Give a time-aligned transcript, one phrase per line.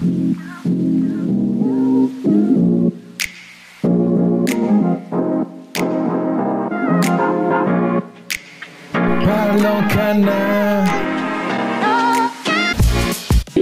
[0.00, 0.99] Thank you.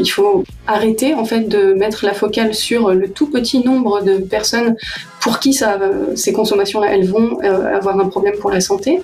[0.08, 4.16] Il faut arrêter en fait de mettre la focale sur le tout petit nombre de
[4.16, 4.74] personnes
[5.20, 5.78] pour qui ça,
[6.14, 9.02] ces consommations-là, elles vont euh, avoir un problème pour la santé.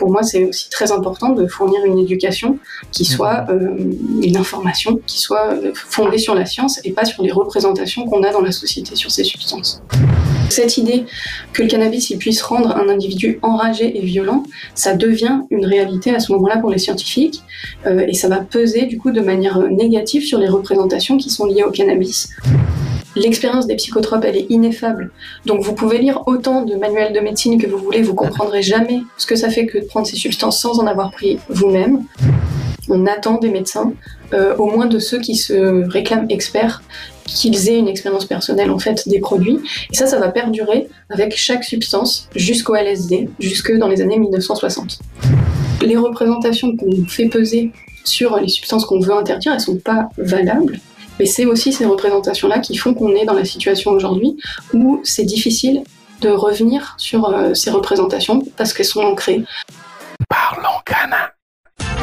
[0.00, 2.58] Pour moi, c'est aussi très important de fournir une éducation
[2.90, 3.76] qui soit euh,
[4.20, 8.32] une information qui soit fondée sur la science et pas sur les représentations qu'on a
[8.32, 9.80] dans la société sur ces substances.
[10.52, 11.06] Cette idée
[11.54, 14.42] que le cannabis il puisse rendre un individu enragé et violent,
[14.74, 17.42] ça devient une réalité à ce moment-là pour les scientifiques
[17.86, 21.46] euh, et ça va peser du coup de manière négative sur les représentations qui sont
[21.46, 22.28] liées au cannabis.
[23.16, 25.10] L'expérience des psychotropes, elle est ineffable.
[25.46, 29.00] Donc vous pouvez lire autant de manuels de médecine que vous voulez, vous comprendrez jamais
[29.16, 32.04] ce que ça fait que de prendre ces substances sans en avoir pris vous-même.
[32.90, 33.94] On attend des médecins,
[34.34, 36.82] euh, au moins de ceux qui se réclament experts,
[37.26, 39.58] qu'ils aient une expérience personnelle en fait des produits.
[39.92, 44.98] Et ça, ça va perdurer avec chaque substance jusqu'au LSD, jusque dans les années 1960.
[45.82, 47.72] Les représentations qu'on fait peser
[48.04, 50.78] sur les substances qu'on veut interdire, elles sont pas valables.
[51.18, 54.36] Mais c'est aussi ces représentations-là qui font qu'on est dans la situation aujourd'hui
[54.72, 55.82] où c'est difficile
[56.20, 59.44] de revenir sur euh, ces représentations parce qu'elles sont ancrées.
[60.28, 61.28] Parlons canin.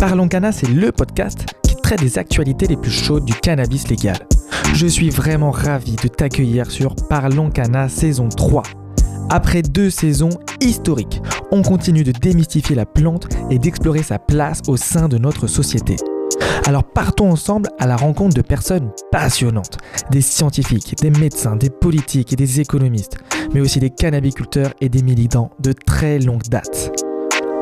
[0.00, 4.16] Parlons Cana, c'est le podcast qui traite des actualités les plus chaudes du cannabis légal.
[4.72, 8.62] Je suis vraiment ravi de t'accueillir sur Parlons Cana saison 3.
[9.28, 14.76] Après deux saisons historiques, on continue de démystifier la plante et d'explorer sa place au
[14.76, 15.96] sein de notre société.
[16.66, 19.78] Alors partons ensemble à la rencontre de personnes passionnantes,
[20.12, 23.18] des scientifiques, des médecins, des politiques et des économistes,
[23.52, 26.92] mais aussi des cannabiculteurs et des militants de très longue date.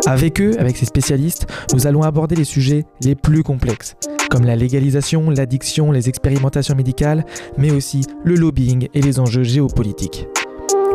[0.07, 3.97] Avec eux, avec ces spécialistes, nous allons aborder les sujets les plus complexes,
[4.31, 7.27] comme la légalisation, l'addiction, les expérimentations médicales,
[7.59, 10.29] mais aussi le lobbying et les enjeux géopolitiques.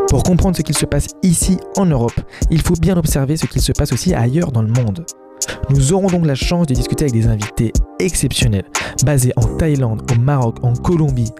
[0.08, 2.18] Pour comprendre ce qu'il se passe ici en Europe,
[2.50, 5.04] il faut bien observer ce qu'il se passe aussi ailleurs dans le monde.
[5.68, 8.64] Nous aurons donc la chance de discuter avec des invités exceptionnels,
[9.04, 11.32] basés en Thaïlande, au Maroc, en Colombie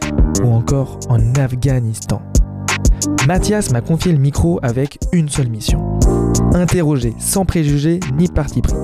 [0.44, 2.20] ou encore en Afghanistan.
[3.26, 5.98] Mathias m'a confié le micro avec une seule mission.
[6.54, 8.74] Interroger sans préjugés ni parti pris.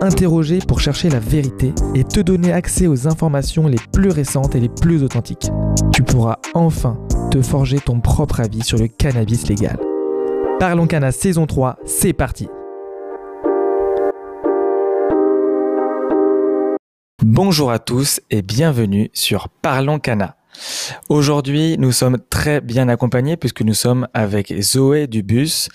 [0.00, 4.60] Interroger pour chercher la vérité et te donner accès aux informations les plus récentes et
[4.60, 5.50] les plus authentiques.
[5.92, 6.98] Tu pourras enfin
[7.30, 9.78] te forger ton propre avis sur le cannabis légal.
[10.58, 12.48] Parlons Cana saison 3, c'est parti
[17.22, 20.36] Bonjour à tous et bienvenue sur Parlons Cana.
[21.08, 25.68] Aujourd'hui, nous sommes très bien accompagnés puisque nous sommes avec Zoé Dubus.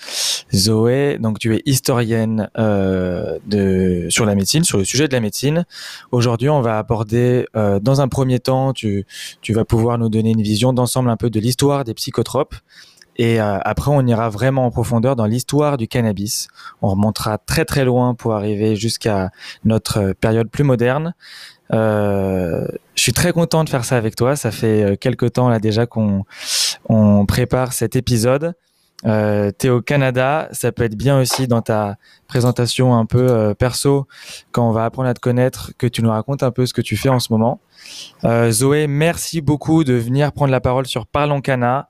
[0.53, 5.19] Zoé, donc tu es historienne euh, de sur la médecine, sur le sujet de la
[5.19, 5.65] médecine.
[6.11, 9.05] Aujourd'hui, on va aborder, euh, dans un premier temps, tu,
[9.41, 12.55] tu vas pouvoir nous donner une vision d'ensemble un peu de l'histoire des psychotropes.
[13.19, 16.47] Et euh, après, on ira vraiment en profondeur dans l'histoire du cannabis.
[16.81, 19.29] On remontera très très loin pour arriver jusqu'à
[19.65, 21.13] notre période plus moderne.
[21.73, 22.65] Euh,
[22.95, 24.35] je suis très content de faire ça avec toi.
[24.35, 26.25] Ça fait euh, quelques temps là déjà qu'on
[26.87, 28.53] on prépare cet épisode.
[29.05, 31.95] Euh, tu es au Canada, ça peut être bien aussi dans ta
[32.27, 34.07] présentation un peu euh, perso,
[34.51, 36.81] quand on va apprendre à te connaître, que tu nous racontes un peu ce que
[36.81, 37.61] tu fais en ce moment.
[38.25, 41.87] Euh, Zoé, merci beaucoup de venir prendre la parole sur Parlons Cana.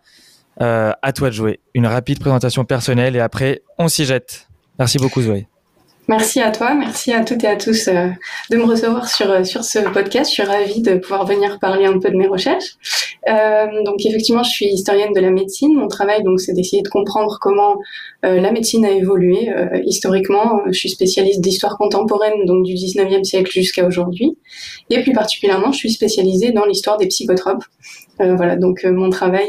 [0.59, 1.61] à toi de jouer.
[1.73, 4.47] Une rapide présentation personnelle et après on s'y jette.
[4.77, 5.47] Merci beaucoup Zoé.
[6.09, 8.07] Merci à toi, merci à toutes et à tous euh,
[8.49, 10.31] de me recevoir sur, euh, sur ce podcast.
[10.31, 12.77] Je suis ravie de pouvoir venir parler un peu de mes recherches.
[13.29, 15.75] Euh, donc effectivement, je suis historienne de la médecine.
[15.75, 17.75] Mon travail, donc, c'est d'essayer de comprendre comment
[18.25, 19.51] euh, la médecine a évolué
[19.85, 20.61] historiquement.
[20.65, 24.35] Je suis spécialiste d'histoire contemporaine, donc du 19e siècle jusqu'à aujourd'hui.
[24.89, 27.65] Et plus particulièrement, je suis spécialisée dans l'histoire des psychotropes.
[28.17, 29.47] voilà, donc mon travail,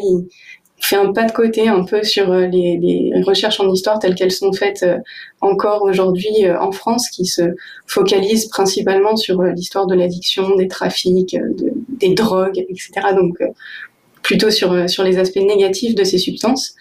[0.81, 4.15] fait un pas de côté un peu sur euh, les, les recherches en histoire telles
[4.15, 4.99] qu'elles sont faites euh,
[5.41, 7.43] encore aujourd'hui euh, en France, qui se
[7.87, 12.91] focalisent principalement sur l'histoire de l'addiction, des trafics, de, des drogues, etc.
[13.15, 13.38] Donc
[14.23, 16.75] plutôt sur sur les aspects négatifs de ces substances.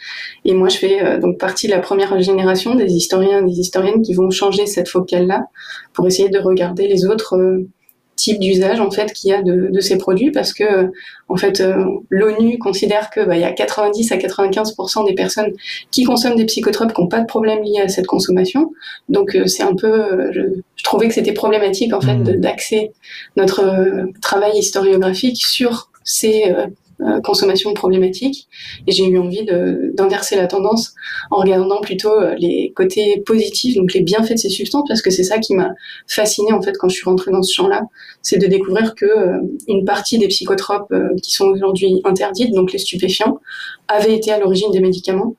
[0.46, 4.02] Et moi, je fais donc partie de la première génération des historiens et des historiennes
[4.02, 5.46] qui vont changer cette focale-là
[5.94, 7.38] pour essayer de regarder les autres
[8.20, 10.92] types d'usage en fait qu'il y a de, de, ces produits parce que
[11.30, 11.64] en fait
[12.10, 15.54] l'ONU considère que bah, il y a 90 à 95% des personnes
[15.92, 18.72] qui consomment des psychotropes qui n'ont pas de problème lié à cette consommation.
[19.08, 20.42] Donc c'est un peu, je,
[20.76, 22.36] je, trouvais que c'était problématique en fait mmh.
[22.36, 22.92] d'axer
[23.38, 26.54] notre travail historiographique sur ces
[27.02, 28.50] euh, consommation problématique.
[28.86, 29.46] Et j'ai eu envie
[29.94, 30.94] d'inverser la tendance
[31.32, 35.10] en regardant plutôt euh, les côtés positifs, donc les bienfaits de ces substances, parce que
[35.10, 35.70] c'est ça qui m'a
[36.08, 37.84] fasciné en fait quand je suis rentrée dans ce champ-là,
[38.22, 40.94] c'est de découvrir que euh, une partie des psychotropes
[41.24, 43.40] qui sont aujourd'hui interdites, donc les stupéfiants,
[43.88, 45.36] avaient été à l'origine des médicaments.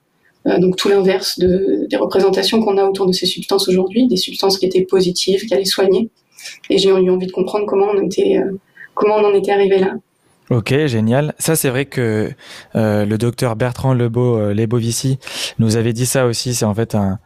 [0.46, 4.56] donc tout l'inverse de, des représentations qu'on a autour de ces substances aujourd'hui, des substances
[4.58, 6.08] qui étaient positives, qui allaient soigner.
[6.70, 8.40] Et j'ai eu envie de comprendre comment on était,
[8.94, 9.96] comment on en était arrivé là.
[10.50, 11.32] Ok, génial.
[11.38, 12.32] Ça, c'est vrai que
[12.74, 15.20] euh, le docteur Bertrand Lebeau, euh, Lebovici
[15.60, 16.56] nous avait dit ça aussi.
[16.56, 17.20] C'est en fait un,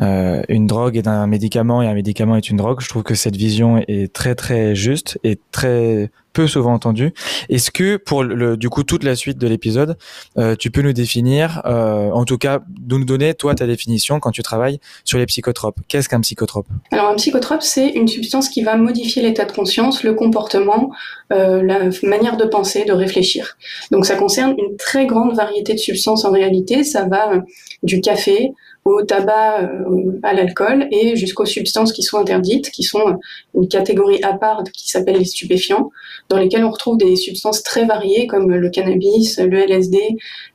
[0.00, 2.80] euh, une drogue est un médicament et un médicament est une drogue.
[2.80, 7.14] Je trouve que cette vision est très très juste et très peu souvent entendue.
[7.48, 9.96] Est-ce que pour le, du coup toute la suite de l'épisode,
[10.36, 12.60] euh, tu peux nous définir, euh, en tout cas
[12.90, 15.78] nous donner toi ta définition quand tu travailles sur les psychotropes.
[15.88, 16.66] Qu'est-ce qu'un psychotrope?
[16.90, 20.90] Alors un psychotrope c'est une substance qui va modifier l'état de conscience, le comportement,
[21.32, 23.56] euh, la manière de penser, de réfléchir.
[23.92, 26.82] Donc ça concerne une très grande variété de substances en réalité.
[26.82, 27.42] Ça va
[27.84, 28.52] du café
[28.84, 33.18] au tabac, euh, à l'alcool et jusqu'aux substances qui sont interdites, qui sont
[33.54, 35.90] une catégorie à part qui s'appelle les stupéfiants,
[36.28, 39.98] dans lesquels on retrouve des substances très variées comme le cannabis, le LSD,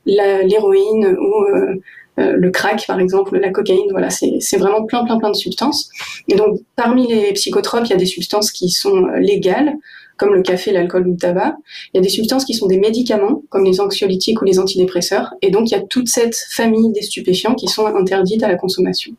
[0.06, 1.74] l'héroïne ou euh,
[2.20, 5.90] le crack par exemple, la cocaïne, voilà, c'est vraiment plein plein plein de substances.
[6.28, 9.74] Et donc parmi les psychotropes, il y a des substances qui sont légales,
[10.20, 11.56] comme le café, l'alcool ou le tabac.
[11.92, 15.32] Il y a des substances qui sont des médicaments, comme les anxiolytiques ou les antidépresseurs.
[15.40, 18.56] Et donc, il y a toute cette famille des stupéfiants qui sont interdites à la
[18.56, 19.14] consommation.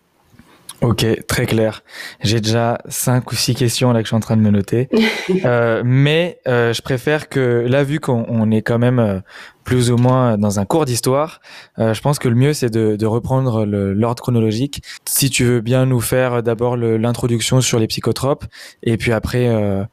[0.82, 1.84] Ok, très clair.
[2.22, 4.90] J'ai déjà cinq ou six questions là que je suis en train de me noter,
[5.46, 9.20] euh, mais euh, je préfère que là, vu qu'on est quand même euh,
[9.64, 11.40] plus ou moins dans un cours d'histoire,
[11.78, 14.82] euh, je pense que le mieux c'est de, de, reprendre l'ordre chronologique.
[15.06, 18.46] Si tu veux bien nous faire d'abord l'introduction sur les psychotropes
[18.82, 19.86] et puis après euh,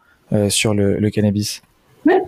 [0.49, 1.63] sur le, le cannabis.
[2.07, 2.23] Ouais.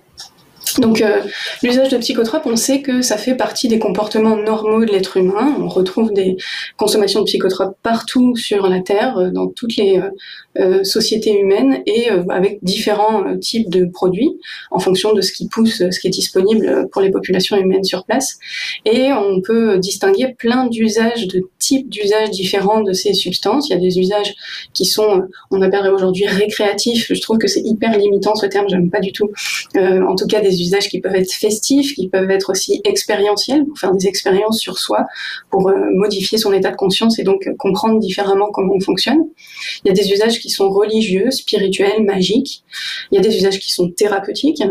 [0.79, 1.21] Donc euh,
[1.63, 5.57] l'usage de psychotropes, on sait que ça fait partie des comportements normaux de l'être humain.
[5.59, 6.37] On retrouve des
[6.77, 10.11] consommations de psychotropes partout sur la Terre, euh, dans toutes les euh,
[10.59, 14.33] euh, sociétés humaines et avec différents types de produits
[14.71, 18.05] en fonction de ce qui pousse, ce qui est disponible pour les populations humaines sur
[18.05, 18.39] place.
[18.85, 23.69] Et on peut distinguer plein d'usages, de types d'usages différents de ces substances.
[23.69, 24.35] Il y a des usages
[24.75, 25.23] qui sont,
[25.53, 27.13] on appellerait aujourd'hui récréatifs.
[27.13, 29.31] Je trouve que c'est hyper limitant ce terme, j'aime pas du tout.
[29.77, 33.79] en tout cas, des usages qui peuvent être festifs, qui peuvent être aussi expérientiels, pour
[33.79, 35.07] faire des expériences sur soi,
[35.51, 39.21] pour euh, modifier son état de conscience et donc comprendre différemment comment on fonctionne.
[39.85, 42.65] Il y a des usages qui sont religieux, spirituels, magiques.
[43.11, 44.71] Il y a des usages qui sont thérapeutiques, hein,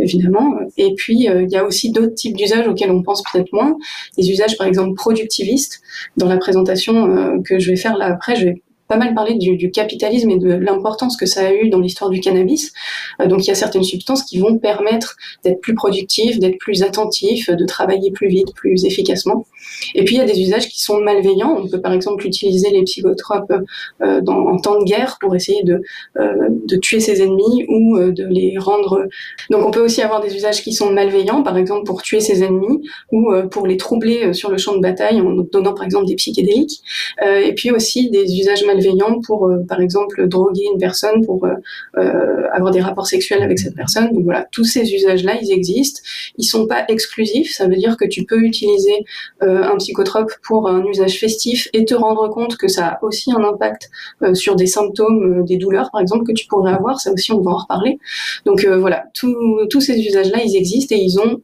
[0.00, 0.54] évidemment.
[0.76, 3.76] Et puis, euh, il y a aussi d'autres types d'usages auxquels on pense peut-être moins.
[4.18, 5.80] Des usages, par exemple, productivistes.
[6.16, 9.36] Dans la présentation euh, que je vais faire là après, je vais pas mal parlé
[9.36, 12.72] du, capitalisme et de l'importance que ça a eu dans l'histoire du cannabis.
[13.20, 16.82] Euh, donc il y a certaines substances qui vont permettre d'être plus productif, d'être plus
[16.82, 19.46] attentif, de travailler plus vite, plus efficacement.
[19.94, 21.56] Et puis il y a des usages qui sont malveillants.
[21.58, 23.54] On peut par exemple utiliser les psychotropes
[24.02, 25.80] euh, en temps de guerre pour essayer de,
[26.18, 29.06] euh, de tuer ses ennemis ou de les rendre.
[29.48, 32.42] Donc on peut aussi avoir des usages qui sont malveillants, par exemple pour tuer ses
[32.42, 36.16] ennemis ou pour les troubler sur le champ de bataille en donnant par exemple des
[36.16, 36.82] psychédéliques.
[37.24, 38.81] et puis aussi des usages malveillants
[39.24, 41.54] pour, euh, par exemple, droguer une personne pour euh,
[41.96, 44.12] euh, avoir des rapports sexuels avec cette personne.
[44.12, 46.00] Donc voilà, tous ces usages-là, ils existent.
[46.38, 47.52] Ils sont pas exclusifs.
[47.52, 49.04] Ça veut dire que tu peux utiliser
[49.40, 53.42] un psychotrope pour un usage festif et te rendre compte que ça a aussi un
[53.42, 53.90] impact
[54.34, 57.00] sur des symptômes, des douleurs, par exemple, que tu pourrais avoir.
[57.00, 57.98] Ça aussi, on va en reparler.
[58.44, 61.40] Donc voilà, tous ces usages-là, ils existent et ils ont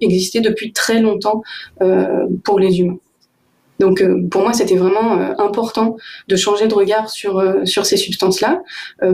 [0.00, 1.42] existé depuis très longtemps
[2.44, 2.98] pour les humains.
[3.78, 5.96] Donc euh, pour moi, c'était vraiment euh, important
[6.28, 8.62] de changer de regard sur euh, sur ces substances-là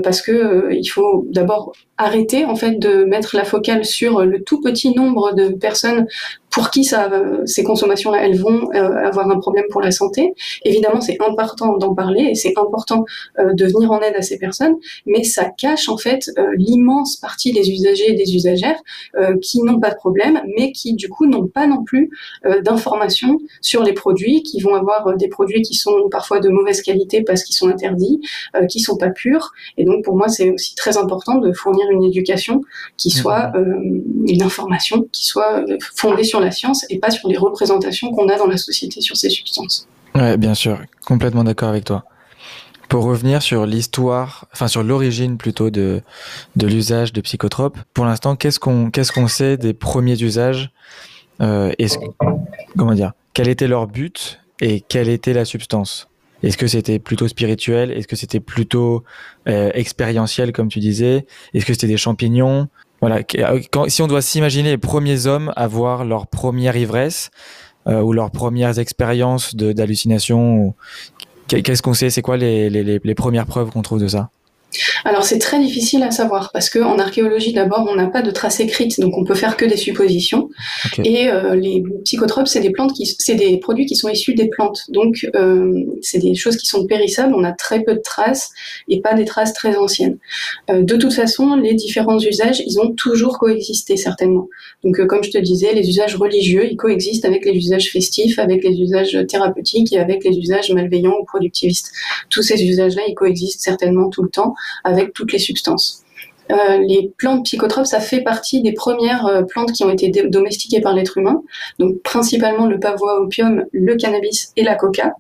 [0.03, 4.61] parce que il faut d'abord arrêter en fait de mettre la focale sur le tout
[4.61, 6.07] petit nombre de personnes
[6.53, 7.11] pour qui ça,
[7.47, 10.35] ces consommations-là, elles vont euh, avoir un problème pour la santé.
[10.65, 13.05] Évidemment, c'est important d'en parler et c'est important
[13.39, 17.17] euh, de venir en aide à ces personnes, mais ça cache en fait euh, l'immense
[17.17, 18.79] partie des usagers et des usagères
[19.41, 22.11] qui n'ont pas de problème, mais qui du coup n'ont pas non plus
[22.63, 27.23] d'informations sur les produits, qui vont avoir des produits qui sont parfois de mauvaise qualité
[27.23, 28.21] parce qu'ils sont interdits,
[28.69, 29.53] qui sont pas purs.
[29.79, 32.63] Et donc pour moi, c'est aussi très important de fournir une éducation
[32.97, 34.25] qui soit mmh.
[34.27, 38.37] une information qui soit fondée sur la science et pas sur les représentations qu'on a
[38.37, 39.89] dans la société sur ces substances.
[40.15, 42.05] Ouais, bien sûr, complètement d'accord avec toi.
[42.93, 46.03] pour revenir sur l'histoire, enfin sur l'origine plutôt de,
[46.57, 50.71] de l'usage de psychotropes, pour l'instant, qu'est-ce qu'on sait des premiers usages
[51.41, 51.73] euh,
[52.77, 56.09] Comment dire Quel était leur but et quelle était la substance?
[56.43, 57.93] Est-ce que c'était plutôt spirituel?
[57.93, 59.05] Est-ce que c'était plutôt
[59.49, 61.25] euh, expérientiel, comme tu disais?
[61.55, 62.69] Est-ce que c'était des champignons?
[63.03, 63.21] Voilà.
[63.89, 67.31] si on doit s'imaginer les premiers hommes avoir leur première ivresse
[67.87, 70.75] euh, ou leurs premières expériences d'hallucination,
[71.61, 72.09] Qu'est-ce qu'on sait?
[72.09, 74.31] C'est quoi les, les, premières preuves qu'on trouve de ça?
[75.05, 78.31] Alors c'est très difficile à savoir parce que en archéologie d'abord on n'a pas de
[78.31, 80.49] traces écrites donc on peut faire que des suppositions.
[81.05, 84.49] Et euh, les psychotropes c'est des plantes qui c'est des produits qui sont issus des
[84.49, 84.85] plantes.
[84.89, 87.35] Donc euh, c'est des choses qui sont périssables.
[87.35, 88.51] On a très peu de traces
[88.89, 90.19] et pas des traces très anciennes.
[90.71, 94.49] Euh, de toute façon les différents usages ils ont toujours coexisté certainement.
[94.85, 98.65] Donc comme je te disais les usages religieux ils coexistent avec les usages festifs avec
[98.65, 101.93] les usages thérapeutiques et avec les usages malveillants ou productivistes.
[102.31, 104.55] Tous ces usages là ils coexistent certainement tout le temps
[104.85, 106.03] avec toutes les substances.
[106.51, 110.81] Euh, les plantes psychotropes, ça fait partie des premières euh, plantes qui ont été domestiquées
[110.81, 111.43] par l'être humain,
[111.79, 115.15] donc principalement le pavois opium, le cannabis et la coca,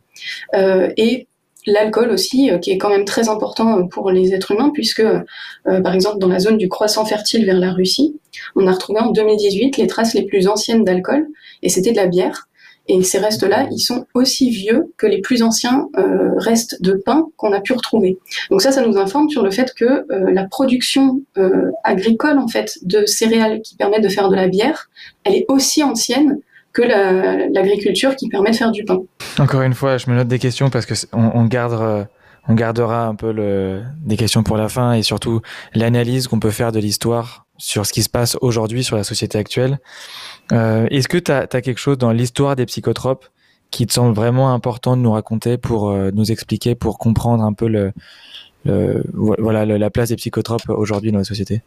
[0.54, 1.28] euh, et
[1.64, 5.04] l'alcool aussi, qui est quand même très important pour les êtres humains, puisque
[5.64, 8.16] par exemple dans la zone du croissant fertile vers la Russie,
[8.56, 11.28] on a retrouvé en 2018 les traces les plus anciennes d'alcool,
[11.62, 12.48] et c'était de la bière.
[12.88, 17.26] Et ces restes-là, ils sont aussi vieux que les plus anciens euh, restes de pain
[17.36, 18.18] qu'on a pu retrouver.
[18.50, 22.48] Donc ça, ça nous informe sur le fait que euh, la production euh, agricole en
[22.48, 24.90] fait de céréales qui permet de faire de la bière,
[25.24, 26.38] elle est aussi ancienne
[26.72, 26.82] que
[27.52, 29.02] l'agriculture qui permet de faire du pain.
[29.38, 32.08] Encore une fois, je me note des questions parce que on, garde
[32.48, 35.42] on gardera un peu des questions pour la fin et surtout
[35.74, 39.36] l'analyse qu'on peut faire de l'histoire sur ce qui se passe aujourd'hui sur la société
[39.38, 39.78] actuelle.
[40.52, 43.26] Euh, Est-ce que tu as, quelque chose dans l'histoire des psychotropes
[43.70, 47.54] qui te semble vraiment important de nous raconter pour euh, nous expliquer, pour comprendre un
[47.54, 47.92] peu le,
[48.64, 49.02] le
[49.38, 51.62] voilà la place des psychotropes aujourd'hui dans la société?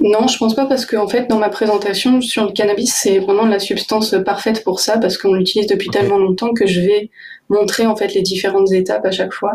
[0.00, 3.18] Non, je pense pas parce que en fait dans ma présentation sur le cannabis c'est
[3.18, 7.10] vraiment la substance parfaite pour ça parce qu'on l'utilise depuis tellement longtemps que je vais
[7.48, 9.52] montrer en fait les différentes étapes à chaque fois.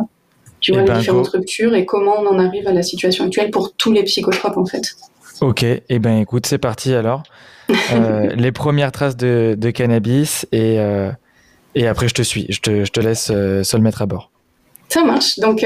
[0.59, 3.49] Tu vois, les ben, différentes ruptures et comment on en arrive à la situation actuelle
[3.49, 4.95] pour tous les psychotropes en fait.
[5.41, 7.23] Ok, et eh ben écoute, c'est parti alors.
[7.93, 11.11] Euh, les premières traces de, cannabis et, euh,
[11.75, 14.31] et après je te suis, je te, je te laisse euh, seul mettre à bord.
[14.89, 15.39] Ça marche.
[15.39, 15.65] Donc,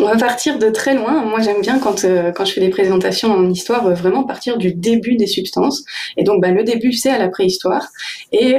[0.00, 1.24] on va partir de très loin.
[1.24, 5.16] Moi, j'aime bien quand, quand je fais des présentations en histoire, vraiment partir du début
[5.16, 5.82] des substances.
[6.18, 7.86] Et donc, bah, le début, c'est à la préhistoire.
[8.32, 8.56] Et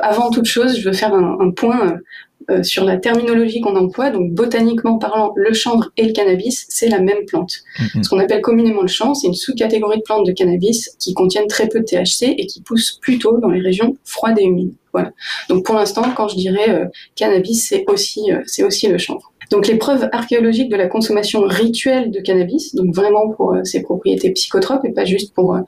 [0.00, 1.98] avant toute chose, je veux faire un point
[2.48, 6.88] euh, sur la terminologie qu'on emploie, donc botaniquement parlant, le chanvre et le cannabis, c'est
[6.88, 7.52] la même plante.
[7.78, 8.02] Mm-hmm.
[8.02, 11.48] Ce qu'on appelle communément le chanvre, c'est une sous-catégorie de plantes de cannabis qui contiennent
[11.48, 14.72] très peu de THC et qui poussent plutôt dans les régions froides et humides.
[14.92, 15.12] Voilà.
[15.48, 19.32] Donc pour l'instant, quand je dirais euh, cannabis, c'est aussi, euh, c'est aussi le chanvre.
[19.50, 24.30] Donc les preuves archéologiques de la consommation rituelle de cannabis, donc vraiment pour ses propriétés
[24.30, 25.58] psychotropes et pas juste pour,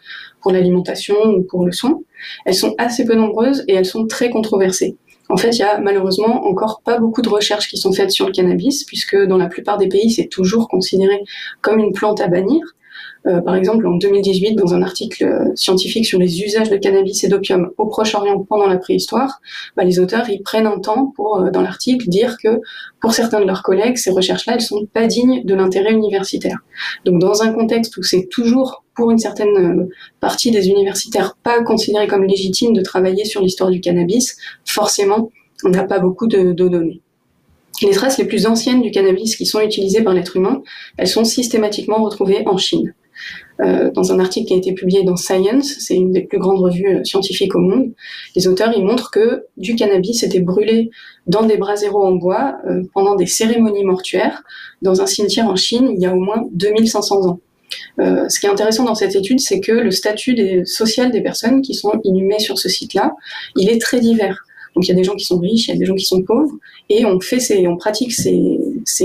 [0.40, 2.00] pour l'alimentation ou pour le soin,
[2.44, 4.96] elles sont assez peu nombreuses et elles sont très controversées.
[5.28, 8.26] En fait, il y a malheureusement encore pas beaucoup de recherches qui sont faites sur
[8.26, 11.22] le cannabis, puisque dans la plupart des pays, c'est toujours considéré
[11.60, 12.62] comme une plante à bannir.
[13.26, 17.22] Euh, par exemple, en 2018, dans un article euh, scientifique sur les usages de cannabis
[17.24, 19.40] et d'opium au Proche-Orient pendant la préhistoire,
[19.76, 22.60] bah, les auteurs ils prennent un temps pour, euh, dans l'article, dire que
[23.00, 26.58] pour certains de leurs collègues, ces recherches-là, elles sont pas dignes de l'intérêt universitaire.
[27.04, 29.88] Donc, dans un contexte où c'est toujours pour une certaine
[30.20, 35.30] partie des universitaires pas considéré comme légitime de travailler sur l'histoire du cannabis, forcément,
[35.64, 37.00] on n'a pas beaucoup de données.
[37.80, 40.62] Les traces les plus anciennes du cannabis qui sont utilisées par l'être humain,
[40.98, 42.94] elles sont systématiquement retrouvées en Chine.
[43.60, 46.58] Euh, dans un article qui a été publié dans Science, c'est une des plus grandes
[46.58, 47.92] revues euh, scientifiques au monde,
[48.34, 50.90] les auteurs ils montrent que du cannabis était brûlé
[51.26, 54.42] dans des braseros en bois euh, pendant des cérémonies mortuaires
[54.80, 57.40] dans un cimetière en Chine il y a au moins 2500 ans.
[57.98, 61.74] ce qui est intéressant dans cette étude, c'est que le statut social des personnes qui
[61.74, 63.12] sont inhumées sur ce site-là,
[63.56, 64.44] il est très divers.
[64.74, 66.04] Donc il y a des gens qui sont riches, il y a des gens qui
[66.04, 66.54] sont pauvres,
[66.88, 68.58] et on fait ces, on pratique ces,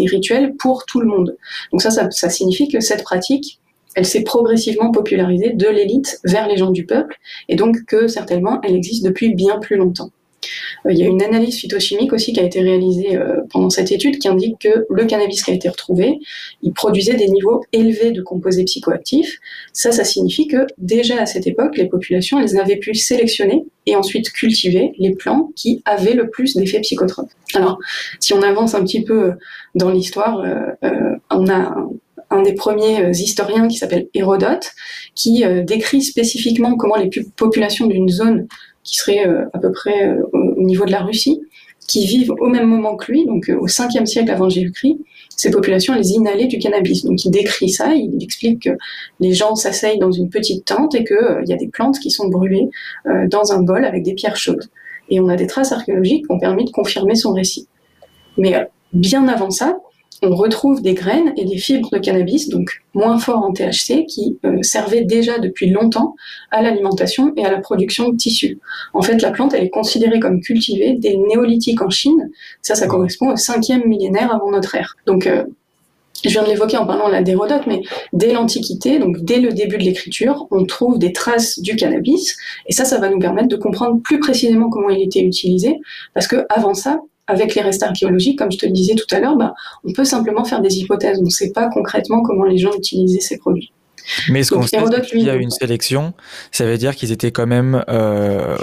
[0.06, 1.36] rituels pour tout le monde.
[1.72, 3.60] Donc ça, ça signifie que cette pratique,
[3.96, 7.18] elle s'est progressivement popularisée de l'élite vers les gens du peuple,
[7.50, 10.12] et donc que certainement elle existe depuis bien plus longtemps.
[10.88, 13.92] Euh, il y a une analyse phytochimique aussi qui a été réalisée euh, pendant cette
[13.92, 16.20] étude qui indique que le cannabis qui a été retrouvé,
[16.62, 19.40] il produisait des niveaux élevés de composés psychoactifs.
[19.74, 23.96] Ça, ça signifie que déjà à cette époque, les populations, elles avaient pu sélectionner et
[23.96, 27.30] ensuite cultiver les plants qui avaient le plus d'effets psychotropes.
[27.54, 27.80] Alors,
[28.20, 29.32] si on avance un petit peu
[29.76, 30.44] dans l'histoire,
[30.84, 31.76] euh, on a
[32.30, 34.72] un des premiers historiens qui s'appelle Hérodote,
[35.16, 38.48] qui décrit spécifiquement comment les populations d'une zone
[38.84, 40.14] qui serait à peu près
[40.58, 41.42] au niveau de la Russie,
[41.88, 44.98] qui vivent au même moment que lui, donc au 5e siècle avant Jésus-Christ,
[45.38, 47.06] ces populations, elles inhalaient du cannabis.
[47.06, 48.72] Donc il décrit ça, il explique que
[49.20, 52.28] les gens s'asseyent dans une petite tente et qu'il y a des plantes qui sont
[52.28, 52.68] brûlées
[53.06, 54.66] dans un bol avec des pierres chaudes.
[55.10, 57.68] Et on a des traces archéologiques qui ont permis de confirmer son récit.
[58.38, 59.78] Mais bien avant ça,
[60.24, 64.38] on retrouve des graines et des fibres de cannabis, donc moins forts en THC, qui
[64.46, 66.16] euh, servaient déjà depuis longtemps
[66.52, 68.60] à l'alimentation et à la production de tissus.
[68.94, 72.30] En fait, la plante, elle est considérée comme cultivée dès le néolithique en Chine.
[72.62, 74.96] Ça, ça correspond au cinquième millénaire avant notre ère.
[75.06, 75.44] Donc, euh,
[76.24, 77.82] je viens de l'évoquer en parlant d'Hérodote, mais
[78.12, 82.74] dès l'Antiquité, donc dès le début de l'écriture, on trouve des traces du cannabis, et
[82.74, 85.80] ça, ça va nous permettre de comprendre plus précisément comment il était utilisé,
[86.16, 89.20] parce que avant ça, avec les restes archéologiques, comme je te le disais tout à
[89.20, 89.54] l'heure, bah,
[89.84, 91.20] on peut simplement faire des hypothèses.
[91.20, 93.72] On ne sait pas concrètement comment les gens utilisaient ces produits.
[94.30, 96.14] Mais ce qu'on sait, qu'il y a une sélection,
[96.52, 98.58] ça veut dire qu'ils étaient quand même, euh,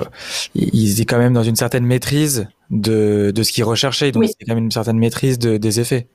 [0.55, 4.29] ils étaient quand même dans une certaine maîtrise de, de ce qu'ils recherchaient, donc oui.
[4.29, 6.07] c'est quand même une certaine maîtrise de, des effets.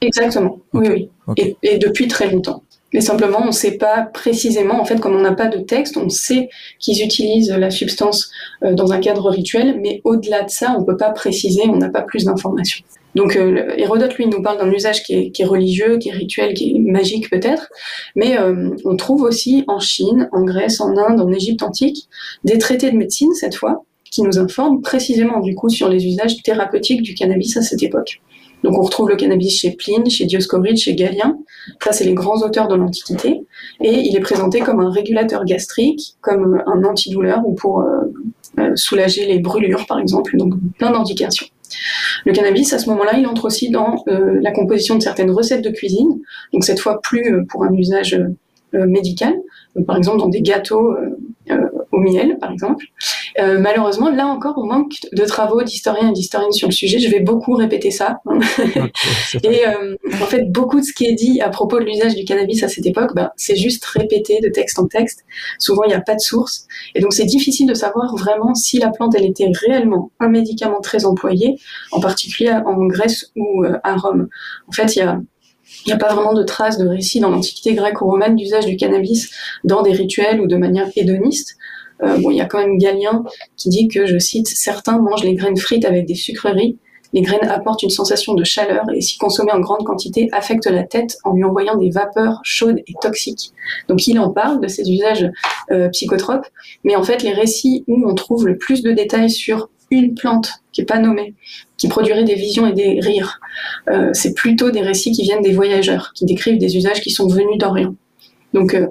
[0.00, 1.10] Exactement, oui, oui.
[1.36, 2.62] Et, et, depuis très longtemps
[2.94, 5.98] mais simplement on ne sait pas précisément, en fait, comme on n'a pas de texte,
[5.98, 6.48] on sait
[6.78, 8.30] qu'ils utilisent la substance
[8.62, 11.76] euh, dans un cadre rituel, mais au-delà de ça, on ne peut pas préciser, on
[11.76, 12.84] n'a pas plus d'informations.
[13.16, 16.70] Donc euh, Hérodote, lui, nous parle d'un usage qui est, religieux, qui est rituel, qui
[16.70, 17.68] est magique peut-être,
[18.14, 22.08] mais euh, on trouve aussi en Chine, en Grèce, en Inde, en Égypte antique,
[22.44, 26.40] des traités de médecine, cette fois, qui nous informent précisément du coup sur les usages
[26.42, 28.20] thérapeutiques du cannabis à cette époque.
[28.64, 31.36] Donc on retrouve le cannabis chez Pline, chez Dioscoride, chez Galien.
[31.82, 33.42] Ça, c'est les grands auteurs de l'Antiquité.
[33.82, 38.00] Et il est présenté comme un régulateur gastrique, comme un antidouleur ou pour euh,
[38.58, 40.38] euh, soulager les brûlures, par exemple.
[40.38, 41.46] Donc plein d'indications.
[42.24, 45.62] Le cannabis, à ce moment-là, il entre aussi dans euh, la composition de certaines recettes
[45.62, 46.22] de cuisine.
[46.54, 48.18] Donc cette fois plus pour un usage
[48.72, 49.34] médical,
[49.86, 50.96] par exemple dans des gâteaux
[51.94, 52.84] au miel, par exemple.
[53.38, 56.98] Euh, malheureusement, là encore, on manque de travaux d'historiens et d'historiennes sur le sujet.
[56.98, 58.18] Je vais beaucoup répéter ça.
[59.42, 62.24] et euh, en fait, beaucoup de ce qui est dit à propos de l'usage du
[62.24, 65.24] cannabis à cette époque, ben, c'est juste répété de texte en texte.
[65.58, 66.66] Souvent, il n'y a pas de source.
[66.94, 70.80] Et donc, c'est difficile de savoir vraiment si la plante, elle était réellement un médicament
[70.80, 71.58] très employé,
[71.92, 74.28] en particulier en Grèce ou euh, à Rome.
[74.68, 75.20] En fait, il y a
[75.84, 78.66] il n'y a pas vraiment de traces de récits dans l'Antiquité grecque ou romaine d'usage
[78.66, 79.30] du cannabis
[79.64, 81.56] dans des rituels ou de manière hédoniste.
[82.02, 83.24] Euh, bon, il y a quand même Galien
[83.56, 86.78] qui dit que, je cite, certains mangent les graines frites avec des sucreries.
[87.12, 90.82] Les graines apportent une sensation de chaleur et si consommées en grande quantité affectent la
[90.82, 93.52] tête en lui envoyant des vapeurs chaudes et toxiques.
[93.88, 95.30] Donc il en parle de ces usages
[95.70, 96.46] euh, psychotropes,
[96.82, 100.50] mais en fait les récits où on trouve le plus de détails sur une plante
[100.72, 101.34] qui est pas nommée,
[101.76, 103.40] qui produirait des visions et des rires,
[103.88, 107.28] euh, c'est plutôt des récits qui viennent des voyageurs, qui décrivent des usages qui sont
[107.28, 107.94] venus d'Orient.
[108.54, 108.88] Donc euh,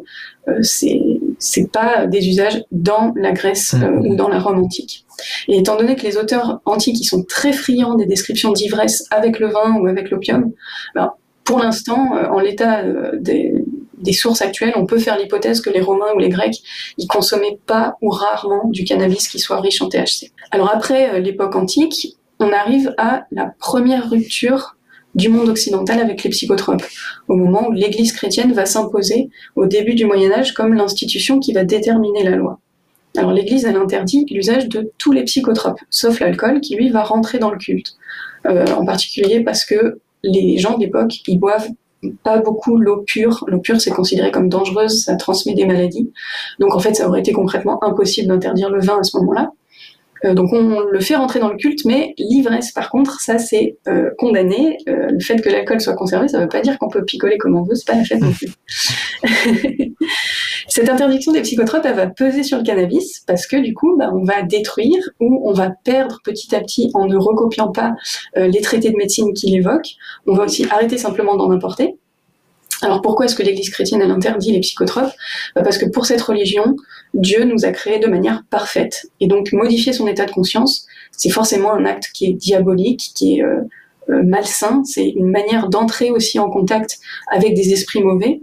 [0.48, 1.00] euh, c'est
[1.44, 4.08] c'est pas des usages dans la Grèce euh, mmh.
[4.08, 5.06] ou dans la Rome antique.
[5.48, 9.40] Et étant donné que les auteurs antiques ils sont très friands des descriptions d'ivresse avec
[9.40, 10.52] le vin ou avec l'opium,
[10.96, 11.12] ben,
[11.44, 12.84] pour l'instant, en l'état
[13.20, 13.54] des,
[13.98, 16.56] des, sources actuelles, on peut faire l'hypothèse que les Romains ou les Grecs,
[16.98, 20.32] ils consommaient pas ou rarement du cannabis qui soit riche en THC.
[20.52, 24.78] Alors après l'époque antique, on arrive à la première rupture
[25.16, 26.84] du monde occidental avec les psychotropes,
[27.28, 31.54] au moment où l'Église chrétienne va s'imposer au début du Moyen Âge comme l'institution qui
[31.54, 32.60] va déterminer la loi.
[33.16, 37.38] Alors l'Église, elle interdit l'usage de tous les psychotropes, sauf l'alcool, qui lui va rentrer
[37.38, 37.96] dans le culte.
[38.48, 41.70] Euh, en particulier parce que les gens d'époque, ils boivent
[42.24, 43.46] pas beaucoup l'eau pure.
[43.48, 46.12] L'eau pure, c'est considéré comme dangereuse, ça transmet des maladies.
[46.60, 49.52] Donc en fait, ça aurait été concrètement impossible d'interdire le vin à ce moment-là.
[50.26, 53.78] Euh, donc on le fait rentrer dans le culte, mais l'ivresse, par contre, ça c'est
[53.88, 54.78] euh, condamné.
[54.88, 57.38] Euh, le fait que l'alcool soit conservé, ça ne veut pas dire qu'on peut picoler
[57.38, 58.54] comme on veut, c'est pas la fête non plus.
[60.68, 64.12] Cette interdiction des psychotropes, elle va peser sur le cannabis parce que du coup, bah,
[64.14, 67.94] on va détruire ou on va perdre petit à petit en ne recopiant pas
[68.36, 69.96] les traités de médecine qu'il évoque.
[70.26, 71.98] On va aussi arrêter simplement d'en importer.
[72.84, 75.12] Alors pourquoi est-ce que l'Église chrétienne elle interdit les psychotropes?
[75.56, 76.76] Bah, Parce que pour cette religion,
[77.14, 79.08] Dieu nous a créés de manière parfaite.
[79.20, 83.38] Et donc modifier son état de conscience, c'est forcément un acte qui est diabolique, qui
[83.38, 83.62] est euh,
[84.10, 87.00] euh, malsain, c'est une manière d'entrer aussi en contact
[87.32, 88.42] avec des esprits mauvais.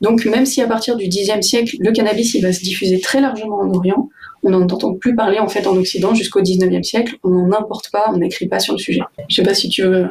[0.00, 3.20] Donc même si à partir du Xe siècle, le cannabis il va se diffuser très
[3.20, 4.08] largement en Orient,
[4.42, 7.90] on n'en entend plus parler en fait en Occident jusqu'au XIXe siècle, on n'en importe
[7.90, 9.00] pas, on n'écrit pas sur le sujet.
[9.28, 10.08] Je sais pas si tu veux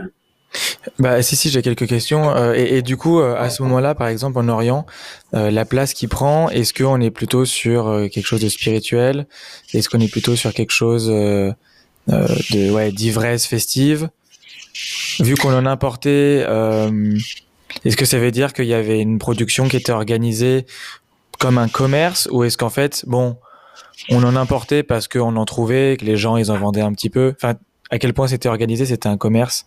[0.98, 2.36] bah si si j'ai quelques questions.
[2.36, 4.86] Euh, et, du coup euh, à ce moment-là par exemple en Orient
[5.34, 9.28] euh, la place qu'il prend est-ce qu'on est plutôt sur quelque chose de spirituel?
[9.74, 11.54] Est-ce qu'on est plutôt sur quelque chose de
[12.72, 14.10] ouais d'ivresse festive?
[15.20, 16.46] Vu qu'on en importait
[17.86, 20.66] est-ce que ça veut dire qu'il y avait une production qui était organisée
[21.38, 22.28] comme un commerce?
[22.32, 23.38] Ou est-ce qu'en fait bon
[24.10, 27.10] on en importait parce qu'on en trouvait que les gens ils en vendaient un petit
[27.10, 27.34] peu?
[27.36, 27.56] Enfin
[27.92, 29.66] à quel point c'était organisé C'était un commerce?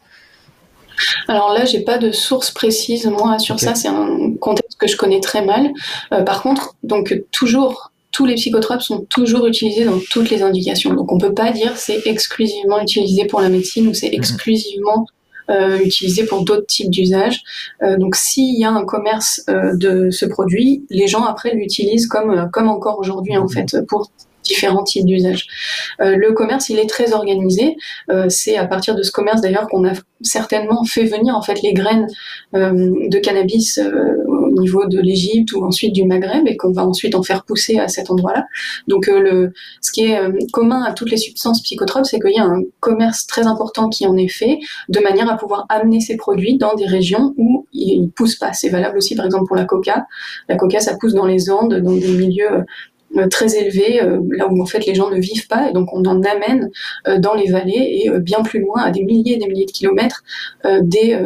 [1.29, 3.75] Alors là, j'ai pas de source précise moi sur ça.
[3.75, 5.73] C'est un contexte que je connais très mal.
[6.13, 10.93] Euh, par contre, donc toujours tous les psychotropes sont toujours utilisés dans toutes les indications.
[10.93, 14.15] Donc on peut pas dire c'est exclusivement utilisé pour la médecine ou c'est mhm.
[14.15, 15.07] exclusivement
[15.51, 17.43] euh, utilisé pour d'autres types d'usages.
[17.83, 22.51] Euh, donc s'il y a un commerce de ce produit, les gens après l'utilisent comme
[22.53, 23.51] comme encore aujourd'hui en mhm.
[23.51, 24.11] fait pour
[24.43, 25.47] différents types d'usages.
[26.01, 27.77] Euh, le commerce, il est très organisé.
[28.11, 31.61] Euh, c'est à partir de ce commerce d'ailleurs qu'on a certainement fait venir en fait
[31.63, 32.07] les graines
[32.55, 37.15] euh, de cannabis au niveau de l'Égypte ou ensuite du Maghreb et qu'on va ensuite
[37.15, 38.47] en faire pousser à cet endroit-là.
[38.87, 40.21] Donc le, ce qui est
[40.53, 44.07] commun à toutes les substances psychotropes, c'est qu'il y a un commerce très important qui
[44.07, 48.11] en est fait de manière à pouvoir amener ces produits dans des régions où ils
[48.11, 48.53] poussent pas.
[48.53, 50.07] C'est valable aussi par exemple pour la coca.
[50.49, 52.63] La coca, ça pousse dans les Andes, dans des milieux euh,
[53.31, 56.05] très élevé, euh, là où en fait les gens ne vivent pas, et donc on
[56.05, 56.71] en amène
[57.07, 59.73] euh, dans les vallées et bien plus loin, à des milliers et des milliers de
[59.73, 60.23] kilomètres,
[60.83, 61.19] dès,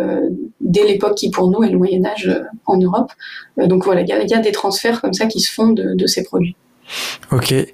[0.61, 2.31] dès l'époque qui pour nous est le Moyen Âge
[2.66, 3.12] en Europe.
[3.59, 6.22] donc voilà, il y, a, des transferts comme ça qui se font de, de ces
[6.22, 6.57] produits.
[7.33, 7.53] Ok.
[7.53, 7.66] Et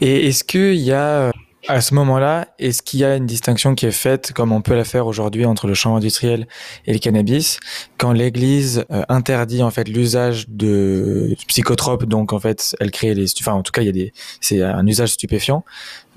[0.00, 1.32] est-ce qu'il y a
[1.68, 4.74] à ce moment-là, est-ce qu'il y a une distinction qui est faite, comme on peut
[4.74, 6.46] la faire aujourd'hui, entre le champ industriel
[6.86, 7.58] et le cannabis,
[7.98, 13.26] quand l'Église euh, interdit en fait l'usage de psychotropes, donc en fait, elle crée les,
[13.40, 15.64] enfin en tout cas, il y a des, c'est un usage stupéfiant.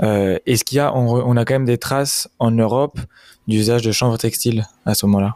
[0.01, 2.99] Euh, est-ce qu'il y a, on, a quand même des traces en Europe
[3.47, 5.35] d'usage de chanvre textile à ce moment-là?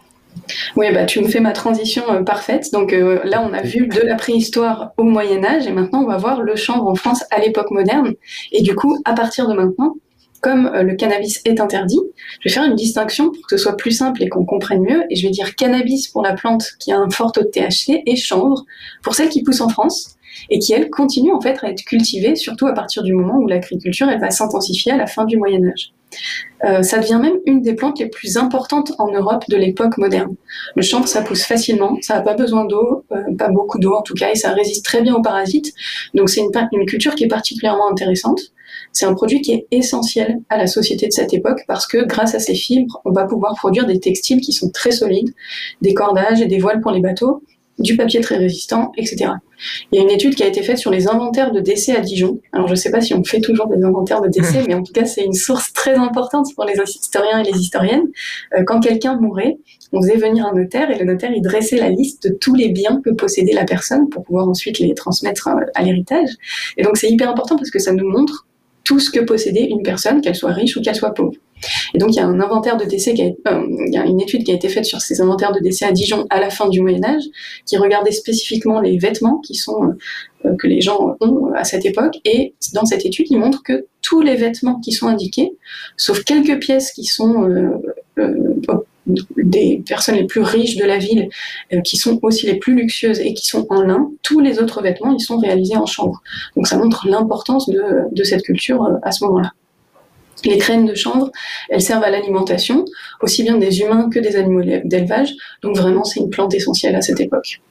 [0.76, 2.72] Oui, bah, tu me fais ma transition euh, parfaite.
[2.72, 6.18] Donc là, on a vu de la préhistoire au Moyen Âge et maintenant, on va
[6.18, 8.14] voir le chanvre en France à l'époque moderne.
[8.52, 9.96] Et du coup, à partir de maintenant,
[10.44, 12.02] comme euh, le cannabis est interdit,
[12.42, 15.06] je vais faire une distinction pour que ce soit plus simple et qu'on comprenne mieux.
[15.10, 18.04] Et je vais dire cannabis pour la plante qui a un fort taux de THC
[18.06, 18.66] et chanvre
[19.02, 20.13] pour celle qui pousse en France
[20.50, 23.48] et qui, elle, continue en fait à être cultivée, surtout à partir du moment où
[23.48, 25.94] l'agriculture elle va s'intensifier à la fin du Moyen Âge.
[26.66, 30.36] Euh, ça devient même une des plantes les plus importantes en Europe de l'époque moderne.
[30.76, 34.02] Le chanvre, ça pousse facilement, ça n'a pas besoin d'eau, euh, pas beaucoup d'eau en
[34.02, 35.74] tout cas, et ça résiste très bien aux parasites.
[36.14, 38.40] Donc c'est une, une culture qui est particulièrement intéressante.
[38.92, 42.36] C'est un produit qui est essentiel à la société de cette époque parce que grâce
[42.36, 45.34] à ces fibres, on va pouvoir produire des textiles qui sont très solides,
[45.82, 47.44] des cordages et des voiles pour les bateaux,
[47.80, 49.32] du papier très résistant, etc.
[49.92, 52.02] Il y a une étude qui a été faite sur les inventaires de décès à
[52.02, 52.40] Dijon.
[52.52, 54.84] Alors je ne sais pas si on fait toujours des inventaires de décès, mais en
[54.84, 58.08] tout cas c'est une source très importante pour les historiens et les historiennes.
[58.58, 59.58] Euh, quand quelqu'un mourait,
[59.92, 62.70] on faisait venir un notaire et le notaire il dressait la liste de tous les
[62.70, 66.30] biens que possédait la personne pour pouvoir ensuite les transmettre euh, à l'héritage.
[66.78, 68.48] Et donc c'est hyper important parce que ça nous montre
[68.84, 71.34] tout ce que possédait une personne, qu'elle soit riche ou qu'elle soit pauvre.
[71.94, 74.52] Et donc il y a un inventaire de décès, qui euh, a une étude qui
[74.52, 77.04] a été faite sur ces inventaires de décès à Dijon à la fin du Moyen
[77.04, 77.24] Âge,
[77.66, 79.94] qui regardait spécifiquement les vêtements qui sont
[80.46, 82.16] euh, que les gens ont à cette époque.
[82.26, 85.52] Et dans cette étude, il montre que tous les vêtements qui sont indiqués,
[85.98, 87.50] sauf quelques pièces qui sont
[88.20, 88.38] euh,
[89.38, 91.30] des personnes les plus riches de la ville,
[91.74, 94.82] euh, qui sont aussi les plus luxueuses et qui sont en lin, tous les autres
[94.82, 96.22] vêtements, ils sont réalisés en chanvre.
[96.56, 99.52] Donc ça montre l'importance de, cette culture euh, à ce moment-là.
[100.46, 101.32] Les graines de chanvre,
[101.70, 102.86] elles servent à l'alimentation,
[103.22, 105.34] aussi bien des humains que des animaux d'élevage.
[105.62, 107.62] Donc vraiment, c'est une plante essentielle à cette époque.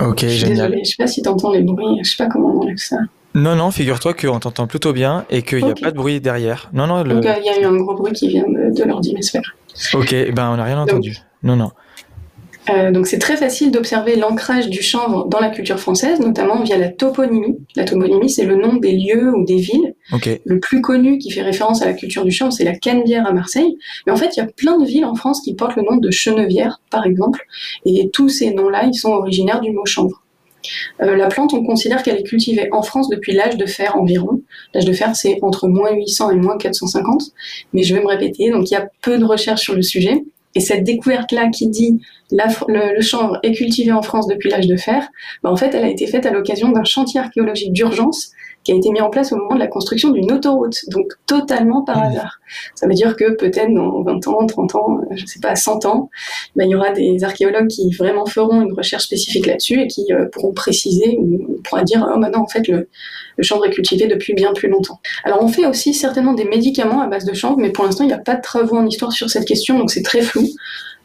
[0.00, 0.70] Ok, je suis génial.
[0.70, 2.76] Désolée, je sais pas si tu entends les bruits, je sais pas comment on enlève
[2.78, 2.96] ça.
[3.34, 6.70] Non, non, figure-toi qu'on t'entend plutôt bien et qu'il n'y a pas de bruit derrière.
[6.72, 7.04] Non, non.
[7.04, 9.54] Donc il y a eu un gros bruit qui vient de, de l'ordimesphère.
[9.92, 11.18] Ok, ben on n'a rien entendu.
[11.42, 11.70] non, non.
[12.68, 16.76] Euh, donc c'est très facile d'observer l'ancrage du chanvre dans la culture française, notamment via
[16.76, 17.58] la toponymie.
[17.76, 19.94] La toponymie, c'est le nom des lieux ou des villes.
[20.44, 23.32] Le plus connu qui fait référence à la culture du chanvre, c'est la Canebière à
[23.32, 23.76] Marseille.
[24.06, 25.96] Mais en fait, il y a plein de villes en France qui portent le nom
[25.96, 27.46] de Chenevière, par exemple.
[27.84, 30.22] Et tous ces noms-là, ils sont originaires du mot chanvre.
[31.00, 34.42] Euh, la plante, on considère qu'elle est cultivée en France depuis l'âge de fer environ.
[34.74, 37.22] L'âge de fer, c'est entre moins 800 et moins 450.
[37.72, 40.24] Mais je vais me répéter, donc il y a peu de recherches sur le sujet.
[40.56, 42.00] Et cette découverte-là qui dit
[42.32, 45.06] le, chanvre est cultivé en France depuis l'âge de fer,
[45.42, 48.30] bah, en fait, elle a été faite à l'occasion d'un chantier archéologique d'urgence
[48.66, 51.82] qui a été mis en place au moment de la construction d'une autoroute, donc totalement
[51.82, 52.40] par hasard.
[52.74, 55.86] Ça veut dire que peut-être dans 20 ans, 30 ans, je ne sais pas, 100
[55.86, 56.10] ans,
[56.56, 60.12] bah, il y aura des archéologues qui vraiment feront une recherche spécifique là-dessus et qui
[60.12, 62.88] euh, pourront préciser ou pourra dire oh maintenant en fait le,
[63.36, 64.98] le chanvre est cultivé depuis bien plus longtemps.
[65.22, 68.08] Alors on fait aussi certainement des médicaments à base de chanvre, mais pour l'instant il
[68.08, 70.42] n'y a pas de travaux en histoire sur cette question, donc c'est très flou.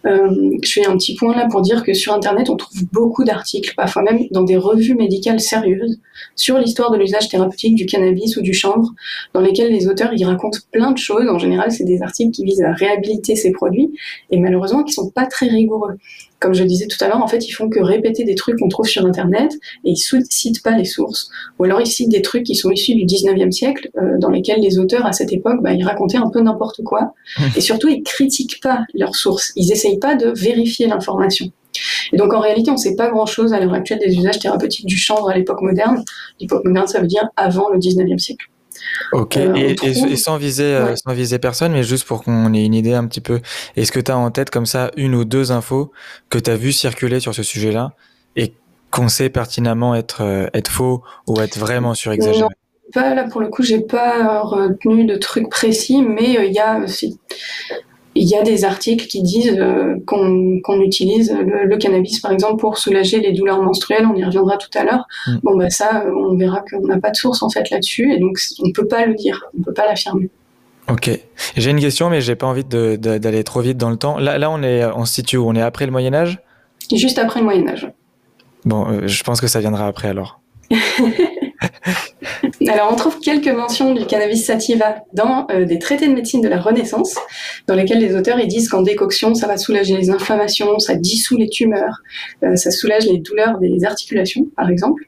[0.05, 3.23] Euh, je fais un petit point là pour dire que sur Internet, on trouve beaucoup
[3.23, 5.99] d'articles, parfois même dans des revues médicales sérieuses,
[6.35, 8.89] sur l'histoire de l'usage thérapeutique du cannabis ou du chanvre,
[9.33, 11.29] dans lesquels les auteurs y racontent plein de choses.
[11.29, 13.91] En général, c'est des articles qui visent à réhabiliter ces produits,
[14.31, 15.97] et malheureusement qui sont pas très rigoureux.
[16.41, 18.67] Comme je disais tout à l'heure, en fait, ils font que répéter des trucs qu'on
[18.67, 19.53] trouve sur Internet
[19.85, 21.29] et ils citent pas les sources.
[21.59, 24.59] Ou alors ils citent des trucs qui sont issus du 19e siècle, euh, dans lesquels
[24.59, 27.13] les auteurs à cette époque, bah, ils racontaient un peu n'importe quoi.
[27.55, 29.53] Et surtout, ils critiquent pas leurs sources.
[29.55, 31.51] Ils essayent pas de vérifier l'information.
[32.11, 34.87] Et donc en réalité, on ne sait pas grand-chose à l'heure actuelle des usages thérapeutiques
[34.87, 36.03] du chanvre à l'époque moderne.
[36.39, 38.47] L'époque moderne, ça veut dire avant le 19e siècle.
[39.11, 42.73] Ok, euh, et, sans, viser, euh, sans viser personne, mais juste pour qu'on ait une
[42.73, 43.41] idée un petit peu,
[43.75, 45.91] est-ce que tu as en tête comme ça une ou deux infos
[46.29, 47.93] que tu as vu circuler sur ce sujet-là
[48.35, 48.53] et
[48.89, 52.49] qu'on sait pertinemment être, euh, être faux ou être vraiment surexagéré?
[52.93, 56.79] Pas, là, pour le coup, j'ai pas retenu de trucs précis, mais il y a
[56.79, 57.19] aussi
[58.15, 62.77] il y a des articles qui disent euh, qu'on utilise le, cannabis, par exemple, pour
[62.77, 64.05] soulager les douleurs menstruelles.
[64.05, 65.05] On y reviendra tout à l'heure.
[65.27, 65.37] Mm.
[65.43, 68.37] Bon, bah ça, on verra qu'on n'a pas de source en fait là-dessus, et donc
[68.61, 70.29] on ne peut pas le dire, on ne peut pas l'affirmer.
[70.89, 71.09] Ok.
[71.55, 74.17] J'ai une question, mais j'ai pas envie d'aller trop vite dans le temps.
[74.17, 75.47] Là, là, on est, on se situe où?
[75.47, 76.39] On est après le Moyen Âge?
[76.93, 77.89] Juste après le Moyen Âge.
[78.65, 80.41] Bon, euh, je pense que ça viendra après alors.
[82.67, 86.47] Alors, on trouve quelques mentions du cannabis sativa dans euh, des traités de médecine de
[86.47, 87.15] la Renaissance,
[87.67, 91.37] dans lesquels les auteurs ils disent qu'en décoction, ça va soulager les inflammations, ça dissout
[91.37, 92.01] les tumeurs,
[92.43, 95.03] euh, ça soulage les douleurs des articulations, par exemple.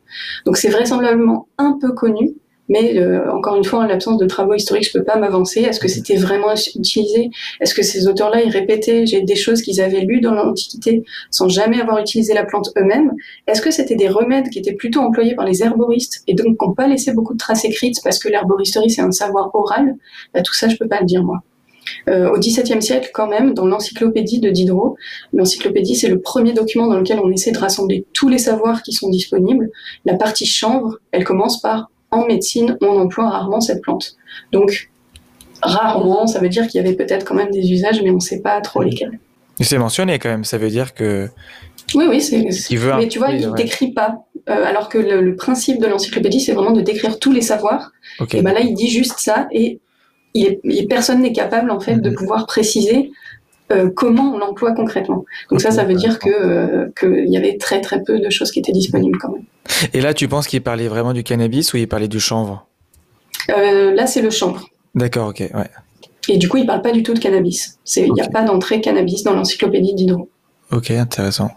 [0.45, 2.33] Donc, c'est vraisemblablement un peu connu,
[2.69, 5.61] mais euh, encore une fois, en l'absence de travaux historiques, je peux pas m'avancer.
[5.61, 7.29] Est-ce que c'était vraiment utilisé?
[7.59, 11.49] Est-ce que ces auteurs-là, ils répétaient j'ai des choses qu'ils avaient lues dans l'Antiquité sans
[11.49, 13.13] jamais avoir utilisé la plante eux-mêmes?
[13.47, 16.65] Est-ce que c'était des remèdes qui étaient plutôt employés par les herboristes et donc qui
[16.65, 19.95] n'ont pas laissé beaucoup de traces écrites parce que l'herboristerie, c'est un savoir oral?
[20.33, 21.43] Bah, Tout ça, je peux pas le dire, moi.
[22.07, 24.95] Euh, au XVIIe siècle, quand même, dans l'encyclopédie de Diderot,
[25.33, 28.93] l'encyclopédie, c'est le premier document dans lequel on essaie de rassembler tous les savoirs qui
[28.93, 29.69] sont disponibles.
[30.05, 34.15] La partie chanvre, elle commence par en médecine, on emploie rarement cette plante.
[34.51, 34.89] Donc,
[35.61, 38.19] rarement, ça veut dire qu'il y avait peut-être quand même des usages, mais on ne
[38.19, 39.19] sait pas trop lesquels.
[39.59, 41.29] C'est mentionné quand même, ça veut dire que.
[41.95, 42.43] Oui, oui, c'est.
[42.97, 44.25] Mais tu vois, il ne décrit pas.
[44.49, 47.91] Euh, alors que le, principe de l'encyclopédie, c'est vraiment de décrire tous les savoirs.
[48.33, 49.79] Et ben là, il dit juste ça et
[50.89, 52.15] personne n'est capable en fait de mmh.
[52.15, 53.11] pouvoir préciser
[53.71, 55.25] euh, comment on l'emploie concrètement.
[55.49, 58.51] Donc ça, ça veut dire que euh, qu'il y avait très très peu de choses
[58.51, 59.43] qui étaient disponibles quand même.
[59.93, 62.67] Et là, tu penses qu'il parlait vraiment du cannabis ou il parlait du chanvre?
[63.49, 64.67] Euh, Là, c'est le chanvre.
[64.95, 65.69] D'accord, ok, ouais.
[66.29, 67.77] Et du coup, il parle pas du tout de cannabis.
[67.95, 70.29] Il n'y a pas d'entrée cannabis dans l'encyclopédie d'Hydro.
[70.71, 71.51] Ok, intéressant.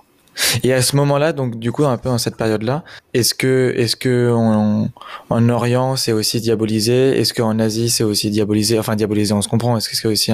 [0.63, 3.97] Et à ce moment-là, donc du coup, un peu dans cette période-là, est-ce que, est-ce
[3.97, 7.19] que en Orient c'est aussi diabolisé?
[7.19, 8.79] Est-ce qu'en Asie c'est aussi diabolisé?
[8.79, 9.77] Enfin, diabolisé, on se comprend.
[9.77, 10.33] Est-ce que c'est aussi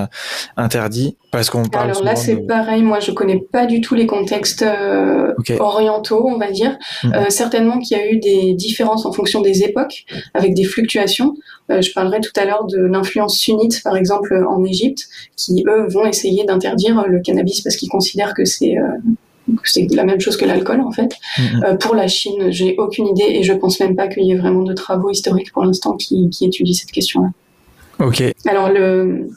[0.56, 1.16] interdit?
[1.30, 1.90] Parce qu'on parle.
[1.90, 2.82] Alors là, c'est pareil.
[2.82, 6.76] Moi, je connais pas du tout les contextes euh, orientaux, on va dire.
[7.04, 7.14] Mm-hmm.
[7.14, 11.34] Euh, certainement qu'il y a eu des différences en fonction des époques, avec des fluctuations.
[11.70, 15.04] Euh, je parlerai tout à l'heure de l'influence sunnite, par exemple, en Égypte,
[15.36, 18.76] qui eux vont essayer d'interdire le cannabis parce qu'ils considèrent que c'est
[19.64, 21.14] c'est la même chose que l'alcool en fait.
[21.36, 21.64] Mm-hmm.
[21.64, 24.36] Euh, pour la Chine, j'ai aucune idée et je pense même pas qu'il y ait
[24.36, 27.28] vraiment de travaux historiques pour l'instant qui, qui étudient cette question-là.
[27.98, 28.22] Ok.
[28.46, 29.28] Alors le,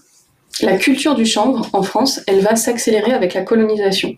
[0.61, 4.15] la culture du chanvre en France, elle va s'accélérer avec la colonisation.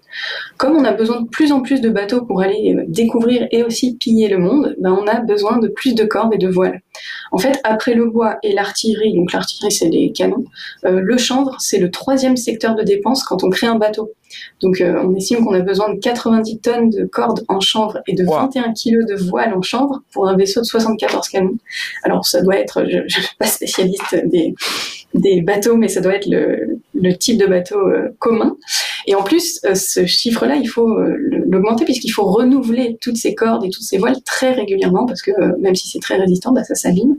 [0.57, 3.63] Comme on a besoin de plus en plus de bateaux pour aller euh, découvrir et
[3.63, 6.81] aussi piller le monde, ben on a besoin de plus de cordes et de voiles.
[7.31, 10.45] En fait, après le bois et l'artillerie, donc l'artillerie c'est les canons,
[10.85, 14.11] euh, le chanvre c'est le troisième secteur de dépense quand on crée un bateau.
[14.61, 18.13] Donc euh, on estime qu'on a besoin de 90 tonnes de cordes en chanvre et
[18.13, 21.57] de 21 kilos de voiles en chanvre pour un vaisseau de 74 canons.
[22.03, 24.53] Alors ça doit être, je ne suis pas spécialiste des,
[25.17, 28.57] des bateaux, mais ça doit être le, type de bateau euh, commun.
[29.05, 30.97] Et en plus, euh, ce chiffre-là, il faut
[31.47, 35.31] l'augmenter puisqu'il faut renouveler toutes ces cordes et toutes ces voiles très régulièrement parce que
[35.59, 37.17] même si c'est très résistant, bah, ça s'abîme.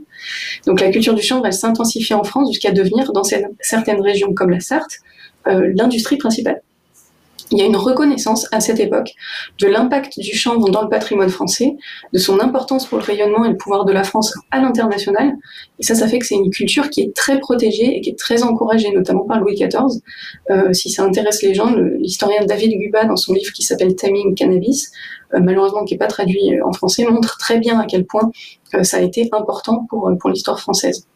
[0.65, 4.51] Donc la culture du chanvre, elle s'intensifie en France jusqu'à devenir, dans certaines régions comme
[4.51, 4.99] la Sarthe,
[5.45, 6.61] l'industrie principale
[7.51, 9.13] il y a une reconnaissance à cette époque
[9.59, 11.75] de l'impact du chanvre dans le patrimoine français,
[12.13, 15.33] de son importance pour le rayonnement et le pouvoir de la France à l'international.
[15.79, 18.19] Et ça, ça fait que c'est une culture qui est très protégée et qui est
[18.19, 20.01] très encouragée, notamment par Louis XIV.
[20.51, 24.35] Euh, si ça intéresse les gens, l'historien David Guba, dans son livre qui s'appelle Taming
[24.35, 24.91] Cannabis,
[25.33, 28.31] euh, malheureusement qui n'est pas traduit en français, montre très bien à quel point
[28.75, 31.07] euh, ça a été important pour, pour l'histoire française.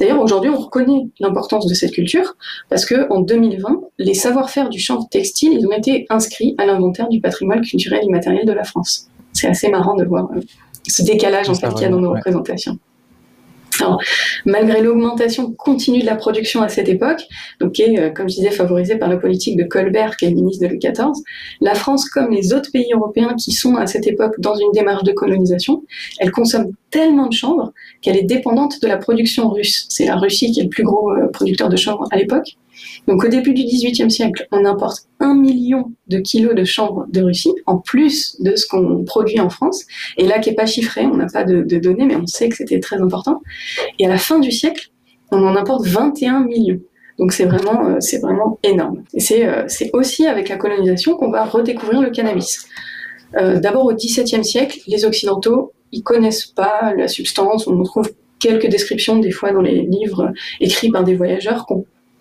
[0.00, 2.36] D'ailleurs, aujourd'hui, on reconnaît l'importance de cette culture
[2.68, 7.08] parce que en 2020, les savoir-faire du champ textile, ils ont été inscrits à l'inventaire
[7.08, 9.08] du patrimoine culturel immatériel de la France.
[9.32, 10.40] C'est assez marrant de voir euh,
[10.88, 12.78] ce décalage en fait qu'il y a dans nos représentations.
[13.82, 14.00] Alors,
[14.46, 17.22] malgré l'augmentation continue de la production à cette époque,
[17.60, 20.30] donc qui est, euh, comme je disais, favorisée par la politique de Colbert, qui est
[20.30, 21.12] ministre de Louis XIV,
[21.60, 25.02] la France, comme les autres pays européens qui sont à cette époque dans une démarche
[25.02, 25.82] de colonisation,
[26.18, 29.86] elle consomme tellement de chanvre qu'elle est dépendante de la production russe.
[29.88, 32.56] C'est la Russie qui est le plus gros euh, producteur de chanvre à l'époque.
[33.08, 37.22] Donc au début du XVIIIe siècle, on importe un million de kilos de chanvre de
[37.22, 39.84] Russie, en plus de ce qu'on produit en France,
[40.16, 42.56] et là qui n'est pas chiffré, on n'a pas de, données, mais on sait que
[42.56, 43.42] c'était très important.
[43.98, 44.90] Et à la fin du siècle,
[45.30, 46.80] on en importe 21 millions.
[47.18, 49.04] Donc c'est vraiment, euh, vraiment énorme.
[49.14, 52.66] Et c'est, euh, c'est aussi avec la colonisation qu'on va redécouvrir le cannabis.
[53.36, 57.66] Euh, d'abord au XVIIe siècle, les Occidentaux, ils connaissent pas la substance.
[57.66, 61.66] On trouve quelques descriptions des fois dans les livres écrits par des voyageurs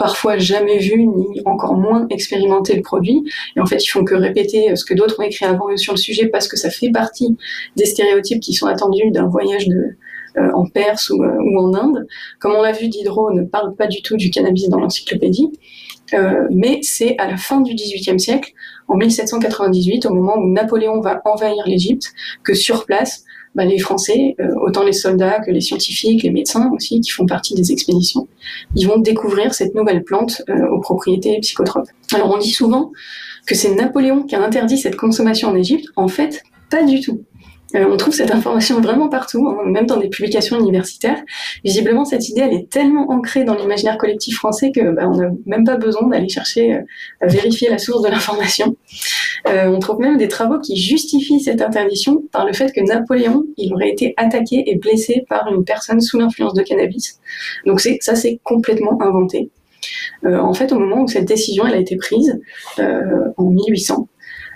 [0.02, 3.24] parfois jamais vu ni encore moins expérimenté le produit.
[3.56, 5.94] Et en fait, ils font que répéter ce que d'autres ont écrit avant eux sur
[5.94, 7.38] le sujet parce que ça fait partie
[7.76, 9.68] des stéréotypes qui sont attendus d'un voyage
[10.38, 12.08] euh, en Perse ou, euh, ou, en Inde.
[12.40, 15.52] Comme on l'a vu, Diderot ne parle pas du tout du cannabis dans l'encyclopédie,
[16.16, 18.54] euh, mais c'est à la fin du XVIIIe siècle,
[18.88, 22.12] en 1798, au moment où Napoléon va envahir l'Égypte,
[22.44, 23.24] que sur place,
[23.56, 27.54] bah, les Français, autant les soldats que les scientifiques, les médecins aussi, qui font partie
[27.54, 28.28] des expéditions,
[28.76, 31.90] ils vont découvrir cette nouvelle plante aux propriétés psychotropes.
[32.14, 32.92] Alors on dit souvent
[33.46, 35.86] que c'est Napoléon qui a interdit cette consommation en Égypte.
[35.96, 37.24] En fait, pas du tout.
[37.76, 41.22] Euh, on trouve cette information vraiment partout, hein, même dans des publications universitaires.
[41.64, 45.30] Visiblement, cette idée, elle est tellement ancrée dans l'imaginaire collectif français que bah, on n'a
[45.46, 46.82] même pas besoin d'aller chercher euh,
[47.22, 48.76] à vérifier la source de l'information.
[49.48, 53.46] Euh, on trouve même des travaux qui justifient cette interdiction par le fait que Napoléon,
[53.58, 57.20] il aurait été attaqué et blessé par une personne sous l'influence de cannabis.
[57.66, 59.50] Donc ça, c'est complètement inventé.
[60.24, 62.40] en fait, au moment où cette décision a été prise,
[62.78, 64.08] en 1800,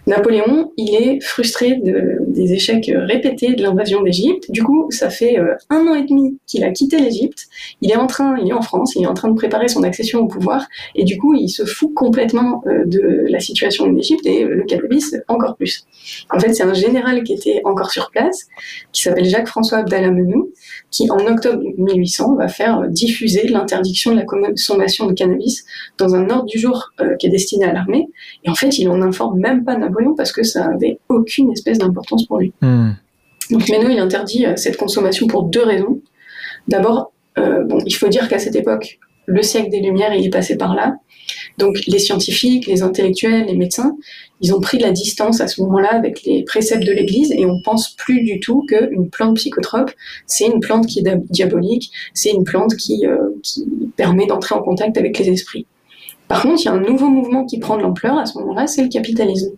[0.07, 4.51] Napoléon, il est frustré de, des échecs répétés de l'invasion d'Égypte.
[4.51, 7.47] Du coup, ça fait euh, un an et demi qu'il a quitté l'Égypte.
[7.81, 9.83] Il est en train, il est en France, il est en train de préparer son
[9.83, 13.95] accession au pouvoir, et du coup, il se fout complètement euh, de la situation en
[13.95, 15.85] Égypte et le cannabis encore plus.
[16.31, 18.45] En fait, c'est un général qui était encore sur place,
[18.91, 20.51] qui s'appelle Jacques-François Abdallah Menou,
[20.91, 25.65] qui en octobre 1800 va faire diffuser l'interdiction de la consommation de cannabis
[25.97, 28.07] dans un ordre du jour euh, qui est destiné à l'armée.
[28.43, 31.77] Et en fait, il en informe même pas Napoléon parce que ça avait aucune espèce
[31.77, 32.53] d'importance pour lui.
[32.62, 32.91] Hmm.
[33.51, 36.01] Donc Meno, il interdit euh, cette consommation pour deux raisons.
[36.67, 40.29] D'abord, euh, bon, il faut dire qu'à cette époque, le siècle des Lumières, il est
[40.29, 40.95] passé par là.
[41.58, 43.95] Donc les scientifiques, les intellectuels, les médecins,
[44.41, 47.45] ils ont pris de la distance à ce moment-là avec les préceptes de l'Église et
[47.45, 49.91] on pense plus du tout qu'une plante psychotrope,
[50.27, 54.62] c'est une plante qui est diabolique, c'est une plante qui, euh, qui permet d'entrer en
[54.62, 55.65] contact avec les esprits.
[56.27, 58.67] Par contre, il y a un nouveau mouvement qui prend de l'ampleur à ce moment-là,
[58.67, 59.51] c'est le capitalisme.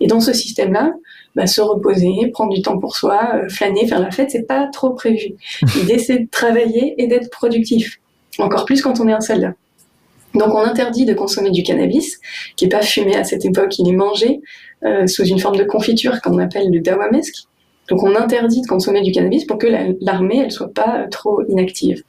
[0.00, 0.94] Et dans ce système-là,
[1.34, 4.68] bah, se reposer, prendre du temps pour soi, euh, flâner, faire la fête, c'est pas
[4.72, 5.34] trop prévu.
[5.76, 8.00] L'idée, c'est de travailler et d'être productif.
[8.38, 9.52] Encore plus quand on est un soldat.
[10.34, 12.18] Donc on interdit de consommer du cannabis,
[12.56, 14.40] qui n'est pas fumé à cette époque, il est mangé
[14.84, 17.44] euh, sous une forme de confiture qu'on appelle le dawamesque.
[17.88, 19.66] Donc on interdit de consommer du cannabis pour que
[20.00, 22.02] l'armée elle soit pas euh, trop inactive.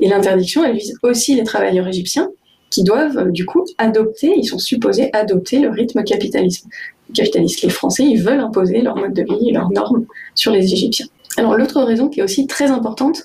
[0.00, 2.30] Et l'interdiction, elle vise aussi les travailleurs égyptiens,
[2.76, 6.66] qui doivent euh, du coup adopter, ils sont supposés adopter le rythme capitaliste.
[7.14, 7.62] capitaliste.
[7.62, 11.06] Les Français, ils veulent imposer leur mode de vie, leurs normes sur les Égyptiens.
[11.38, 13.22] Alors l'autre raison qui est aussi très importante,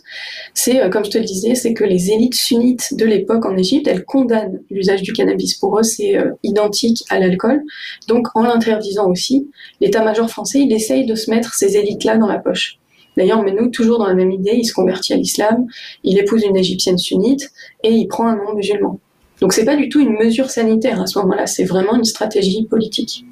[0.53, 3.57] c'est, euh, comme je te le disais, c'est que les élites sunnites de l'époque en
[3.57, 5.55] Égypte, elles condamnent l'usage du cannabis.
[5.55, 7.61] Pour eux, c'est euh, identique à l'alcool.
[8.07, 9.49] Donc en l'interdisant aussi,
[9.81, 12.77] l'état-major français, il essaye de se mettre ces élites-là dans la poche.
[13.17, 15.65] D'ailleurs, mais nous, toujours dans la même idée, il se convertit à l'islam,
[16.05, 17.51] il épouse une égyptienne sunnite
[17.83, 18.97] et il prend un nom musulman.
[19.41, 22.65] Donc c'est pas du tout une mesure sanitaire à ce moment-là, c'est vraiment une stratégie
[22.65, 23.25] politique.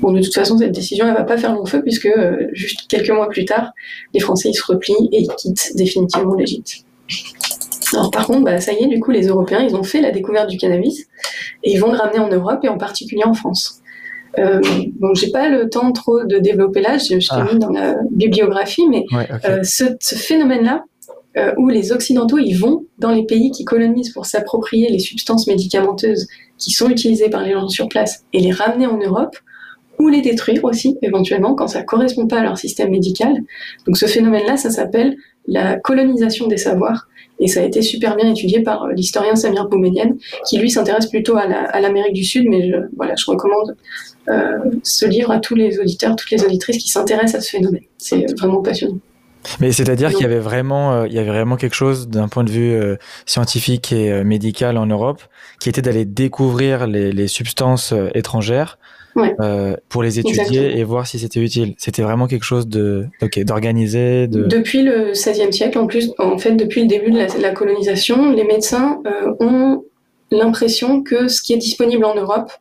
[0.00, 2.86] Bon, de toute façon, cette décision, elle va pas faire long feu puisque euh, juste
[2.88, 3.72] quelques mois plus tard,
[4.14, 6.84] les Français ils se replient et ils quittent définitivement l'Égypte.
[7.94, 10.10] Alors par contre, bah, ça y est, du coup, les Européens, ils ont fait la
[10.10, 11.06] découverte du cannabis
[11.64, 13.80] et ils vont le ramener en Europe et en particulier en France.
[14.38, 14.60] Euh,
[15.00, 17.48] bon, j'ai pas le temps trop de développer là, je, je l'ai ah.
[17.50, 19.04] mis dans la bibliographie, mais
[19.46, 20.84] euh, ce, ce phénomène-là,
[21.38, 25.46] euh, où les Occidentaux ils vont dans les pays qui colonisent pour s'approprier les substances
[25.46, 26.26] médicamenteuses
[26.58, 29.36] qui sont utilisées par les gens sur place et les ramener en Europe,
[29.98, 33.34] ou les détruire aussi éventuellement quand ça correspond pas à leur système médical.
[33.86, 37.08] Donc ce phénomène-là, ça s'appelle la colonisation des savoirs
[37.40, 41.06] et ça a été super bien étudié par euh, l'historien Samir Boumedienne qui lui s'intéresse
[41.06, 43.76] plutôt à l'Amérique du Sud, mais je, voilà, je recommande
[44.28, 47.84] euh, ce livre à tous les auditeurs, toutes les auditrices qui s'intéressent à ce phénomène.
[47.96, 48.98] C'est vraiment passionnant.
[49.60, 52.44] Mais c'est-à-dire qu'il y avait vraiment, euh, il y avait vraiment quelque chose d'un point
[52.44, 55.22] de vue euh, scientifique et euh, médical en Europe,
[55.60, 58.78] qui était d'aller découvrir les, les substances étrangères
[59.88, 61.74] pour les étudier et voir si c'était utile.
[61.76, 64.28] C'était vraiment quelque chose de, ok, d'organisé.
[64.28, 64.44] De...
[64.44, 68.30] Depuis le XVIe siècle, en plus, en fait, depuis le début de la, la colonisation,
[68.30, 69.02] les médecins
[69.40, 69.82] ont
[70.30, 72.52] l'impression que ce qui est disponible en Europe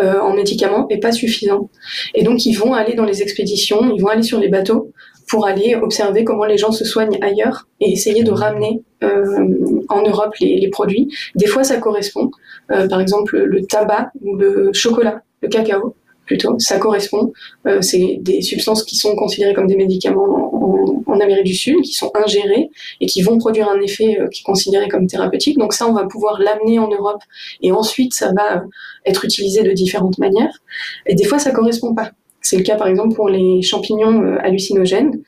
[0.00, 1.68] en médicaments est pas suffisant.
[2.14, 4.92] Et donc, ils vont aller dans les expéditions, ils vont aller sur les bateaux
[5.28, 10.34] pour aller observer comment les gens se soignent ailleurs et essayer de ramener en Europe
[10.40, 11.08] les, les, produits.
[11.34, 12.30] Des fois, ça correspond.
[12.68, 15.94] par exemple, le tabac ou le chocolat, le cacao
[16.28, 17.32] plutôt, ça correspond.
[17.66, 21.80] Euh, c'est des substances qui sont considérées comme des médicaments en, en, Amérique du Sud,
[21.82, 22.70] qui sont ingérées
[23.00, 25.58] et qui vont produire un effet euh, qui est considéré comme thérapeutique.
[25.58, 27.22] Donc ça, on va pouvoir l'amener en Europe
[27.62, 28.62] et ensuite, ça va
[29.06, 30.54] être utilisé de différentes manières.
[31.06, 32.12] Et des fois, ça correspond pas.
[32.48, 35.20] C'est le cas, par exemple, pour les champignons euh, hallucinogènes.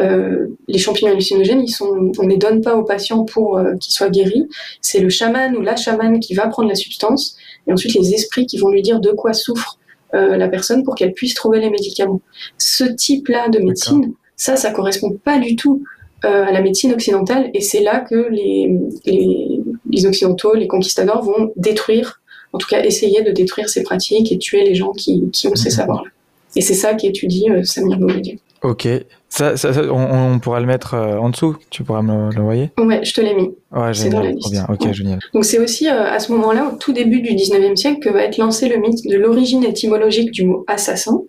[0.00, 3.76] Euh, les champignons hallucinogènes, ils sont, on ne les donne pas aux patients pour euh,
[3.76, 4.48] qu'ils soient guéris.
[4.80, 7.36] C'est le chaman ou la chamane qui va prendre la substance
[7.68, 9.78] et ensuite les esprits qui vont lui dire de quoi souffre
[10.14, 12.20] euh, la personne pour qu'elle puisse trouver les médicaments.
[12.58, 15.84] Ce type-là de médecine, ça, ça correspond pas du tout
[16.24, 21.52] euh, à la médecine occidentale et c'est là que les, les, occidentaux, les conquistadors vont
[21.54, 22.20] détruire,
[22.52, 25.54] en tout cas essayer de détruire ces pratiques et tuer les gens qui, qui ont
[25.54, 25.76] ces mhm.
[25.76, 26.10] savoirs-là.
[26.56, 28.36] Et c'est ça qu'étudie euh, Samir Boumedieu.
[28.62, 28.88] Ok,
[29.28, 33.12] ça, ça, on, pourra le mettre euh, en dessous, tu pourras me l'envoyer Ouais, je
[33.12, 33.50] te l'ai mis.
[33.72, 34.50] Ouais, c'est dans la liste.
[34.52, 34.64] Bien.
[34.70, 35.18] Ok, génial.
[35.34, 38.22] Donc c'est aussi euh, à ce moment-là, au tout début du 19e siècle, que va
[38.22, 41.20] être lancé le mythe de l'origine étymologique du mot assassin,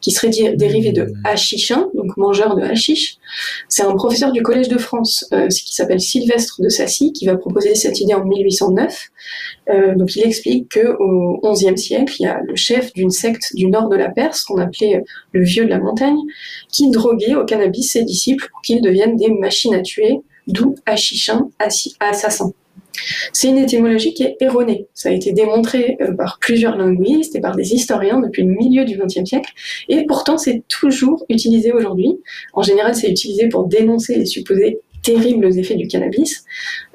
[0.00, 3.16] qui serait dérivé de hachichin, donc mangeur de hashish.
[3.68, 7.36] C'est un professeur du Collège de France, euh, qui s'appelle Sylvestre de Sassy, qui va
[7.36, 9.08] proposer cette idée en 1809.
[9.70, 13.54] Euh, donc il explique que au XIe siècle, il y a le chef d'une secte
[13.54, 16.18] du nord de la Perse, qu'on appelait le vieux de la montagne,
[16.70, 21.48] qui droguait au cannabis ses disciples pour qu'ils deviennent des machines à tuer, d'où hachichin,
[22.00, 22.52] assassin.
[23.32, 24.86] C'est une étymologie qui est erronée.
[24.94, 28.84] Ça a été démontré euh, par plusieurs linguistes et par des historiens depuis le milieu
[28.84, 29.52] du XXe siècle,
[29.88, 32.18] et pourtant c'est toujours utilisé aujourd'hui.
[32.52, 36.44] En général, c'est utilisé pour dénoncer les supposés terribles effets du cannabis.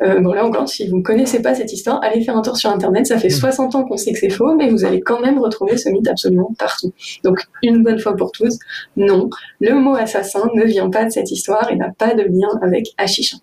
[0.01, 2.58] Euh, bon là encore, si vous ne connaissez pas cette histoire, allez faire un tour
[2.58, 3.08] sur Internet.
[3.08, 3.78] Ça fait 60 mm.
[3.78, 6.54] ans qu'on sait que c'est faux, mais vous allez quand même retrouver ce mythe absolument
[6.58, 6.91] partout.
[7.24, 8.58] Donc une bonne fois pour tous,
[8.97, 9.30] non,
[9.60, 12.93] le mot assassin ne vient pas de cette histoire et n'a pas de lien avec
[12.97, 13.38] Hachichin.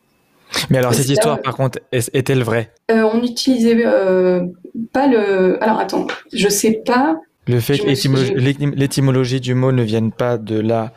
[0.68, 2.70] Mais alors, cette histoire, par contre, est-elle vraie?
[2.90, 4.44] Euh, On n'utilisait euh,
[4.92, 5.62] pas le.
[5.62, 7.16] Alors, attends, je sais pas.
[7.46, 10.92] Le fait que l'étymologie du mot ne vienne pas de là.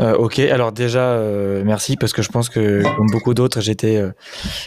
[0.00, 1.20] Euh, ok, alors déjà,
[1.64, 4.02] merci, parce que je pense que, comme beaucoup d'autres, j'étais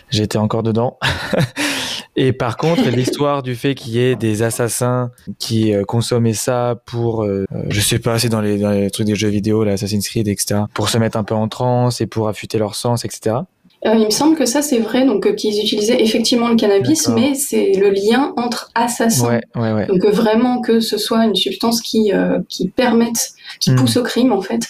[0.10, 0.98] j'étais encore dedans.
[2.16, 7.28] Et par contre, l'histoire du fait qu'il y ait des assassins qui consommaient ça pour,
[7.68, 10.62] je sais pas, c'est dans les, dans les trucs des jeux vidéo, l'Assassin's Creed, etc.,
[10.74, 13.38] pour se mettre un peu en transe et pour affûter leur sens, etc.
[13.86, 17.08] Euh, il me semble que ça c'est vrai, donc euh, qu'ils utilisaient effectivement le cannabis,
[17.10, 19.40] mais c'est le lien entre assassins.
[19.56, 22.12] Donc euh, vraiment que ce soit une substance qui
[22.50, 23.76] qui permette, qui hmm.
[23.76, 24.62] pousse au crime en fait.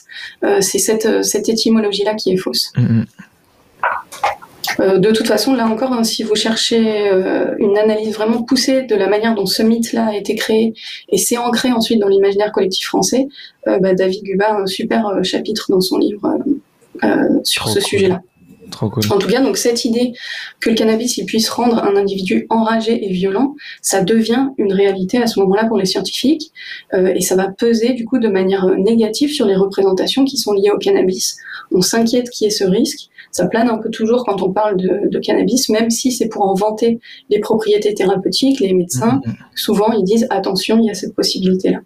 [0.59, 2.73] c'est cette cette étymologie là qui est fausse.
[2.75, 3.03] Hmm,
[4.79, 4.97] hmm.
[4.99, 7.09] de toute façon, là encore, hein, si vous cherchez
[7.59, 10.73] une analyse vraiment poussée de la manière dont ce mythe-là a été créé
[11.09, 13.27] et c'est ancré ensuite dans l'imaginaire collectif français,
[13.65, 16.37] bah, David Guba a un super chapitre dans son livre
[17.43, 18.21] sur ce sujet-là.
[19.11, 20.13] En tout cas, donc cette idée
[20.59, 25.17] que le cannabis il puisse rendre un individu enragé et violent, ça devient une réalité
[25.17, 26.51] à ce moment-là pour les scientifiques
[26.93, 30.53] euh, et ça va peser du coup de manière négative sur les représentations qui sont
[30.53, 31.37] liées au cannabis.
[31.71, 33.09] On s'inquiète qu'il y ait ce risque.
[33.31, 36.43] Ça plane un peu toujours quand on parle de, de cannabis, même si c'est pour
[36.43, 36.99] en vanter
[37.29, 38.61] les propriétés thérapeutiques.
[38.61, 39.33] Les médecins, mm-hmm.
[39.55, 41.79] souvent, ils disent attention, il y a cette possibilité-là.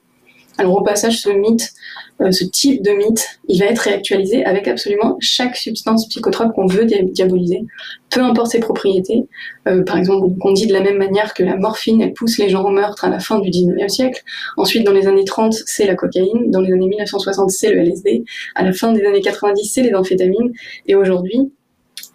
[0.60, 1.72] Alors au passage, ce mythe,
[2.20, 6.68] euh, ce type de mythe, il va être réactualisé avec absolument chaque substance psychotrope qu'on
[6.68, 7.64] veut diaboliser,
[8.10, 9.24] peu importe ses propriétés.
[9.70, 12.50] Euh, par exemple, on dit de la même manière que la morphine, elle pousse les
[12.50, 14.22] gens au meurtre à la fin du 19e siècle.
[14.58, 16.52] Ensuite, dans les années 30, c'est la cocaïne.
[16.52, 18.26] Dans les années 1960, c'est le LSD.
[18.56, 20.52] À la fin des années 90, c'est les amphétamines.
[20.88, 21.54] Et aujourd'hui,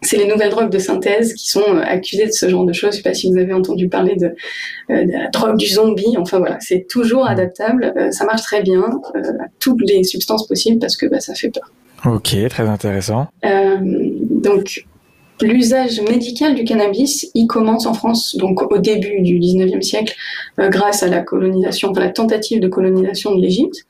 [0.07, 2.93] c'est les nouvelles drogues de synthèse qui sont euh, accusées de ce genre de choses.
[2.93, 4.35] Je ne sais pas si vous avez entendu parler de,
[4.91, 6.17] euh, la drogue du zombie.
[6.19, 7.93] Enfin voilà, c'est toujours adaptable.
[7.97, 8.83] Euh, ça marche très bien
[9.15, 11.71] à toutes les substances possibles parce que bah, ça fait peur.
[12.05, 13.29] Ok, très intéressant.
[13.43, 14.85] donc
[15.43, 20.15] L'usage médical du cannabis, il commence en France donc au début du 19e siècle
[20.61, 23.85] euh, grâce à la colonisation, enfin, la tentative de colonisation de l'Égypte.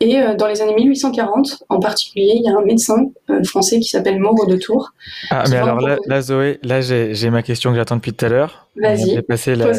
[0.00, 3.78] Et euh, dans les années 1840, en particulier, il y a un médecin euh, français
[3.78, 4.94] qui s'appelle Moreau de Tours.
[5.30, 8.68] Ah, mais alors là, Zoé, là j'ai ma question que j'attends depuis tout à l'heure.
[8.76, 9.20] Vas-y.
[9.20, 9.72] passer la,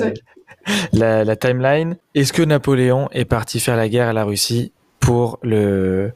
[0.94, 1.98] la, la timeline.
[2.14, 6.12] Est-ce que Napoléon est parti faire la guerre à la Russie pour le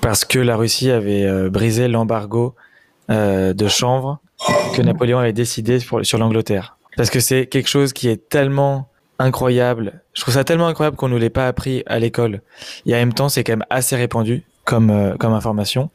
[0.00, 2.54] parce que la Russie avait brisé l'embargo
[3.10, 4.20] euh, de chanvre
[4.74, 6.76] que Napoléon avait décidé sur l'Angleterre.
[6.96, 8.88] Parce que c'est quelque chose qui est tellement
[9.18, 10.02] incroyable.
[10.14, 12.40] Je trouve ça tellement incroyable qu'on ne l'ait pas appris à l'école.
[12.86, 15.90] Et en même temps, c'est quand même assez répandu comme, euh, comme information.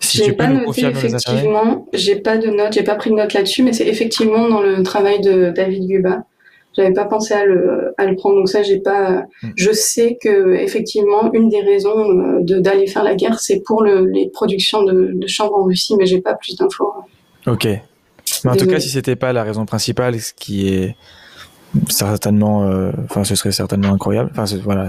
[0.00, 3.14] Si tu peux pas nous confirmer effectivement, j'ai pas de notes, j'ai pas pris de
[3.14, 6.24] notes là-dessus, mais c'est effectivement dans le travail de David Guba.
[6.78, 8.36] J'avais pas pensé à le, à le prendre.
[8.36, 9.24] Donc ça, j'ai pas.
[9.42, 9.48] Mm.
[9.56, 13.82] Je sais que effectivement, une des raisons euh, de d'aller faire la guerre, c'est pour
[13.82, 16.92] le, les productions de, de chanvre en Russie, mais j'ai pas plus d'infos.
[17.46, 17.66] Ok.
[18.44, 20.96] Mais en tout cas, si c'était pas la raison principale, ce qui est
[21.88, 24.30] certainement, euh, enfin, ce serait certainement incroyable.
[24.32, 24.88] Enfin, voilà,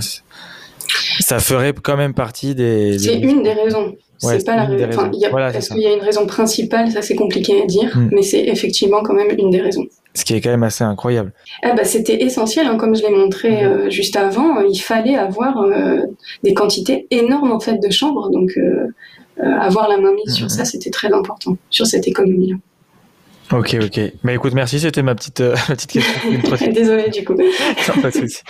[1.19, 2.97] ça ferait quand même partie des.
[2.99, 3.95] C'est une des raisons.
[4.17, 5.11] c'est pas la raison.
[5.53, 8.09] Est-ce qu'il y a une raison principale Ça, c'est compliqué à dire, hmm.
[8.11, 9.85] mais c'est effectivement quand même une des raisons.
[10.15, 11.31] Ce qui est quand même assez incroyable.
[11.63, 13.67] Ah bah, c'était essentiel, hein, comme je l'ai montré hmm.
[13.67, 14.59] euh, juste avant.
[14.61, 16.01] Il fallait avoir euh,
[16.43, 18.51] des quantités énormes en fait de chambres, donc
[19.41, 20.49] avoir la main mise sur hmm.
[20.49, 22.57] ça, c'était très important sur cette économie-là.
[23.51, 23.99] Ok, ok.
[24.23, 26.71] Mais écoute, merci, c'était ma petite, euh, petite question.
[26.71, 27.33] Désolée du coup.
[27.33, 28.41] non, pas de souci.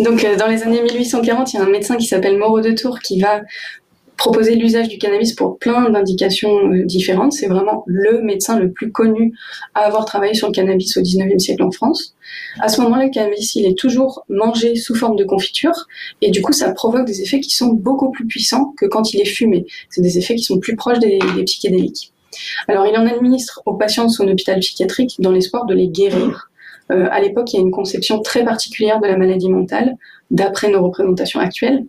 [0.00, 2.72] Donc, euh, dans les années 1840, il y a un médecin qui s'appelle Moreau de
[2.72, 3.40] Tours qui va
[4.16, 7.32] proposer l'usage du cannabis pour plein d'indications euh, différentes.
[7.32, 9.34] C'est vraiment le médecin le plus connu
[9.74, 12.14] à avoir travaillé sur le cannabis au 19e siècle en France.
[12.60, 15.86] À ce moment-là, le cannabis, il est toujours mangé sous forme de confiture
[16.22, 19.20] et du coup, ça provoque des effets qui sont beaucoup plus puissants que quand il
[19.20, 19.66] est fumé.
[19.90, 22.12] C'est des effets qui sont plus proches des, psychédéliques.
[22.68, 26.50] Alors, il en administre aux patients de son hôpital psychiatrique dans l'espoir de les guérir.
[26.90, 29.96] Euh, à l'époque, il y a une conception très particulière de la maladie mentale,
[30.30, 31.84] d'après nos représentations actuelles,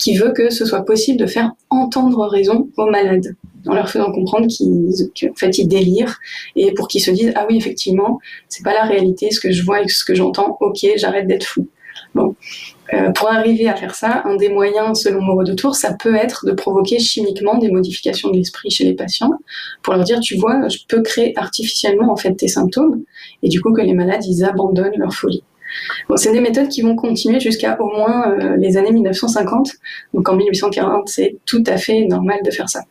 [0.00, 3.36] qui veut que ce soit possible de faire entendre raison aux malades,
[3.66, 6.18] en leur faisant comprendre qu'en fait délirent
[6.56, 9.62] et pour qu'ils se disent ah oui effectivement c'est pas la réalité ce que je
[9.62, 11.68] vois et ce que j'entends ok j'arrête d'être fou
[12.14, 12.34] bon
[12.92, 16.16] euh, pour arriver à faire ça, un des moyens, selon Moreau de Tours, ça peut
[16.16, 19.30] être de provoquer chimiquement des modifications de l'esprit chez les patients,
[19.82, 23.04] pour leur dire, tu vois, je peux créer artificiellement en fait tes symptômes,
[23.44, 25.44] et du coup que les malades ils abandonnent leur folie.
[26.16, 29.72] C'est des méthodes qui vont continuer jusqu'à au moins euh, les années 1950.
[30.14, 32.82] Donc en 1840, c'est tout à fait normal de faire ça.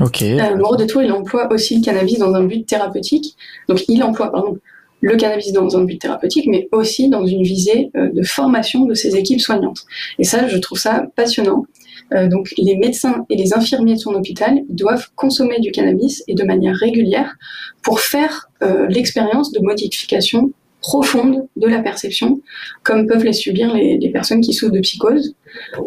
[0.00, 0.22] Ok.
[0.22, 3.36] Euh, Moreau de Tours, il emploie aussi le cannabis dans un but thérapeutique.
[3.68, 4.58] Donc il emploie, pardon,
[5.00, 8.94] le cannabis dans un but thérapeutique, mais aussi dans une visée euh, de formation de
[8.94, 9.82] ces équipes soignantes.
[10.18, 11.66] Et ça, je trouve ça passionnant.
[12.14, 16.34] Euh, donc, les médecins et les infirmiers de son hôpital doivent consommer du cannabis et
[16.34, 17.34] de manière régulière
[17.82, 22.40] pour faire euh, l'expérience de modification profonde de la perception,
[22.82, 25.34] comme peuvent les subir les, personnes qui souffrent de psychose.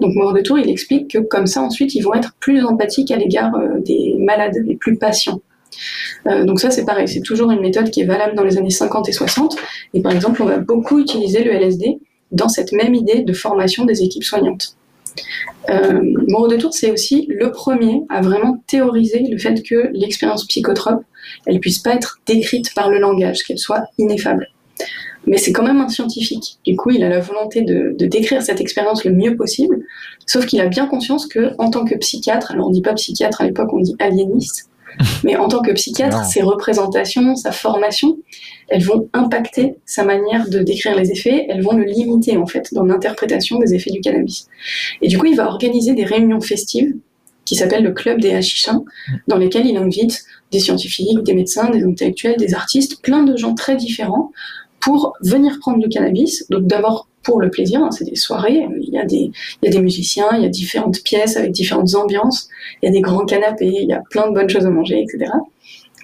[0.01, 3.11] Donc, Mort de Tour, il explique que comme ça, ensuite, ils vont être plus empathiques
[3.11, 3.51] à l'égard
[3.85, 5.41] des malades, des plus patients.
[6.27, 8.69] Euh, donc ça, c'est pareil, c'est toujours une méthode qui est valable dans les années
[8.69, 9.55] 50 et 60.
[9.93, 11.99] Et par exemple, on va beaucoup utiliser le LSD
[12.31, 14.75] dans cette même idée de formation des équipes soignantes.
[15.69, 20.45] Euh, Moreau de Tours, c'est aussi le premier à vraiment théoriser le fait que l'expérience
[20.45, 21.03] psychotrope,
[21.45, 24.47] elle puisse pas être décrite par le langage, qu'elle soit ineffable.
[25.27, 26.59] Mais c'est quand même un scientifique.
[26.65, 29.85] Du coup, il a la volonté de, de décrire cette expérience le mieux possible,
[30.25, 33.41] sauf qu'il a bien conscience que, en tant que psychiatre, alors on dit pas psychiatre
[33.41, 34.69] à l'époque, on dit aliéniste,
[35.23, 38.17] mais en tant que psychiatre, ses représentations, sa formation,
[38.67, 42.73] elles vont impacter sa manière de décrire les effets, elles vont le limiter en fait
[42.73, 44.47] dans l'interprétation des effets du cannabis.
[45.01, 46.95] Et du coup, il va organiser des réunions festives
[47.45, 48.83] qui s'appellent le Club des Hachichins,
[49.27, 53.55] dans lesquelles il invite des scientifiques, des médecins, des intellectuels, des artistes, plein de gens
[53.55, 54.31] très différents
[54.81, 56.45] pour venir prendre du cannabis.
[56.49, 59.67] Donc d'abord pour le plaisir, hein, c'est des soirées, il y, a des, il y
[59.67, 62.49] a des musiciens, il y a différentes pièces avec différentes ambiances,
[62.81, 65.03] il y a des grands canapés, il y a plein de bonnes choses à manger,
[65.03, 65.31] etc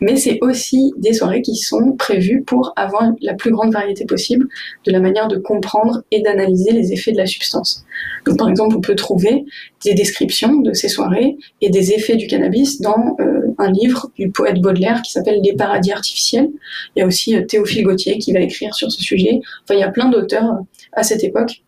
[0.02, 4.48] mais c'est aussi des soirées qui sont prévues pour avoir la plus grande variété possible
[4.86, 7.86] de la manière de comprendre et d'analyser les effets de la substance.
[8.26, 9.46] Donc, par exemple, on peut trouver
[9.84, 14.30] des descriptions de ces soirées et des effets du cannabis dans euh, un livre du
[14.30, 16.50] poète Baudelaire qui s'appelle Les paradis artificiels.
[16.96, 19.42] Il y a aussi euh, Théophile Gautier qui va écrire sur ce sujet.
[19.64, 21.62] Enfin, il y a plein d'auteurs euh, à cette époque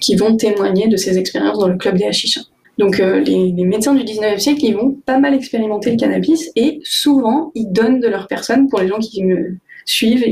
[0.00, 2.44] qui vont témoigner de ces expériences dans le club des Hachichins.
[2.78, 6.80] Donc euh, les, médecins du 19e siècle, ils vont pas mal expérimenter le cannabis et
[6.82, 10.24] souvent ils donnent de leur personne pour les gens qui me suivent.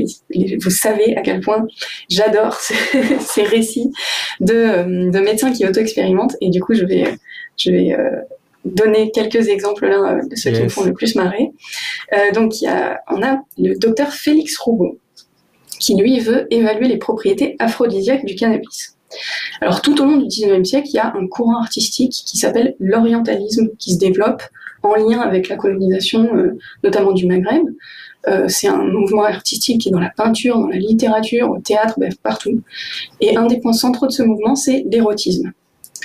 [0.61, 1.65] vous savez à quel point
[2.09, 2.55] j'adore
[3.19, 3.91] ces, récits
[4.39, 7.03] de, de, médecins qui auto-expérimentent et du coup je vais,
[7.57, 8.21] je vais euh,
[8.65, 11.51] donner quelques exemples là de ceux qui me font le plus marrer.
[12.13, 14.97] Euh, donc il y a, on a le docteur Félix Roubaud
[15.79, 18.92] qui lui veut évaluer les propriétés aphrodisiaques du cannabis.
[19.61, 22.75] Alors tout au long du XIXe siècle, il y a un courant artistique qui s'appelle
[22.79, 24.43] l'orientalisme qui se développe
[24.83, 27.63] en lien avec la colonisation, euh, notamment du Maghreb.
[28.27, 31.95] Euh, c'est un mouvement artistique qui est dans la peinture, dans la littérature, au théâtre,
[31.97, 32.61] bref, partout.
[33.19, 35.51] Et un des points centraux de ce mouvement, c'est l'érotisme.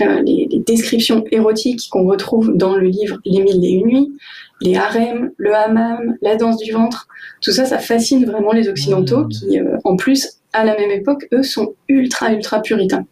[0.01, 4.13] Euh, les, descriptions érotiques qu'on retrouve dans le livre Les Mille et Une Nuits,
[4.61, 7.09] les harems, le hammam, la danse du ventre,
[7.41, 9.29] tout ça, ça fascine vraiment les Occidentaux mmh.
[9.29, 13.07] qui, en plus, à la même époque, eux sont ultra, ultra puritains.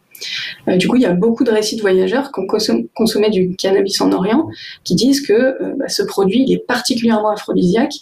[0.68, 2.46] Euh, du coup, il y a beaucoup de récits de voyageurs qui ont
[2.94, 4.48] consommé du cannabis en Orient
[4.84, 7.94] qui disent que euh, bah, ce produit est particulièrement aphrodisiaque.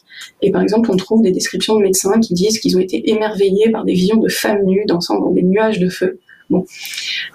[0.42, 3.70] Et par exemple, on trouve des descriptions de médecins qui disent qu'ils ont été émerveillés
[3.70, 6.20] par des visions de femmes nues dansant dans des nuages de feu.
[6.50, 6.64] Bon.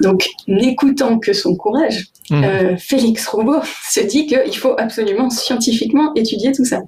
[0.02, 2.44] Donc, n'écoutant que son courage, mmh.
[2.44, 6.82] euh, Félix Roubaud se dit qu'il faut absolument scientifiquement étudier tout ça.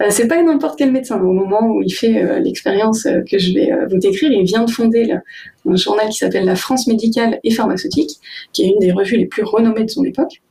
[0.00, 1.20] Euh, c'est pas n'importe quel médecin.
[1.20, 4.70] Au moment où il fait euh, l'expérience que je vais vous décrire, il vient de
[4.70, 5.14] fonder
[5.68, 8.18] un journal qui s'appelle La France médicale et pharmaceutique,
[8.52, 10.42] qui est une des revues les plus renommées de son époque.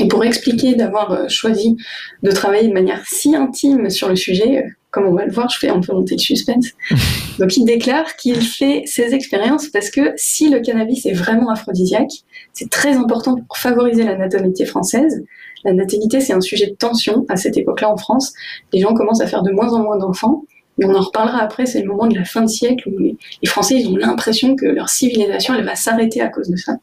[0.00, 1.76] Et pour expliquer d'avoir choisi
[2.22, 5.58] de travailler de manière si intime sur le sujet, comme on va le voir, je
[5.58, 6.68] fais un peu monter le suspense.
[7.38, 12.12] Donc il déclare qu'il fait ces expériences parce que si le cannabis est vraiment aphrodisiaque,
[12.52, 15.22] c'est très important pour favoriser la natalité française
[15.64, 18.32] la natalité, c'est un sujet de tension à cette époque-là en France.
[18.72, 20.44] Les gens commencent à faire de moins en moins d'enfants.
[20.80, 23.16] Et on en reparlera après, c'est le moment de la fin de siècle où les,
[23.46, 26.76] Français ils ont l'impression que leur civilisation elle va s'arrêter à cause de ça.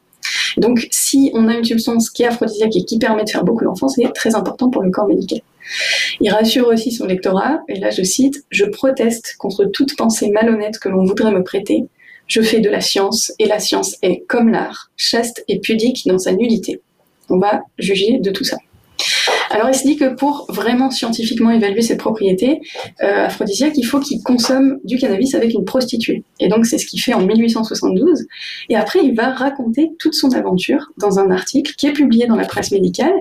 [0.58, 3.64] donc si on a une substance qui est aphrodisiaque et qui permet de faire beaucoup
[3.64, 5.40] d'enfants, c'est très important pour le corps médical.
[6.20, 10.78] Il rassure aussi son lectorat, et là je cite, Je proteste contre toute pensée malhonnête
[10.78, 11.84] que l'on voudrait me prêter.
[12.26, 16.18] Je fais de la science, et la science est, comme l'art, chaste et pudique dans
[16.18, 16.80] sa nullité.
[17.28, 18.56] On va juger de tout ça.
[19.50, 22.60] Alors il se dit que pour vraiment scientifiquement évaluer ses propriétés
[23.02, 26.24] euh, aphrodisiaques, il faut qu'il consomme du cannabis avec une prostituée.
[26.40, 28.26] Et donc c'est ce qu'il fait en 1872.
[28.68, 32.36] Et après il va raconter toute son aventure dans un article qui est publié dans
[32.36, 33.14] la presse médicale,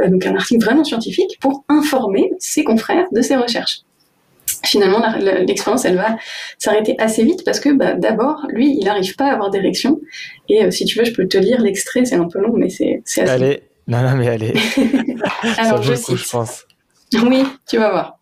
[0.00, 3.82] euh, donc un article vraiment scientifique pour informer ses confrères de ses recherches
[4.64, 6.16] finalement, l'expérience, elle va
[6.58, 10.00] s'arrêter assez vite parce que bah, d'abord, lui, il n'arrive pas à avoir d'érection.
[10.48, 12.68] Et euh, si tu veux, je peux te lire l'extrait, c'est un peu long, mais
[12.68, 13.62] c'est assez...
[13.86, 14.54] non, non, mais allez.
[15.58, 16.64] Alors, je, coup, je pense.
[17.14, 18.18] Oui, tu vas voir.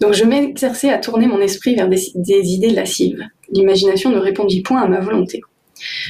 [0.00, 3.24] Donc, je m'exerçais à tourner mon esprit vers des, des idées lascives.
[3.50, 5.40] L'imagination ne répondit point à ma volonté.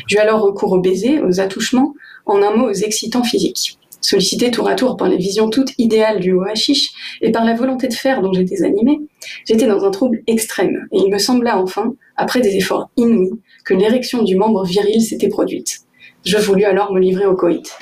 [0.06, 1.94] J'eus alors recours aux baisers, aux attouchements,
[2.26, 3.78] en un mot aux excitants physiques.
[4.00, 6.44] Sollicité tour à tour par les visions toutes idéales du haut
[7.22, 9.00] et par la volonté de faire dont j'étais animée,
[9.46, 13.32] j'étais dans un trouble extrême, et il me sembla enfin, après des efforts inouïs,
[13.64, 15.80] que l'érection du membre viril s'était produite.
[16.24, 17.76] Je voulus alors me livrer au coït.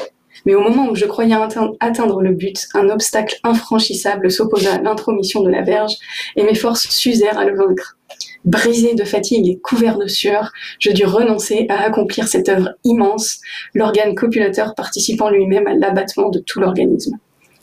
[0.45, 1.35] Mais au moment où je croyais
[1.81, 5.95] atteindre le but, un obstacle infranchissable s'opposa à l'intromission de la verge,
[6.37, 7.97] et mes forces s'usèrent à le vaincre.
[8.45, 13.41] Brisé de fatigue et couvert de sueur, je dus renoncer à accomplir cette œuvre immense,
[13.75, 17.19] l'organe copulateur participant lui-même à l'abattement de tout l'organisme.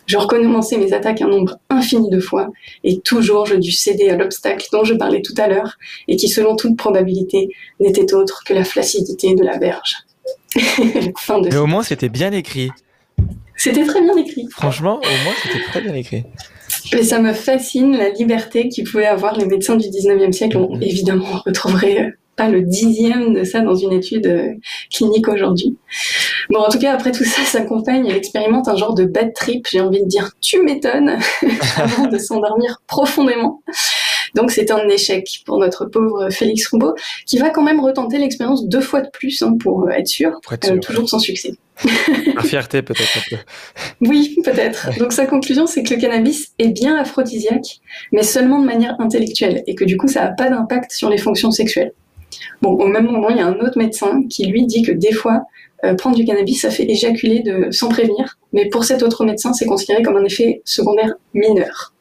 [0.08, 2.50] Je recommençais mes attaques un nombre infini de fois,
[2.84, 5.78] et toujours je dus céder à l'obstacle dont je parlais tout à l'heure,
[6.08, 9.98] et qui, selon toute probabilité, n'était autre que la flaccidité de la verge.
[11.44, 12.72] Mais au moins, c'était bien écrit.
[13.56, 14.48] C'était très bien écrit.
[14.50, 16.24] Franchement, au moins, c'était très bien écrit.
[16.94, 20.58] Mais ça me fascine la liberté qu'ils pouvaient avoir les médecins du 19e siècle.
[20.58, 20.82] On, mhm.
[20.82, 24.54] évidemment, on retrouverait euh, pas le dixième de ça dans une étude euh,
[24.92, 25.78] clinique aujourd'hui.
[26.50, 29.68] Bon, en tout cas, après tout ça s'accompagne, elle expérimente un genre de bad trip,
[29.70, 31.18] j'ai envie de dire tu m'étonnes,
[31.78, 33.62] avant de s'endormir profondément.
[34.36, 38.68] Donc c'est un échec pour notre pauvre Félix Roubaud, qui va quand même retenter l'expérience
[38.68, 41.54] deux fois de plus hein, pour être sûr, euh, toujours sans succès.
[42.44, 44.08] Fierté peut-être un peu.
[44.08, 44.98] Oui, peut-être.
[45.00, 47.80] Donc sa conclusion, c'est que le cannabis est bien aphrodisiaque,
[48.12, 51.18] mais seulement de manière intellectuelle, et que du coup, ça n'a pas d'impact sur les
[51.18, 51.94] fonctions sexuelles.
[52.62, 55.12] Bon, au même moment, il y a un autre médecin qui lui dit que des
[55.12, 55.44] fois,
[55.84, 59.54] euh, prendre du cannabis, ça fait éjaculer de, sans prévenir, mais pour cet autre médecin,
[59.54, 61.94] c'est considéré comme un effet secondaire mineur.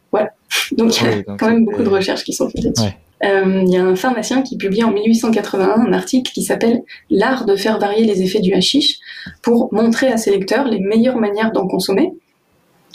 [0.72, 2.90] Donc il y a quand même beaucoup de recherches qui sont faites là-dessus.
[3.22, 7.44] Euh, il y a un pharmacien qui publie en 1881 un article qui s'appelle L'art
[7.44, 8.98] de faire varier les effets du hashish
[9.42, 12.12] pour montrer à ses lecteurs les meilleures manières d'en consommer.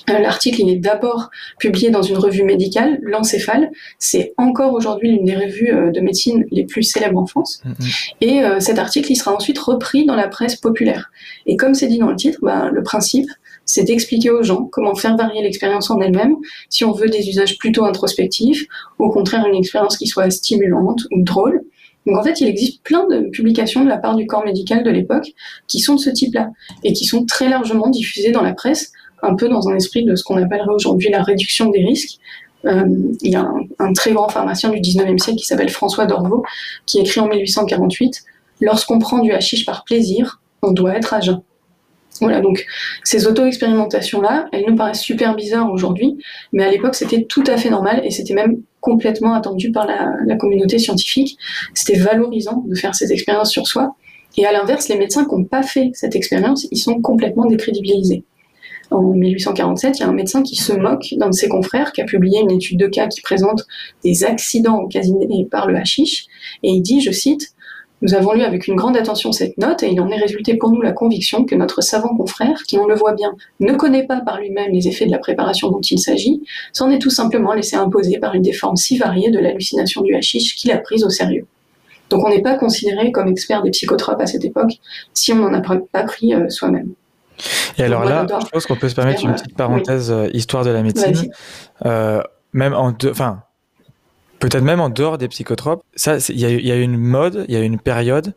[0.09, 1.29] Euh, l'article il est d'abord
[1.59, 3.69] publié dans une revue médicale, l'Encéphale.
[3.99, 7.61] C'est encore aujourd'hui l'une des revues euh, de médecine les plus célèbres en France.
[7.63, 8.13] Mm-hmm.
[8.21, 11.11] Et cet article il sera ensuite repris dans la presse populaire.
[11.45, 13.29] Et comme c'est dit dans le titre, ben, le principe
[13.66, 16.36] c'est d'expliquer aux gens comment faire varier l'expérience en elle-même,
[16.70, 18.66] si on veut des usages plutôt introspectifs,
[18.99, 21.63] ou au contraire une expérience qui soit stimulante ou drôle.
[22.05, 24.91] Donc en fait, il existe plein de publications de la part du corps médical de
[24.91, 25.32] l'époque
[25.68, 26.51] qui sont de ce type-là,
[26.84, 28.91] et qui sont très largement diffusées dans la presse,
[29.24, 32.20] un peu dans un esprit de ce qu'on appellerait aujourd'hui la réduction des risques.
[32.66, 32.86] Euh,
[33.22, 33.47] il y a
[33.80, 36.43] un, très grand pharmacien du 19e siècle qui s'appelle François Dorvaux,
[36.86, 38.24] qui écrit en 1848
[38.61, 41.41] Lorsqu'on prend du hashish par plaisir, on doit être à jeun.
[42.22, 42.66] Voilà, donc
[43.03, 46.18] ces auto-expérimentations-là, elles nous paraissent super bizarres aujourd'hui,
[46.53, 50.36] mais à l'époque c'était tout à fait normal et c'était même complètement attendu par la,
[50.38, 51.38] communauté scientifique.
[51.74, 53.95] C'était valorisant de faire ces expériences sur soi.
[54.38, 58.24] Et à l'inverse, les médecins qui n'ont pas fait cette expérience, ils sont complètement décrédibilisés.
[58.91, 62.01] En 1847, il y a un médecin qui se moque d'un de ses confrères qui
[62.01, 63.66] a publié une étude de cas qui présente
[64.03, 66.28] des accidents occasionnés par le hashish,
[66.61, 67.54] et il dit, je cite,
[68.01, 70.71] Nous avons lu avec une grande attention cette note et il en est résulté pour
[70.71, 74.21] nous la conviction que notre savant confrère, qui on le voit bien, ne connaît pas
[74.21, 76.43] par lui-même les effets de la préparation dont il s'agit,
[76.73, 80.13] s'en est tout simplement laissé imposer par une des formes si variées de l'hallucination du
[80.13, 81.45] hashish qu'il a prise au sérieux.
[82.09, 84.73] Donc on n'est pas considéré comme expert des psychotropes à cette époque
[85.13, 86.93] si on n'en a pas pris euh, soi-même.
[87.77, 90.69] Et alors là, je pense qu'on peut se permettre une petite parenthèse euh, histoire de
[90.69, 91.31] la médecine.
[91.85, 92.21] Euh,
[92.53, 93.41] même en enfin,
[94.39, 95.83] peut-être même en dehors des psychotropes.
[95.95, 98.33] Ça, il y, a eu une mode, il y a une période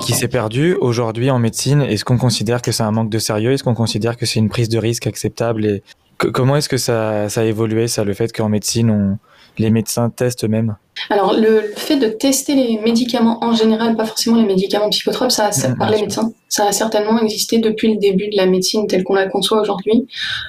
[0.00, 0.74] qui s'est perdue.
[0.80, 3.52] Aujourd'hui, en médecine, est-ce qu'on considère que c'est un manque de sérieux?
[3.52, 5.82] Est-ce qu'on considère que c'est une prise de risque acceptable Et
[6.16, 9.18] comment est-ce que ça, ça, a évolué, ça, le fait qu'en médecine, on,
[9.58, 10.76] les médecins testent eux-mêmes
[11.10, 15.52] Alors, le, fait de tester les médicaments en général, pas forcément les médicaments psychotropes, ça,
[15.52, 19.04] ça par les médecins, ça a certainement existé depuis le début de la médecine telle
[19.04, 20.06] qu'on la conçoit aujourd'hui,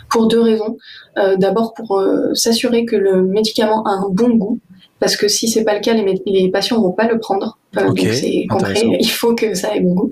[0.10, 0.78] pour deux raisons.
[1.18, 4.60] Euh, d'abord, pour euh, s'assurer que le médicament a un bon goût,
[5.00, 7.58] parce que si c'est pas le cas, les, les patients vont pas le prendre.
[7.78, 10.12] Euh, donc c'est compris, il faut que ça ait bon goût.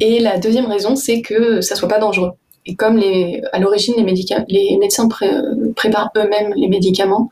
[0.00, 2.32] Et la deuxième raison, c'est que ça soit pas dangereux.
[2.66, 4.14] Et comme les, à l'origine, les,
[4.48, 5.08] les médecins
[5.74, 7.30] préparent eux-mêmes les médicaments,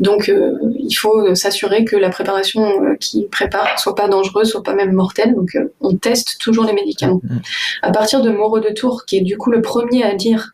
[0.00, 4.62] donc euh, il faut s'assurer que la préparation euh, qu'ils préparent soit pas dangereuse, soit
[4.62, 5.34] pas même mortelle.
[5.34, 7.20] Donc euh, on teste toujours les médicaments.
[7.22, 7.42] Mm, mm.
[7.82, 10.50] À partir de Moreau de Tours, qui est du coup le premier à dire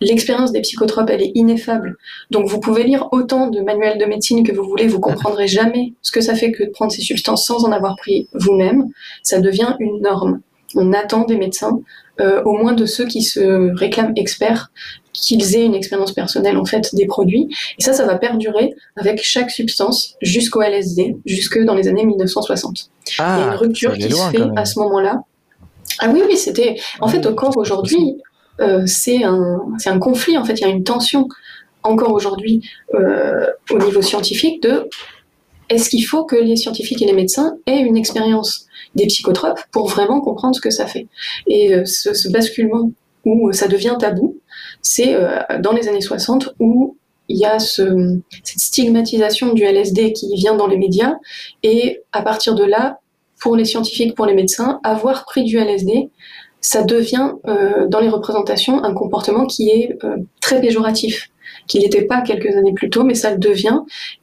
[0.00, 1.96] l'expérience des psychotropes, elle est ineffable.
[2.30, 5.92] Donc vous pouvez lire autant de manuels de médecine que vous voulez, vous comprendrez jamais
[6.00, 8.88] ce que ça fait que de prendre ces substances sans en avoir pris vous-même.
[9.22, 10.40] Ça devient une norme.
[10.74, 11.80] On attend des médecins
[12.20, 14.70] euh, au moins de ceux qui se réclament experts,
[15.20, 17.48] qu'ils aient une expérience personnelle en fait des produits.
[17.78, 22.90] Et ça, ça va perdurer avec chaque substance jusqu'au LSD, jusque dans les années 1960.
[23.18, 25.22] Ah, Il y a une rupture qui se fait à ce moment-là.
[25.98, 26.76] Ah oui, oui, c'était.
[27.00, 28.16] En fait, encore aujourd'hui,
[28.60, 30.38] euh, c'est un, un conflit.
[30.38, 31.28] En fait, il y a une tension
[31.82, 32.62] encore aujourd'hui
[32.94, 34.88] euh, au niveau scientifique de
[35.68, 38.66] est-ce qu'il faut que les scientifiques et les médecins aient une expérience
[38.96, 41.06] des psychotropes pour vraiment comprendre ce que ça fait?
[41.46, 42.90] Et euh, ce, basculement
[43.24, 44.39] où ça devient tabou,
[44.82, 46.96] c'est euh, dans les années 60 où
[47.28, 51.14] il y a ce, cette stigmatisation du LSD qui vient dans les médias,
[51.62, 52.98] et à partir de là,
[53.40, 56.10] pour les scientifiques, pour les médecins, avoir pris du LSD,
[56.60, 59.96] ça devient euh, dans les représentations un comportement qui est
[60.40, 61.30] très péjoratif
[61.70, 63.78] qu'il n'était pas quelques années plus tôt, mais ça le devient.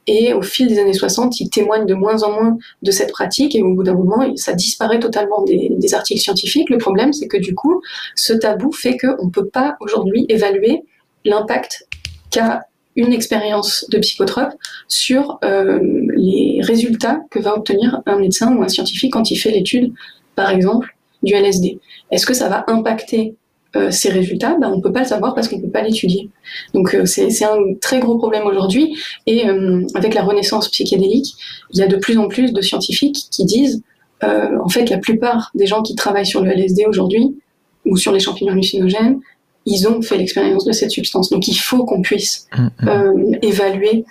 [0.06, 3.56] Et au fil des années 60, il témoigne de moins en moins de cette pratique
[3.56, 6.68] et au bout d'un moment, ça disparaît totalement des, articles scientifiques.
[6.68, 7.80] Le problème, c'est que du coup,
[8.14, 10.82] ce tabou fait qu'on ne peut pas aujourd'hui évaluer
[11.24, 11.88] l'impact
[12.30, 12.60] qu'a
[12.96, 14.52] une expérience de psychotrope
[14.88, 15.78] sur euh,
[16.16, 19.94] les résultats que va obtenir un médecin ou un scientifique quand il fait l'étude,
[20.34, 21.78] par exemple, du LSD.
[22.10, 23.36] Est-ce que ça va impacter
[23.76, 26.30] euh, ces résultats, ben, on peut pas le savoir parce qu'on peut pas l'étudier.
[26.72, 28.96] Donc euh, c'est un très gros problème aujourd'hui.
[29.26, 31.34] Et euh, avec la renaissance psychédélique,
[31.72, 33.82] il y a de plus en plus de scientifiques qui disent,
[34.22, 37.36] en fait, la plupart des gens qui travaillent sur le LSD aujourd'hui
[37.84, 39.20] ou sur les champignons hallucinogènes,
[39.64, 41.28] ils ont fait l'expérience de cette substance.
[41.28, 43.38] Donc il faut qu'on puisse mm, mm.
[43.42, 44.04] évaluer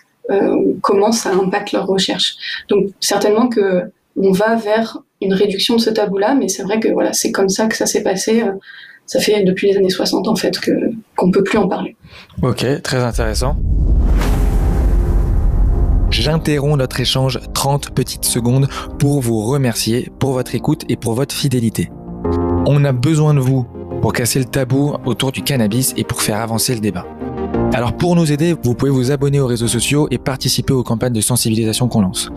[0.82, 2.36] comment ça impacte leur recherche.
[2.70, 3.84] Donc certainement que
[4.16, 7.50] on va vers une réduction de ce tabou-là, mais c'est vrai que voilà, c'est comme
[7.50, 8.44] ça que ça s'est passé
[9.08, 10.72] ça fait depuis les années 60 en fait que
[11.16, 11.96] qu'on peut plus en parler.
[12.44, 13.58] Ok, très intéressant.
[16.12, 18.68] J'interromps notre échange 30 petites secondes
[19.00, 21.90] pour vous remercier pour votre écoute et pour votre fidélité.
[22.66, 23.66] On a besoin de vous
[24.02, 27.06] pour casser le tabou autour du cannabis et pour faire avancer le débat.
[27.74, 31.14] Alors pour nous aider, vous pouvez vous abonner aux réseaux sociaux et participer aux campagnes
[31.14, 32.30] de sensibilisation qu'on lance.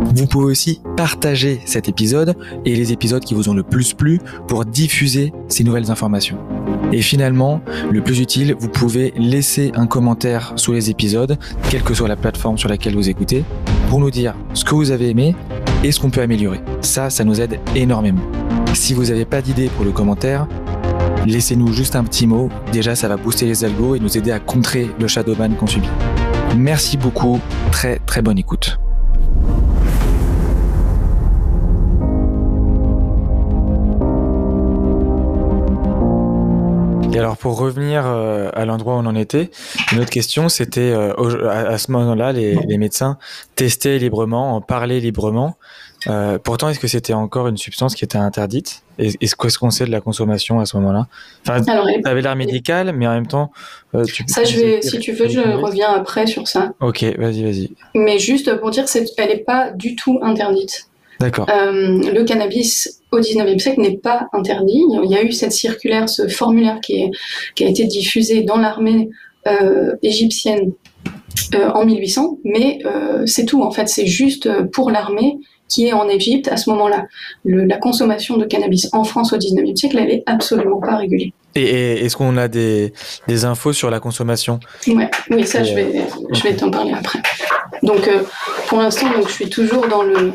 [0.00, 2.34] Vous pouvez aussi partager cet épisode
[2.64, 6.38] et les épisodes qui vous ont le plus plu pour diffuser ces nouvelles informations.
[6.92, 11.36] Et finalement, le plus utile, vous pouvez laisser un commentaire sous les épisodes,
[11.70, 13.44] quelle que soit la plateforme sur laquelle vous écoutez,
[13.90, 15.34] pour nous dire ce que vous avez aimé
[15.84, 16.60] et ce qu'on peut améliorer.
[16.80, 18.22] Ça, ça nous aide énormément.
[18.74, 20.46] Si vous n'avez pas d'idée pour le commentaire,
[21.26, 22.48] laissez-nous juste un petit mot.
[22.72, 25.88] Déjà, ça va booster les algos et nous aider à contrer le shadowban qu'on subit.
[26.56, 27.40] Merci beaucoup.
[27.70, 28.78] Très très bonne écoute.
[37.18, 39.50] Et alors pour revenir euh, à l'endroit où on en était,
[39.90, 41.12] une autre question, c'était euh,
[41.50, 43.18] à ce moment-là, les, les, médecins
[43.56, 45.56] testaient librement, en parlaient librement.
[46.06, 48.84] Euh, pourtant, est-ce que c'était encore une substance qui était interdite?
[48.98, 51.08] Est-ce qu'on sait de la consommation à ce moment-là?
[51.44, 53.50] Enfin, ça avait l'air médical, mais en même temps,
[54.06, 56.72] tu ça, je vais, si tu veux, je reviens après sur ça.
[56.78, 57.70] Ok, vas-y, vas-y.
[57.96, 60.88] Mais juste pour dire, elle n'est pas du tout interdite.
[61.20, 61.48] D'accord.
[61.50, 64.82] Euh, le cannabis au 19e siècle n'est pas interdit.
[65.02, 67.10] Il y a eu cette circulaire, ce formulaire qui, est,
[67.54, 69.08] qui a été diffusé dans l'armée
[69.46, 70.72] euh, égyptienne
[71.54, 73.88] euh, en 1800, mais euh, c'est tout en fait.
[73.88, 75.38] C'est juste pour l'armée
[75.68, 77.06] qui est en Égypte à ce moment-là.
[77.44, 81.32] La consommation de cannabis en France au 19e siècle, elle est absolument pas régulée.
[81.54, 82.92] Et, est-ce qu'on a des,
[83.26, 84.60] des, infos sur la consommation?
[84.86, 87.20] Ouais, Oui, ça, je vais, je vais t'en parler après.
[87.82, 88.22] Donc, euh,
[88.68, 90.32] pour l'instant, je suis toujours dans le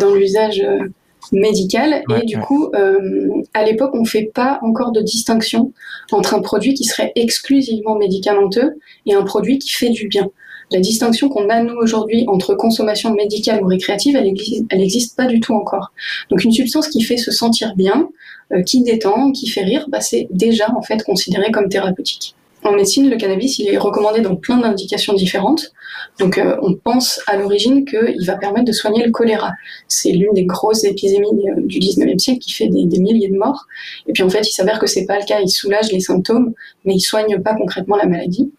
[0.00, 0.88] dans l'usage euh,
[1.32, 5.72] médical et du coup, euh, à l'époque, on ne fait pas encore de distinction
[6.12, 10.28] entre un produit qui serait exclusivement médicamenteux et un produit qui fait du bien.
[10.70, 15.40] La distinction qu'on a nous aujourd'hui entre consommation médicale ou récréative, elle n'existe pas du
[15.40, 15.92] tout encore.
[16.30, 18.08] Donc une substance qui fait se sentir bien,
[18.52, 22.34] euh, qui détend, qui fait rire, bah, c'est déjà en fait considéré comme thérapeutique.
[22.64, 25.72] En médecine, le cannabis, il est recommandé dans plein d'indications différentes.
[26.18, 29.52] Donc, euh, on pense à l'origine qu'il va permettre de soigner le choléra.
[29.86, 33.66] C'est l'une des grosses épidémies euh, du 19e siècle qui fait des, milliers de morts.
[34.06, 35.40] Et puis, en fait, il s'avère que c'est pas le cas.
[35.40, 36.52] Il soulage les symptômes,
[36.84, 38.50] mais il soigne pas concrètement la maladie.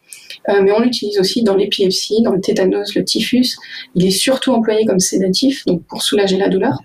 [0.47, 3.57] Euh, mais on l'utilise aussi dans l'épilepsie, dans le tétanos, le typhus.
[3.95, 6.79] Il est surtout employé comme sédatif, donc pour soulager la douleur,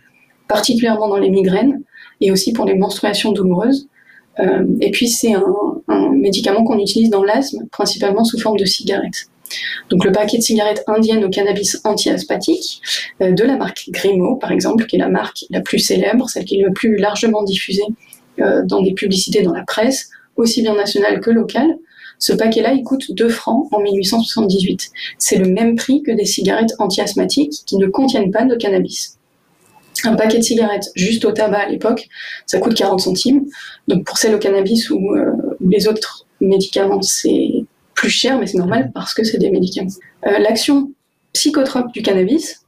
[0.48, 1.82] particulièrement dans les migraines
[2.20, 3.88] et aussi pour les menstruations douloureuses.
[4.40, 5.44] Euh, et puis c'est un,
[5.88, 9.26] un, médicament qu'on utilise dans l'asthme, principalement sous forme de cigarette.
[9.90, 12.80] Donc le paquet de cigarettes indiennes au cannabis anti-asthmatique
[13.20, 16.44] euh, de la marque Grimaud, par exemple, qui est la marque la plus célèbre, celle
[16.44, 17.84] qui est le plus largement diffusée
[18.40, 21.76] euh, dans des publicités dans la presse, aussi bien nationale que locale.
[22.18, 24.90] Ce paquet-là, il coûte 2 francs en 1878.
[25.18, 29.18] C'est le même prix que des cigarettes anti-asthmatiques qui ne contiennent pas de cannabis.
[30.04, 32.08] Un paquet de cigarettes juste au tabac à l'époque,
[32.46, 33.46] ça coûte 40 centimes.
[33.88, 38.58] Donc pour celles au cannabis ou euh, les autres médicaments, c'est plus cher, mais c'est
[38.58, 39.90] normal parce que c'est des médicaments.
[40.26, 40.90] Euh, l'action
[41.32, 42.64] psychotrope du cannabis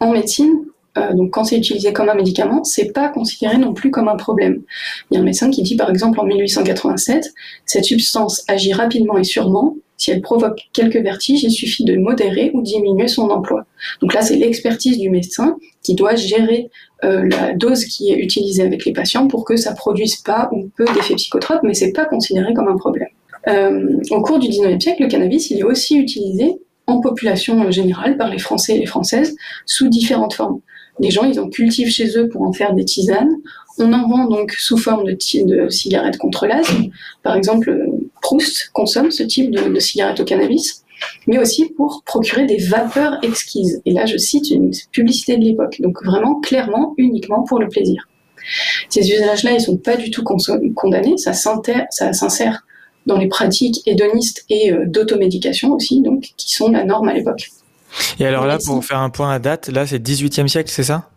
[0.00, 0.64] en médecine,
[0.96, 4.16] euh, donc quand c'est utilisé comme un médicament, c'est pas considéré non plus comme un
[4.16, 4.62] problème.
[5.10, 7.32] Il y a un médecin qui dit par exemple en 1887,
[7.64, 9.76] cette substance agit rapidement et sûrement.
[9.98, 13.64] Si elle provoque quelques vertiges, il suffit de modérer ou diminuer son emploi.
[14.02, 16.68] Donc là, c'est l'expertise du médecin qui doit gérer
[17.04, 20.70] euh, la dose qui est utilisée avec les patients pour que ça produise pas ou
[20.76, 23.08] peu d'effets psychotropes, mais c'est pas considéré comme un problème.
[23.48, 28.16] Euh, au cours du 19e siècle, le cannabis il est aussi utilisé en population générale
[28.16, 29.36] par les Français et les Françaises
[29.66, 30.60] sous différentes formes.
[30.98, 33.30] Les gens, ils en cultivent chez eux pour en faire des tisanes.
[33.78, 36.86] On en vend donc sous forme de, de cigarettes contre l'asthme.
[37.22, 37.86] Par exemple,
[38.22, 40.85] Proust consomme ce type de, de cigarette au cannabis,
[41.26, 43.82] mais aussi pour procurer des vapeurs exquises.
[43.84, 48.08] Et là, je cite une publicité de l'époque, donc vraiment clairement uniquement pour le plaisir.
[48.88, 52.64] Ces usages-là, ils sont pas du tout condamnés, ça s'insère
[53.06, 57.50] dans les pratiques hédonistes et euh, d'automédication aussi, donc qui sont la norme à l'époque.
[58.18, 61.08] Et alors là, pour faire un point à date, là c'est 18e siècle, c'est ça?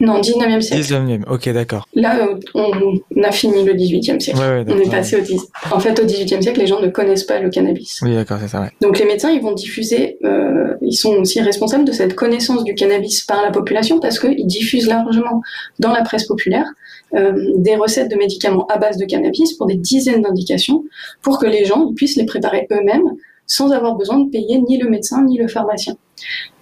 [0.00, 0.82] Non, 19e siècle.
[0.82, 1.86] 19e, ok, d'accord.
[1.94, 4.40] Là, euh, on a fini le 18e siècle.
[4.66, 5.40] on est passé au 10.
[5.72, 8.00] En fait, au 18e siècle, les gens ne connaissent pas le cannabis.
[8.02, 8.70] Oui, d'accord, c'est ça.
[8.80, 12.74] Donc les médecins, ils vont diffuser, euh, ils sont aussi responsables de cette connaissance du
[12.74, 15.42] cannabis par la population parce qu'ils diffusent largement
[15.78, 16.66] dans la presse populaire
[17.14, 20.84] euh, des recettes de médicaments à base de cannabis pour des dizaines d'indications
[21.20, 24.88] pour que les gens puissent les préparer eux-mêmes sans avoir besoin de payer ni le
[24.88, 25.96] médecin ni le pharmacien.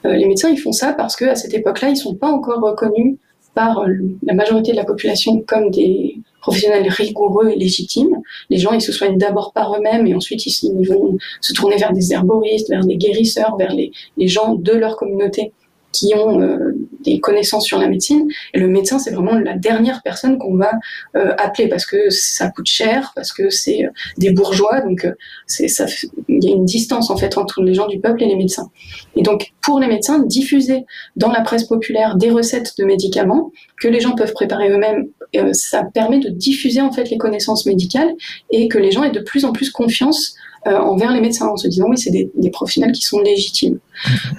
[0.07, 3.18] Euh, les médecins, ils font ça parce qu'à cette époque-là, ils sont pas encore reconnus
[3.59, 8.17] euh, la majorité de la population comme des professionnels rigoureux et légitimes.
[8.51, 11.93] Les gens, ils se soignent d'abord par eux-mêmes et ensuite ils, vont se tourner vers
[11.93, 15.53] des herboristes, vers des guérisseurs, vers les, les gens de leur communauté
[15.93, 16.78] qui ont euh,
[17.09, 18.29] des connaissances sur la médecine.
[18.55, 20.73] Et le médecin, c'est vraiment la dernière personne qu'on va
[21.17, 24.81] euh, appeler parce que ça coûte cher, parce que c'est euh, des bourgeois.
[24.81, 25.07] Donc,
[25.47, 25.87] c'est ça,
[26.29, 28.71] il y a une distance en fait entre les gens du peuple et les médecins.
[29.17, 30.85] Et donc, pour les médecins, diffuser
[31.17, 35.09] dans la presse populaire des recettes de médicaments que les gens peuvent préparer eux-mêmes,
[35.53, 38.15] ça permet de diffuser en fait les connaissances médicales
[38.51, 40.35] et que les gens aient de plus en plus confiance
[40.67, 43.79] euh, envers les médecins en se disant oui, c'est des, professionnels qui sont légitimes.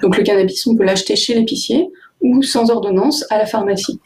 [0.02, 1.88] Donc le cannabis, on peut l'acheter chez l'épicier
[2.20, 4.00] ou sans ordonnance à la pharmacie.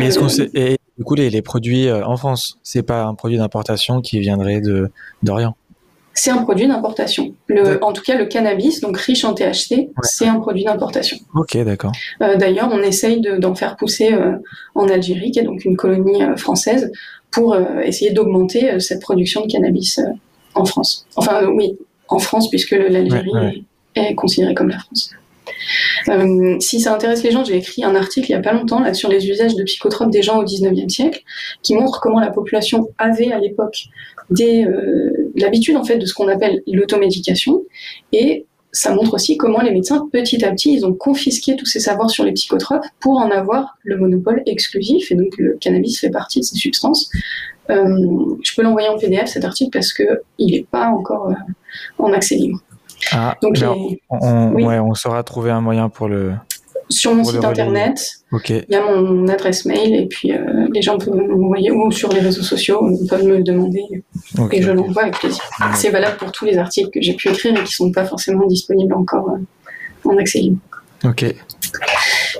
[0.00, 4.00] Et, sait, et du coup, les, produits euh, en France, c'est pas un produit d'importation
[4.00, 4.90] qui viendrait de
[5.22, 5.56] d'Orient?
[6.14, 7.34] C'est un produit d'importation.
[7.46, 11.18] Le, en tout cas, le cannabis, donc riche en THC, c'est un produit d'importation.
[11.34, 11.92] Ok, d'accord.
[12.22, 14.14] Euh, d'ailleurs, on essaye d'en faire pousser
[14.74, 16.90] en Algérie, qui est donc une colonie française,
[17.30, 20.00] pour essayer d'augmenter cette production de cannabis
[20.54, 21.06] en France.
[21.16, 21.76] Enfin, oui,
[22.08, 23.64] en France, puisque l'Algérie
[23.94, 25.10] est, considérée comme la France.
[26.08, 28.80] Euh, si ça intéresse les gens, j'ai écrit un article il n'y a pas longtemps
[28.80, 31.22] là, sur les usages de psychotropes des gens au 19e siècle,
[31.62, 33.88] qui montre comment la population avait à l'époque
[34.40, 37.62] euh, l'habitude en fait de ce qu'on appelle l'automédication
[38.12, 41.80] et ça montre aussi comment les médecins, petit à petit, ils ont confisqué tous ces
[41.80, 45.10] savoirs sur les psychotropes pour en avoir le monopole exclusif.
[45.10, 47.08] Et donc, le cannabis fait partie de ces substances.
[47.70, 51.32] Euh, je peux l'envoyer en PDF cet article parce que il n'est pas encore
[51.98, 52.60] en accès libre.
[53.12, 53.56] Ah, Donc,
[54.10, 56.34] on, ouais, on saura trouver un moyen pour le
[56.88, 57.98] sur mon site internet.
[58.48, 62.12] Il y a mon adresse mail et puis euh, les gens peuvent m'envoyer ou sur
[62.12, 63.82] les réseaux sociaux, ils peuvent me le demander
[64.52, 65.42] et je l'envoie avec plaisir.
[65.74, 68.46] C'est valable pour tous les articles que j'ai pu écrire et qui sont pas forcément
[68.46, 70.58] disponibles encore euh, en accès libre.
[71.04, 71.24] Ok.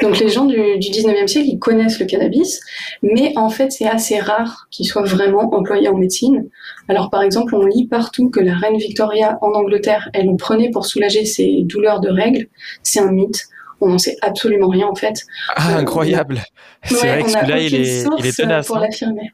[0.02, 2.60] Donc les gens du, du 19e siècle, ils connaissent le cannabis,
[3.02, 6.48] mais en fait c'est assez rare qu'il soit vraiment employé en médecine.
[6.88, 10.70] Alors par exemple, on lit partout que la reine Victoria en Angleterre, elle en prenait
[10.70, 12.46] pour soulager ses douleurs de règles.
[12.82, 13.46] C'est un mythe.
[13.80, 15.24] On n'en sait absolument rien en fait.
[15.54, 16.42] Ah, euh, incroyable.
[16.84, 18.66] C'est vrai que celui-là, il est, il est tenace.
[18.66, 18.80] Pour hein.
[18.80, 19.32] l'affirmer.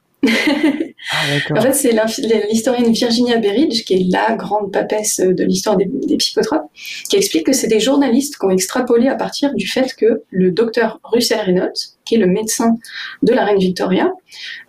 [1.10, 1.92] Ah, en fait, c'est
[2.48, 6.70] l'historienne Virginia Berridge, qui est la grande papesse de l'histoire des, psychotropes,
[7.08, 10.52] qui explique que c'est des journalistes qui ont extrapolé à partir du fait que le
[10.52, 11.72] docteur Russell Reynolds,
[12.04, 12.76] qui est le médecin
[13.22, 14.12] de la reine Victoria,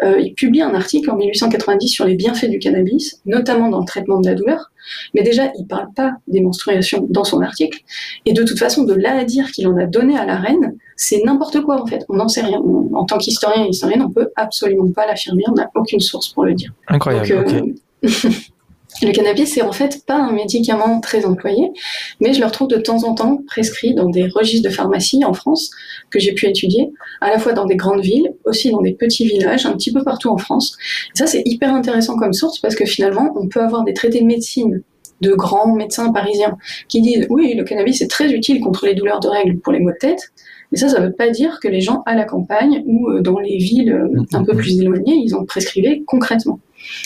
[0.01, 3.85] euh, il publie un article en 1890 sur les bienfaits du cannabis, notamment dans le
[3.85, 4.71] traitement de la douleur.
[5.13, 7.79] Mais déjà, il parle pas des menstruations dans son article.
[8.25, 10.75] Et de toute façon, de là à dire qu'il en a donné à la reine,
[11.03, 12.05] c'est n'importe quoi en fait.
[12.07, 12.61] On n'en sait rien.
[12.93, 15.43] en tant qu'historien et historienne, on peut absolument pas l'affirmer.
[15.49, 16.71] On n'a aucune source pour le dire.
[16.87, 17.29] Incroyable.
[17.29, 18.09] Euh,
[19.01, 21.71] le cannabis, c'est en fait pas un médicament très employé,
[22.21, 25.33] mais je le retrouve de temps en temps prescrit dans des registres de pharmacie en
[25.33, 25.71] France
[26.09, 29.25] que j'ai pu étudier, à la fois dans des grandes villes, aussi dans des petits
[29.25, 30.77] villages, un petit peu partout en France.
[31.13, 34.21] Et ça, c'est hyper intéressant comme source parce que finalement, on peut avoir des traités
[34.21, 34.81] de médecine
[35.19, 39.19] de grands médecins parisiens qui disent oui, le cannabis est très utile contre les douleurs
[39.19, 40.31] de règles pour les maux de tête,
[40.73, 43.21] mais ça, ça ne veut pas dire que les gens à la campagne ou euh,
[43.21, 46.59] dans les villes euh, un peu plus éloignées, ils ont prescrivé concrètement.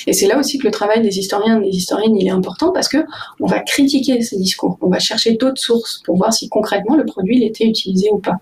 [0.07, 2.71] Et c'est là aussi que le travail des historiens et des historiennes il est important
[2.71, 2.99] parce que
[3.41, 7.03] on va critiquer ces discours, on va chercher d'autres sources pour voir si concrètement le
[7.03, 8.37] produit il était utilisé ou pas.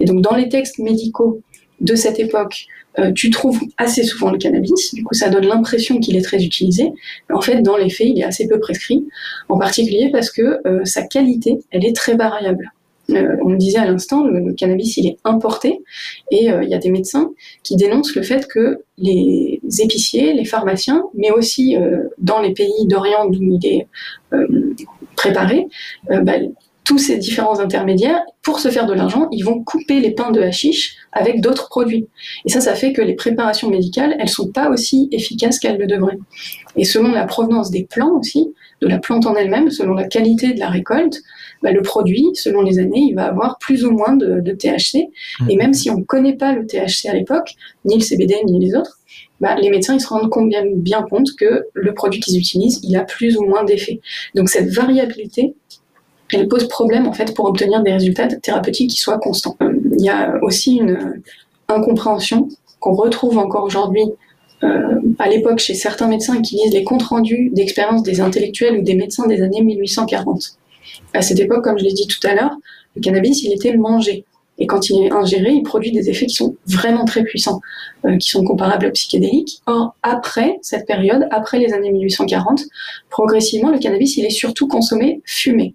[0.00, 1.42] Et donc dans les textes médicaux
[1.82, 2.64] de cette époque,
[2.98, 6.42] euh, tu trouves assez souvent le cannabis, du coup ça donne l'impression qu'il est très
[6.42, 6.92] utilisé,
[7.28, 9.06] mais en fait dans les faits il est assez peu prescrit,
[9.50, 12.72] en particulier parce que sa qualité elle est très variable.
[13.10, 15.82] Euh, on le disait à l'instant, le, cannabis il est importé
[16.30, 17.32] et euh, il y a des médecins
[17.62, 22.86] qui dénoncent le fait que les épiciers, les pharmaciens, mais aussi euh, dans les pays
[22.86, 23.86] d'Orient d'où il est
[25.16, 25.66] préparé,
[26.08, 26.34] bah,
[26.84, 30.40] tous ces différents intermédiaires, pour se faire de l'argent, ils vont couper les pains de
[30.40, 32.08] hashish avec d'autres produits.
[32.44, 35.86] Et ça, ça fait que les préparations médicales, elles sont pas aussi efficaces qu'elles le
[35.86, 36.18] devraient.
[36.76, 40.54] Et selon la provenance des plants aussi, de la plante en elle-même, selon la qualité
[40.54, 41.22] de la récolte,
[41.62, 45.08] bah, le produit, selon les années, il va avoir plus ou moins de, THC.
[45.40, 45.50] Mmh.
[45.50, 47.54] Et même si on ne connaît pas le THC à l'époque,
[47.84, 48.98] ni le CBD, ni les autres,
[49.40, 52.96] bah, les médecins ils se rendent bien, bien compte que le produit qu'ils utilisent, il
[52.96, 54.00] a plus ou moins d'effet.
[54.34, 55.54] Donc cette variabilité,
[56.32, 59.56] elle pose problème en fait pour obtenir des résultats thérapeutiques qui soient constants.
[59.60, 61.20] Il y a aussi une
[61.68, 62.48] incompréhension
[62.78, 64.04] qu'on retrouve encore aujourd'hui
[64.62, 68.82] euh, à l'époque chez certains médecins qui lisent les comptes rendus d'expérience des intellectuels ou
[68.82, 70.56] des médecins des années 1840.
[71.14, 72.56] À cette époque, comme je l'ai dit tout à l'heure,
[72.96, 74.24] le cannabis, il était mangé.
[74.58, 77.60] Et quand il est ingéré, il produit des effets qui sont vraiment très puissants,
[78.04, 79.60] euh, qui sont comparables aux psychédéliques.
[79.66, 82.62] Or, après cette période, après les années 1840,
[83.10, 85.74] progressivement, le cannabis, il est surtout consommé fumé.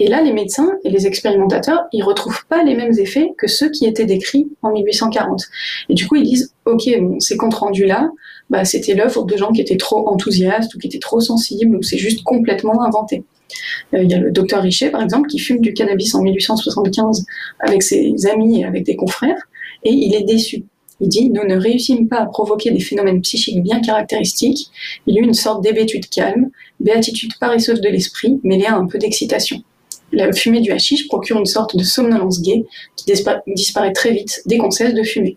[0.00, 3.70] Et là, les médecins et les expérimentateurs, ils retrouvent pas les mêmes effets que ceux
[3.70, 5.42] qui étaient décrits en 1840.
[5.90, 8.10] Et du coup, ils disent, OK, ces comptes rendus-là,
[8.48, 11.82] bah, c'était l'œuvre de gens qui étaient trop enthousiastes ou qui étaient trop sensibles ou
[11.82, 13.24] c'est juste complètement inventé.
[13.94, 17.24] Euh, il y a le docteur Richer, par exemple, qui fume du cannabis en 1875
[17.60, 19.48] avec ses amis et avec des confrères,
[19.84, 20.64] et il est déçu.
[21.00, 24.70] Il dit Nous ne réussissons pas à provoquer des phénomènes psychiques bien caractéristiques.
[25.06, 28.86] Il y a eu une sorte d'hébétude calme, béatitude paresseuse de l'esprit, mêlée à un
[28.86, 29.62] peu d'excitation.
[30.12, 32.64] La fumée du hashish procure une sorte de somnolence gaie
[32.96, 33.12] qui
[33.46, 35.36] disparaît très vite dès qu'on cesse de fumer.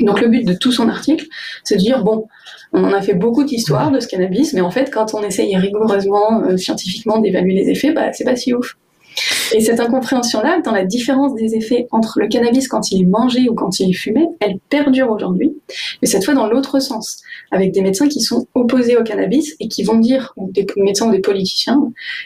[0.00, 1.26] Donc le but de tout son article,
[1.64, 2.26] c'est de dire bon,
[2.72, 6.42] on a fait beaucoup d'histoires de ce cannabis, mais en fait, quand on essaye rigoureusement,
[6.42, 8.76] euh, scientifiquement, d'évaluer les effets, bah, c'est pas si ouf.
[9.54, 13.48] Et cette incompréhension-là, dans la différence des effets entre le cannabis quand il est mangé
[13.48, 15.52] ou quand il est fumé, elle perdure aujourd'hui,
[16.00, 19.68] mais cette fois dans l'autre sens, avec des médecins qui sont opposés au cannabis et
[19.68, 21.80] qui vont dire, ou des médecins ou des politiciens,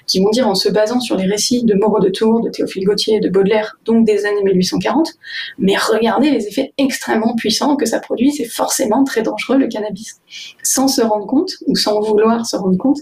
[0.07, 2.84] qui vont dire en se basant sur les récits de Moreau de Tours, de Théophile
[2.84, 5.14] Gautier, de Baudelaire, donc des années 1840,
[5.59, 10.20] mais regardez les effets extrêmement puissants que ça produit, c'est forcément très dangereux le cannabis.
[10.62, 12.99] Sans se rendre compte, ou sans vouloir se rendre compte,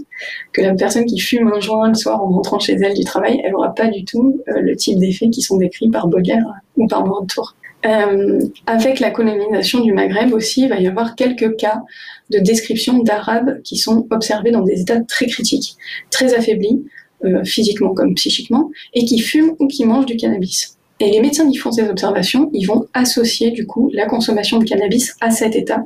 [0.52, 3.40] que la personne qui fume un joint le soir en rentrant chez elle du travail,
[3.44, 6.46] elle aura pas du tout euh, le type d'effets qui sont décrits par Baudelaire
[6.76, 7.54] ou par Tour.
[7.86, 11.82] Euh, avec la colonisation du Maghreb aussi, il va y avoir quelques cas
[12.30, 15.76] de description d'Arabes qui sont observés dans des états très critiques,
[16.10, 16.82] très affaiblis,
[17.24, 20.78] euh, physiquement comme psychiquement, et qui fument ou qui mangent du cannabis.
[21.00, 24.64] Et les médecins qui font ces observations, ils vont associer du coup la consommation de
[24.64, 25.84] cannabis à cet état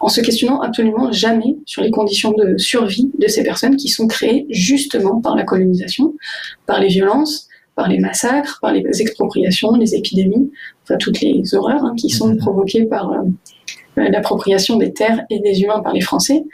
[0.00, 4.06] en se questionnant absolument jamais sur les conditions de survie de ces personnes qui sont
[4.06, 6.14] créées justement par la colonisation,
[6.66, 10.50] par les violences, par les massacres, par les expropriations, les épidémies,
[10.82, 13.22] enfin toutes les horreurs hein, qui sont provoquées par euh,
[13.96, 16.44] l'appropriation des terres et des humains par les Français.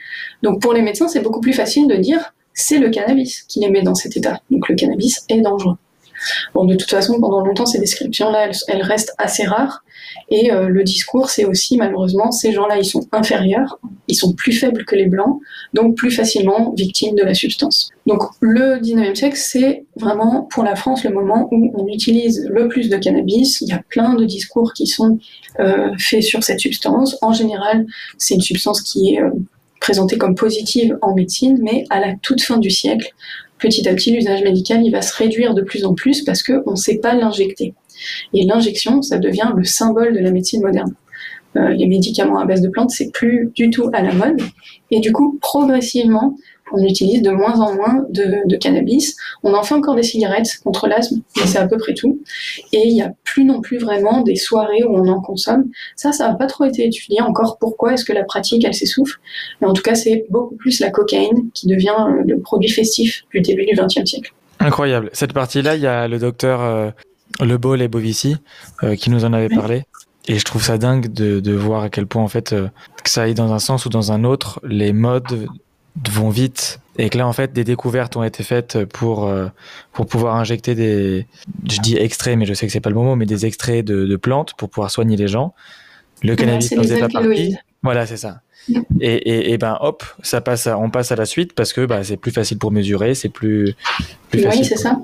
[0.42, 3.70] Donc pour les médecins, c'est beaucoup plus facile de dire c'est le cannabis qui les
[3.70, 4.40] met dans cet état.
[4.50, 5.76] Donc le cannabis est dangereux.
[6.54, 9.84] Bon, de toute façon, pendant longtemps, ces descriptions-là, elles, restent assez rares.
[10.30, 14.52] Et euh, le discours, c'est aussi, malheureusement, ces gens-là, ils sont inférieurs, ils sont plus
[14.52, 15.40] faibles que les blancs,
[15.72, 17.90] donc plus facilement victimes de la substance.
[18.06, 22.68] Donc le 19e siècle, c'est vraiment pour la France le moment où on utilise le
[22.68, 23.60] plus de cannabis.
[23.60, 25.18] Il y a plein de discours qui sont
[25.60, 27.16] euh, faits sur cette substance.
[27.22, 27.86] En général,
[28.18, 29.30] c'est une substance qui est euh,
[29.80, 33.10] présentée comme positive en médecine, mais à la toute fin du siècle,
[33.64, 36.72] petit à petit, l'usage médical il va se réduire de plus en plus parce qu'on
[36.72, 37.74] ne sait pas l'injecter.
[38.34, 40.94] Et l'injection, ça devient le symbole de la médecine moderne.
[41.56, 44.40] Euh, les médicaments à base de plantes, c'est plus du tout à la mode.
[44.90, 46.36] Et du coup, progressivement,
[46.72, 49.16] on utilise de moins en moins de, cannabis.
[49.42, 52.20] On en fait encore des cigarettes contre l'asthme, mais c'est à peu près tout.
[52.72, 55.70] Et il n'y a plus non plus vraiment des soirées où on en consomme.
[55.96, 57.58] Ça, ça n'a pas trop été étudié encore.
[57.58, 59.18] Pourquoi est-ce que la pratique, elle s'essouffle?
[59.60, 63.24] Mais en tout cas, c'est beaucoup plus la cocaïne qui devient euh, le produit festif
[63.32, 64.32] du début du XXe siècle.
[64.60, 65.10] Incroyable.
[65.12, 66.90] Cette partie-là, il y a le docteur euh,
[67.40, 68.36] Le et Bovici
[68.82, 69.82] euh, qui nous en avait parlé.
[70.26, 73.24] Et je trouve ça dingue de, de, voir à quel point en fait que ça
[73.24, 75.46] aille dans un sens ou dans un autre, les modes
[76.10, 79.48] vont vite et que là en fait des découvertes ont été faites pour euh,
[79.92, 81.26] pour pouvoir injecter des
[81.70, 83.84] je dis extraits mais je sais que c'est pas le bon mot mais des extraits
[83.84, 85.54] de, de plantes pour pouvoir soigner les gens.
[86.22, 87.56] Le cannabis ne faisait pas partie.
[87.82, 88.40] Voilà c'est ça.
[89.00, 92.16] Et, et, ben hop, ça passe, on passe à la suite parce que bah, c'est
[92.16, 93.74] plus facile pour mesurer, c'est plus,
[94.36, 95.00] plus oui, c'est ça.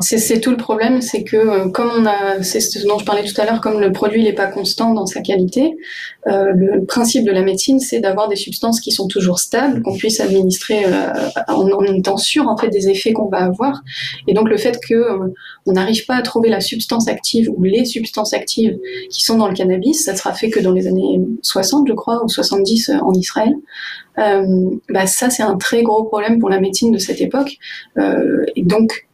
[0.00, 3.24] C'est tout le problème, c'est que euh, comme on a, c'est ce dont je parlais
[3.24, 5.76] tout à l'heure, comme le produit n'est pas constant dans sa qualité,
[6.28, 9.96] euh, le principe de la médecine, c'est d'avoir des substances qui sont toujours stables, qu'on
[9.96, 11.12] puisse administrer euh,
[11.48, 13.82] en, en, étant sûr en fait des effets qu'on va avoir.
[14.28, 15.32] Et donc le fait que euh,
[15.66, 18.78] on n'arrive pas à trouver la substance active ou les substances actives
[19.10, 22.22] qui sont dans le cannabis, ça sera fait que dans les années 60, je crois,
[22.24, 23.54] ou 70 euh, en Israël.
[24.18, 27.56] Euh, bah ça, c'est un très gros problème pour la médecine de cette époque.
[27.98, 29.06] Euh, et donc,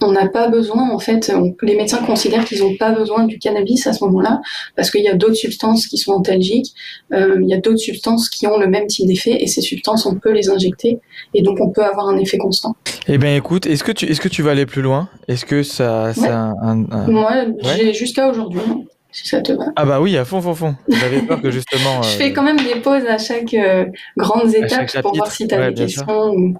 [0.00, 3.86] on n'a pas besoin, en fait, les médecins considèrent qu'ils n'ont pas besoin du cannabis
[3.86, 4.40] à ce moment-là,
[4.76, 6.74] parce qu'il y a d'autres substances qui sont antalgiques,
[7.12, 10.04] euh, il y a d'autres substances qui ont le même type d'effet, et ces substances,
[10.04, 10.98] on peut les injecter,
[11.32, 12.76] et donc on peut avoir un effet constant.
[13.06, 15.08] Eh bien, écoute, est-ce que tu, est-ce que tu vas aller plus loin?
[15.28, 17.46] Est-ce que ça, ça un, Moi,
[17.76, 18.60] j'ai jusqu'à aujourd'hui
[19.14, 19.66] si ça te va.
[19.76, 20.74] Ah bah oui, à fond, fond, fond.
[20.88, 22.02] J'avais peur que justement...
[22.02, 23.86] je fais euh, quand même des pauses à chaque euh,
[24.16, 26.54] grande étape pour voir si tu as des questions.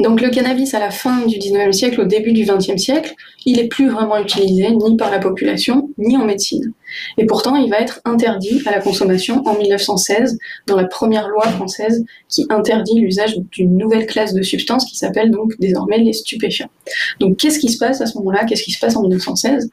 [0.00, 3.14] Donc le cannabis à la fin du 19e siècle, au début du 20e siècle,
[3.46, 6.72] il n'est plus vraiment utilisé ni par la population, ni en médecine.
[7.16, 11.48] Et pourtant, il va être interdit à la consommation en 1916 dans la première loi
[11.48, 16.70] française qui interdit l'usage d'une nouvelle classe de substances qui s'appelle donc désormais les stupéfiants.
[17.18, 18.44] Donc qu'est-ce qui se passe à ce moment-là?
[18.44, 19.68] Qu'est-ce qui se passe en 1916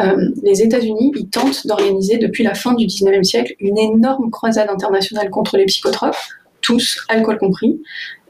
[0.00, 4.70] euh, Les États-Unis, ils tentent d'organiser depuis la fin du 19e siècle une énorme croisade
[4.70, 6.16] internationale contre les psychotropes
[6.60, 7.80] tous, alcool compris.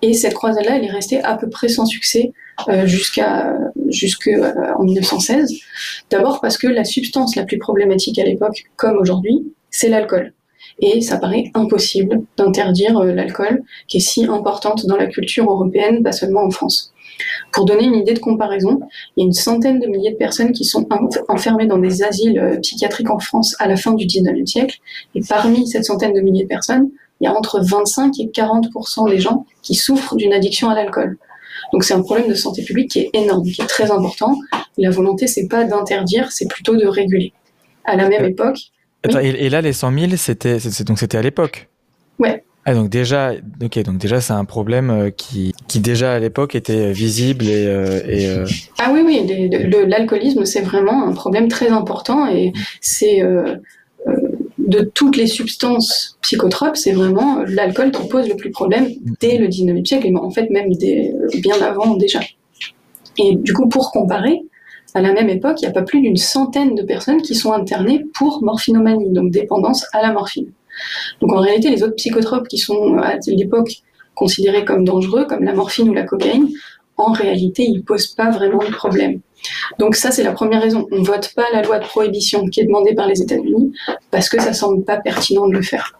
[0.03, 2.33] Et cette croisade-là, elle est restée à peu près sans succès
[2.69, 3.57] euh, jusqu'à
[3.89, 5.53] jusque euh, en 1916.
[6.11, 10.33] D'abord parce que la substance la plus problématique à l'époque, comme aujourd'hui, c'est l'alcool.
[10.81, 16.03] Et ça paraît impossible d'interdire euh, l'alcool, qui est si importante dans la culture européenne,
[16.03, 16.93] pas seulement en France.
[17.53, 18.81] Pour donner une idée de comparaison,
[19.17, 20.87] il y a une centaine de milliers de personnes qui sont
[21.29, 24.79] enfermées dans des asiles psychiatriques en France à la fin du 19e siècle.
[25.17, 26.91] Et parmi cette centaine de milliers de personnes,
[27.21, 31.19] il y a entre 25 et 40% des gens qui souffrent d'une addiction à l'alcool.
[31.73, 34.39] Donc c'est un problème de santé publique qui est énorme, qui est très important.
[34.77, 37.33] La volonté, c'est pas d'interdire, c'est plutôt de réguler.
[37.85, 38.59] À la même euh, époque.
[39.05, 41.69] et, là, les 100 000, c'était donc c'était à l'époque?
[42.19, 42.45] Ouais.
[42.65, 46.55] Ah, donc déjà, ok, donc déjà c'est un problème euh, qui, qui déjà à l'époque
[46.55, 47.67] était visible et.
[47.67, 48.45] Euh, et
[48.79, 49.51] Ah oui, oui,
[49.87, 52.53] l'alcoolisme c'est vraiment un problème très important et
[52.83, 53.23] c'est
[54.69, 58.89] de toutes les substances psychotropes, c'est vraiment l'alcool qui pose le plus problème
[59.19, 60.71] dès le 19e siècle, et en fait même
[61.43, 62.21] bien avant déjà.
[63.17, 64.43] Et du coup, pour comparer,
[64.95, 67.53] à la même époque, il n'y a pas plus d'une centaine de personnes qui sont
[67.53, 70.53] internées pour morphinomanie, donc dépendance à la morphine.
[71.21, 73.83] Donc en réalité, les autres psychotropes qui sont à l'époque
[74.15, 76.49] considérés comme dangereux, comme la morphine ou la cocaïne,
[76.97, 79.21] en réalité, ils ne posent pas vraiment de problème.
[79.79, 80.87] Donc ça, c'est la première raison.
[80.91, 83.73] On ne vote pas la loi de prohibition qui est demandée par les États-Unis
[84.11, 85.93] parce que ça semble pas pertinent de le faire.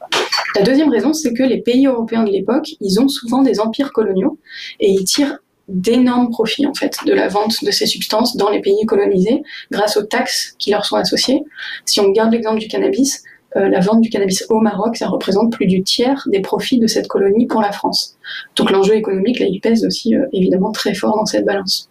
[0.57, 3.93] La deuxième raison, c'est que les pays européens de l'époque, ils ont souvent des empires
[3.93, 4.39] coloniaux
[4.81, 5.39] et ils tirent
[5.69, 9.99] d'énormes profits en fait de la vente de ces substances dans les pays colonisés grâce
[9.99, 11.43] aux taxes qui leur sont associées.
[11.85, 13.23] Si on garde l'exemple du cannabis,
[13.57, 16.87] euh, la vente du cannabis au Maroc, ça représente plus du tiers des profits de
[16.87, 18.17] cette colonie pour la France.
[18.57, 21.89] Donc l'enjeu économique, là, il pèse aussi euh, évidemment très fort dans cette balance.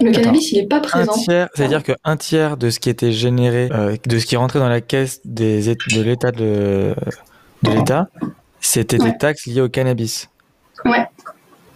[0.00, 1.12] Le cannabis, il n'est pas présent.
[1.12, 4.80] c'est-à-dire qu'un tiers de ce qui était généré, euh, de ce qui rentrait dans la
[4.80, 6.94] caisse des, de l'État de,
[7.62, 8.08] de l'État,
[8.60, 10.28] c'était des taxes liées au cannabis.
[10.84, 11.06] Ouais,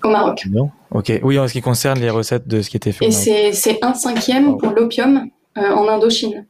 [0.04, 0.44] au Maroc.
[0.50, 0.70] Non?
[0.90, 1.12] Ok.
[1.22, 3.06] Oui, en ce qui concerne les recettes de ce qui était fait.
[3.06, 6.46] Et c'est un cinquième pour l'opium euh, en Indochine.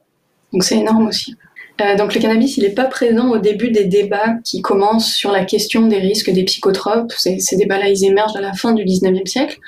[0.53, 1.37] Donc c'est énorme aussi.
[1.81, 5.31] Euh, donc le cannabis, il n'est pas présent au début des débats qui commencent sur
[5.33, 7.13] la question des risques des psychotropes.
[7.17, 9.59] Ces, ces débats-là, ils émergent à la fin du 19e siècle.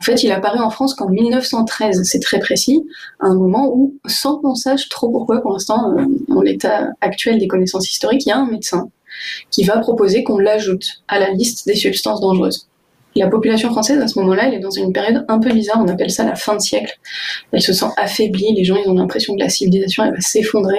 [0.00, 2.84] En fait, il apparaît en France qu'en 1913, c'est très précis,
[3.20, 6.04] à un moment où, sans qu'on sache trop pourquoi, pour l'instant, euh,
[6.34, 8.90] en l'état actuel des connaissances historiques, il y a un médecin
[9.50, 12.68] qui va proposer qu'on l'ajoute à la liste des substances dangereuses.
[13.14, 15.88] La population française, à ce moment-là, elle est dans une période un peu bizarre, on
[15.88, 16.98] appelle ça la fin de siècle.
[17.52, 20.78] Elle se sent affaiblie, les gens ils ont l'impression que la civilisation elle va s'effondrer.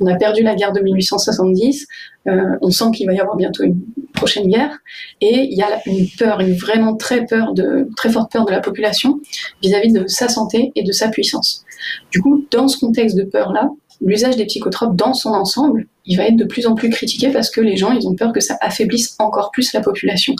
[0.00, 1.86] On a perdu la guerre de 1870,
[2.28, 3.80] euh, on sent qu'il va y avoir bientôt une
[4.12, 4.78] prochaine guerre,
[5.20, 8.52] et il y a une peur, une vraiment très peur de, très forte peur de
[8.52, 9.20] la population
[9.62, 11.64] vis-à-vis -vis de sa santé et de sa puissance.
[12.10, 13.70] Du coup, dans ce contexte de peur-là,
[14.00, 17.50] l'usage des psychotropes dans son ensemble, il va être de plus en plus critiqué parce
[17.50, 20.34] que les gens, ils ont peur que ça affaiblisse encore plus la population,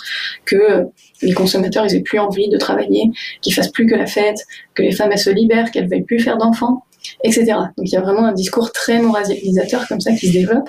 [0.44, 0.86] que
[1.22, 3.10] les consommateurs, ils aient plus envie de travailler,
[3.42, 4.38] qu'ils fassent plus que la fête,
[4.74, 6.84] que les femmes, elles se libèrent, qu'elles veuillent plus faire d'enfants,
[7.24, 7.44] etc.
[7.76, 10.68] Donc il y a vraiment un discours très moralisateur comme ça qui se développe.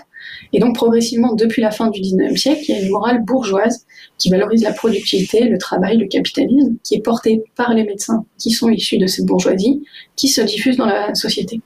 [0.54, 3.86] Et donc progressivement, depuis la fin du 19e siècle, il y a une morale bourgeoise
[4.18, 8.52] qui valorise la productivité, le travail, le capitalisme, qui est portée par les médecins qui
[8.52, 9.84] sont issus de cette bourgeoisie,
[10.16, 11.62] qui se diffuse dans la société.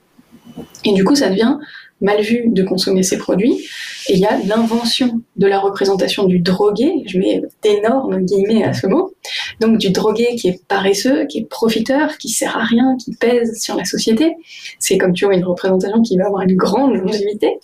[0.84, 1.58] Et du coup, ça devient
[2.00, 3.66] mal vu de consommer ces produits.
[4.08, 8.72] Et il y a l'invention de la représentation du drogué, je mets d'énormes guillemets à
[8.72, 9.14] ce mot,
[9.60, 13.58] donc du drogué qui est paresseux, qui est profiteur, qui sert à rien, qui pèse
[13.60, 14.34] sur la société.
[14.78, 17.58] C'est comme tu vois une représentation qui va avoir une grande longévité.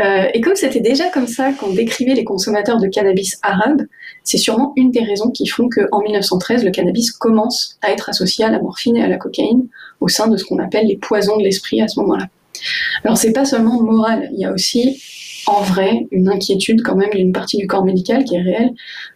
[0.00, 3.82] Euh, et comme c'était déjà comme ça qu'on décrivait les consommateurs de cannabis arabes,
[4.22, 8.44] c'est sûrement une des raisons qui font qu'en 1913, le cannabis commence à être associé
[8.44, 9.66] à la morphine et à la cocaïne
[10.00, 12.26] au sein de ce qu'on appelle les poisons de l'esprit à ce moment-là.
[13.04, 15.02] Alors c'est pas seulement moral, il y a aussi
[15.46, 18.72] en vrai une inquiétude quand même d'une partie du corps médical qui est réelle.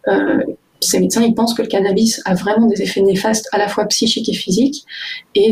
[0.07, 0.43] Euh,
[0.81, 3.85] ces médecins, ils pensent que le cannabis a vraiment des effets néfastes à la fois
[3.85, 4.85] psychiques et physiques.
[5.35, 5.51] Et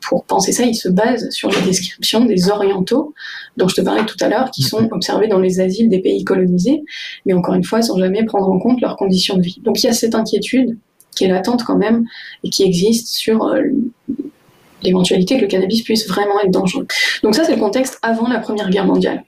[0.00, 3.14] pour penser ça, ils se basent sur les descriptions des orientaux,
[3.56, 6.24] dont je te parlais tout à l'heure, qui sont observés dans les asiles des pays
[6.24, 6.82] colonisés,
[7.24, 9.60] mais encore une fois, sans jamais prendre en compte leurs conditions de vie.
[9.64, 10.76] Donc il y a cette inquiétude
[11.14, 12.04] qui est latente quand même,
[12.44, 13.62] et qui existe sur euh,
[14.82, 16.86] l'éventualité que le cannabis puisse vraiment être dangereux.
[17.22, 19.24] Donc ça, c'est le contexte avant la Première Guerre mondiale.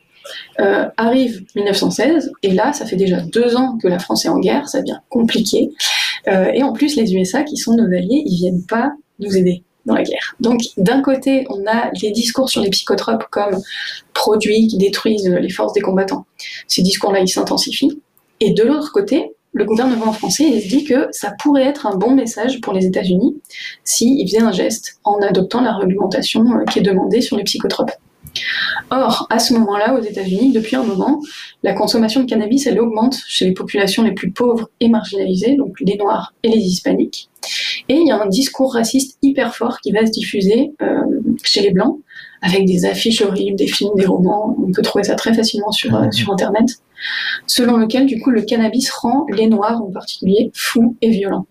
[0.61, 4.39] Euh, arrive 1916, et là, ça fait déjà deux ans que la France est en
[4.39, 5.71] guerre, ça devient compliqué.
[6.29, 9.63] Euh, et en plus, les USA, qui sont nos alliés, ils viennent pas nous aider
[9.85, 10.35] dans la guerre.
[10.41, 13.61] Donc, d'un côté, on a les discours sur les psychotropes comme
[14.15, 16.25] produits qui détruisent les forces des combattants.
[16.69, 18.01] Ces discours-là, ils s'intensifient.
[18.41, 21.97] Et de l'autre côté, le gouvernement français il se dit que ça pourrait être un
[21.97, 23.41] bon message pour les États-Unis
[23.85, 27.93] s'ils faisaient un geste en adoptant la réglementation euh, qui est demandée sur les psychotropes.
[28.91, 31.21] Or, à ce moment-là, aux États-Unis, depuis un moment,
[31.63, 35.77] la consommation de cannabis, elle augmente chez les populations les plus pauvres et marginalisées, donc
[35.81, 37.31] les Noirs et les Hispaniques.
[37.89, 41.03] Et il y a un discours raciste hyper fort qui va se diffuser euh,
[41.45, 42.01] chez les Blancs,
[42.43, 44.57] avec des affiches horribles, des films, des romans.
[44.61, 46.67] On peut trouver ça très facilement sur, euh, sur Internet
[47.47, 51.47] selon lequel du coup le cannabis rend les Noirs en particulier fous et violents.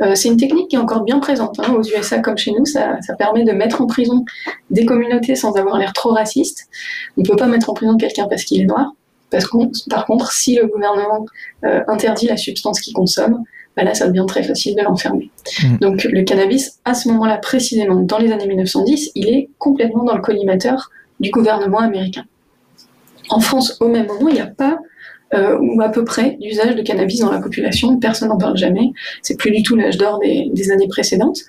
[0.00, 2.64] Euh, c'est une technique qui est encore bien présente hein, aux USA comme chez nous.
[2.64, 4.24] Ça, permet de mettre en prison
[4.70, 6.68] des communautés sans avoir l'air trop raciste.
[7.16, 8.92] On ne peut pas mettre en prison quelqu'un parce qu'il est noir.
[9.30, 9.46] Parce
[9.88, 11.24] par contre, si le gouvernement
[11.64, 13.42] euh, interdit la substance qu'il consomme,
[13.76, 15.30] bah là, ça devient très facile de l'enfermer.
[15.62, 15.76] Mmh.
[15.78, 20.14] Donc, le cannabis, à ce moment-là, précisément, dans les années 1910, il est complètement dans
[20.14, 20.90] le collimateur
[21.20, 22.24] du gouvernement américain.
[23.28, 24.78] En France, au même moment, il n'y a pas
[25.34, 27.98] euh, ou à peu près d'usage de cannabis dans la population.
[27.98, 28.92] Personne n'en parle jamais.
[29.22, 31.40] C'est plus du tout l'âge d'or des, années précédentes.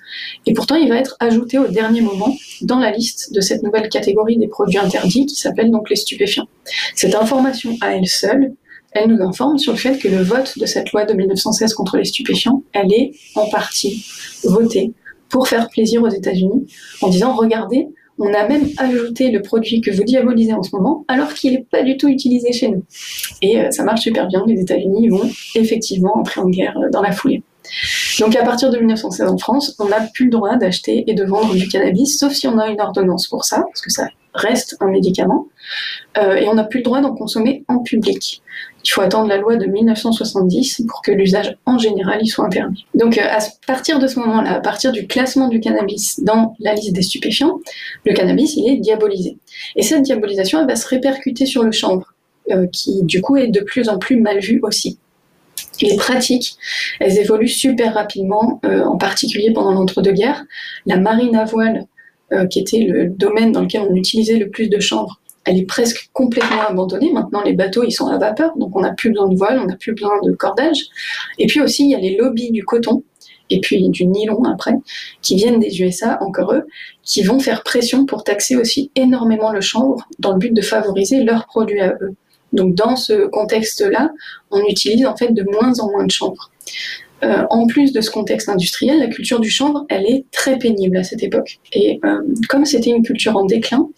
[0.46, 3.90] Et pourtant, il va être ajouté au dernier moment dans la liste de cette nouvelle
[3.90, 6.48] catégorie des produits interdits qui s'appelle donc les stupéfiants.
[6.94, 8.54] Cette information à elle seule,
[8.92, 11.98] elle nous informe sur le fait que le vote de cette loi de 1916 contre
[11.98, 14.06] les stupéfiants, elle est en partie
[14.44, 14.92] votée
[15.28, 16.66] pour faire plaisir aux États-Unis
[17.02, 17.88] en disant regardez,
[18.18, 21.66] on a même ajouté le produit que vous diabolisez en ce moment, alors qu'il n'est
[21.70, 22.84] pas du tout utilisé chez nous.
[23.42, 24.44] Et euh, ça marche super bien.
[24.46, 27.42] Les États-Unis vont effectivement entrer en guerre euh, dans la foulée.
[28.20, 31.24] Donc à partir de 1916 en France, on n'a plus le droit d'acheter et de
[31.24, 34.76] vendre du cannabis, sauf si on a une ordonnance pour ça, parce que ça reste
[34.80, 35.46] un médicament,
[36.18, 38.42] euh, et on n'a plus le droit d'en consommer en public.
[38.84, 42.84] Il faut attendre la loi de 1970 pour que l'usage en général y soit interdit.
[42.94, 46.74] Donc euh, à partir de ce moment-là, à partir du classement du cannabis dans la
[46.74, 47.60] liste des stupéfiants,
[48.04, 49.38] le cannabis il est diabolisé.
[49.76, 52.12] Et cette diabolisation va se répercuter sur le chanvre,
[52.50, 54.98] euh, qui du coup est de plus en plus mal vu aussi.
[55.82, 56.56] Les pratiques,
[57.00, 60.44] elles évoluent super rapidement, en particulier pendant l'entre-deux-guerres.
[60.86, 61.86] La marine à voile,
[62.50, 66.08] qui était le domaine dans lequel on utilisait le plus de chanvre, elle est presque
[66.12, 67.12] complètement abandonnée.
[67.12, 69.66] Maintenant, les bateaux, ils sont à vapeur, donc on n'a plus besoin de voile, on
[69.66, 70.78] n'a plus besoin de cordage.
[71.38, 73.02] Et puis aussi, il y a les lobbies du coton,
[73.50, 74.72] et puis du nylon après,
[75.20, 76.66] qui viennent des USA, encore eux,
[77.02, 81.22] qui vont faire pression pour taxer aussi énormément le chanvre dans le but de favoriser
[81.22, 82.14] leurs produits à eux.
[82.54, 84.10] Donc dans ce contexte-là,
[84.50, 86.50] on utilise en fait de moins en moins de chanvre.
[87.22, 90.96] Euh, en plus de ce contexte industriel, la culture du chanvre, elle est très pénible
[90.96, 91.58] à cette époque.
[91.72, 93.88] Et euh, comme c'était une culture en déclin,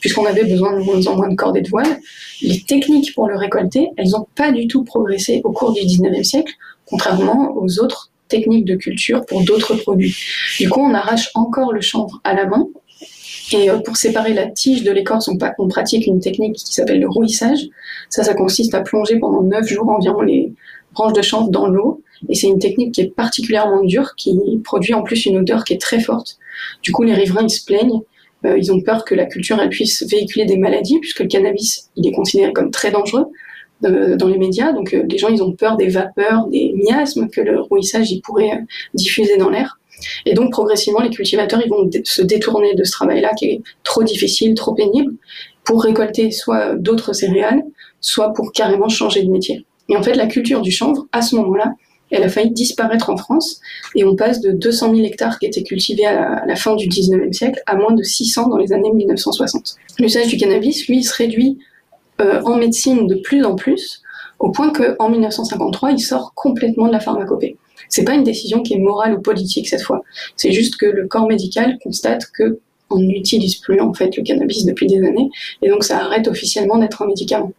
[0.00, 1.98] puisqu'on avait besoin de moins en moins de cordes et de voiles,
[2.42, 6.22] les techniques pour le récolter, elles n'ont pas du tout progressé au cours du 19e
[6.22, 6.52] siècle,
[6.84, 10.16] contrairement aux autres techniques de culture pour d'autres produits.
[10.58, 12.66] Du coup, on arrache encore le chanvre à la main.
[13.52, 17.08] Et euh, pour séparer la tige de l'écorce, on, pratique une technique qui s'appelle le
[17.08, 17.60] rouissage.
[18.10, 20.52] Ça, ça consiste à plonger pendant 9 jours environ les
[20.92, 24.94] branches de chanvre dans l'eau et c'est une technique qui est particulièrement dure, qui produit
[24.94, 26.38] en plus une odeur qui est très forte.
[26.82, 28.00] Du coup, les riverains, ils se plaignent.
[28.44, 31.90] Euh, ils ont peur que la culture elle puisse véhiculer des maladies, puisque le cannabis,
[31.96, 33.26] il est considéré comme très dangereux
[33.84, 34.72] euh, dans les médias.
[34.72, 38.20] Donc, euh, les gens, ils ont peur des vapeurs, des miasmes que le rouissage, il
[38.20, 38.64] pourrait
[38.94, 39.78] diffuser dans l'air.
[40.24, 44.02] Et donc, progressivement, les cultivateurs, ils vont se détourner de ce travail-là qui est trop
[44.02, 45.14] difficile, trop pénible,
[45.64, 47.62] pour récolter soit d'autres céréales,
[48.00, 49.64] soit pour carrément changer de métier.
[49.88, 51.74] Et en fait, la culture du chanvre, à ce moment-là,
[52.10, 53.60] elle a failli disparaître en France
[53.96, 57.32] et on passe de 200 000 hectares qui étaient cultivés à la, fin du 19e
[57.32, 59.74] siècle à moins de 600 dans les années 1960.
[59.98, 61.58] L'usage du cannabis, lui, se réduit
[62.20, 64.02] euh, en médecine de plus en plus
[64.38, 67.56] au point qu'en 1953, il sort complètement de la pharmacopée.
[67.88, 70.02] C'est pas une décision qui est morale ou politique cette fois.
[70.36, 74.64] C'est juste que le corps médical constate que on n'utilise plus en fait le cannabis
[74.64, 75.28] depuis des années
[75.60, 77.52] et donc ça arrête officiellement d'être un médicament.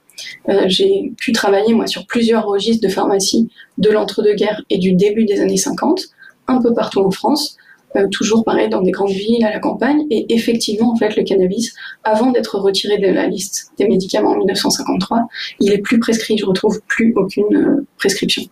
[0.49, 5.25] Euh, j'ai pu travailler moi sur plusieurs registres de pharmacie de l'entre-deux-guerres et du début
[5.25, 6.07] des années 50,
[6.47, 7.57] un peu partout en France,
[7.95, 10.05] euh, toujours pareil dans des grandes villes, à la campagne.
[10.09, 11.73] Et effectivement, en fait, le cannabis,
[12.03, 15.27] avant d'être retiré de la liste des médicaments en 1953,
[15.59, 16.37] il est plus prescrit.
[16.37, 18.43] Je retrouve plus aucune euh, prescription.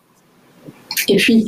[1.08, 1.46] Et puis,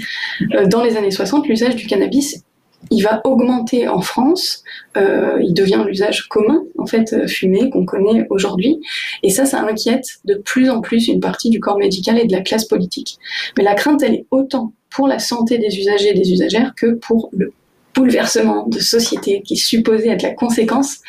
[0.68, 2.44] dans les années 60, l'usage du cannabis
[2.92, 4.64] il va augmenter en France,
[4.96, 8.80] euh, il devient l'usage commun, en fait, euh, fumé, qu'on connaît aujourd'hui.
[9.24, 12.32] Et ça, ça inquiète de plus en plus une partie du corps médical et de
[12.32, 13.18] la classe politique.
[13.58, 16.94] Mais la crainte, elle est autant pour la santé des usagers et des usagères que
[16.94, 17.52] pour le
[17.94, 21.00] bouleversement de société qui est supposé être la conséquence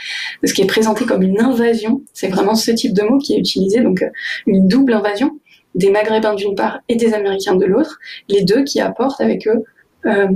[0.42, 2.02] de ce qui est présenté comme une invasion.
[2.14, 4.08] C'est vraiment ce type de mot qui est utilisé, donc euh,
[4.46, 5.38] une double invasion
[5.74, 9.64] des Maghrébins d'une part et des Américains de l'autre, les deux qui apportent avec eux
[10.06, 10.28] euh,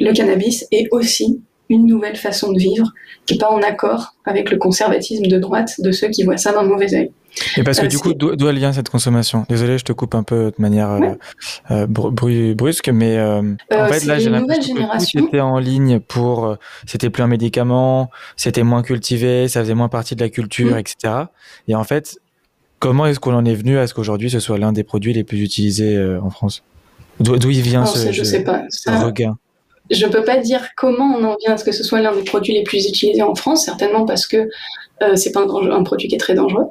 [0.00, 2.92] le cannabis est aussi une nouvelle façon de vivre
[3.26, 6.52] qui n'est pas en accord avec le conservatisme de droite de ceux qui voient ça
[6.52, 7.10] d'un mauvais œil.
[7.58, 9.44] Et parce que euh, du coup, d'où elle vient cette consommation?
[9.50, 10.98] Désolé, je te coupe un peu de manière
[11.70, 16.56] euh, brusque, mais en fait là, j'ai l'impression que tout était en ligne pour,
[16.86, 20.78] c'était plus un médicament, c'était moins cultivé, ça faisait moins partie de la culture, mm.
[20.78, 21.14] etc.
[21.68, 22.18] Et en fait,
[22.78, 25.24] comment est-ce qu'on en est venu à ce qu'aujourd'hui ce soit l'un des produits les
[25.24, 26.62] plus utilisés en France?
[27.20, 28.64] D'où il vient ce, je sais pas.
[28.86, 29.36] regain?
[29.90, 32.14] Je ne peux pas dire comment on en vient à ce que ce soit l'un
[32.14, 34.48] des produits les plus utilisés en France, certainement parce que
[35.02, 36.66] euh, c'est pas un, produit qui est très dangereux.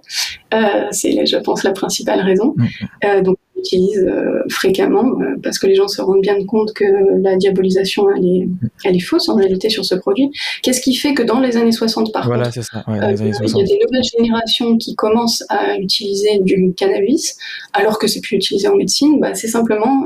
[0.53, 2.53] Euh, c'est, je pense, la principale raison.
[2.55, 2.65] Mm.
[3.05, 3.37] Euh, donc,
[3.73, 6.85] euh, fréquemment euh, parce que les gens se rendent bien compte que
[7.21, 8.47] la diabolisation, elle est,
[8.83, 10.31] elle est fausse en réalité sur ce produit.
[10.63, 12.83] Qu'est-ce qui fait que dans les années 60, par voilà, contre, ça.
[12.87, 17.37] Ouais, il y a des nouvelles générations qui commencent à utiliser du cannabis
[17.73, 20.05] alors que c'est plus utilisé en médecine bah, C'est simplement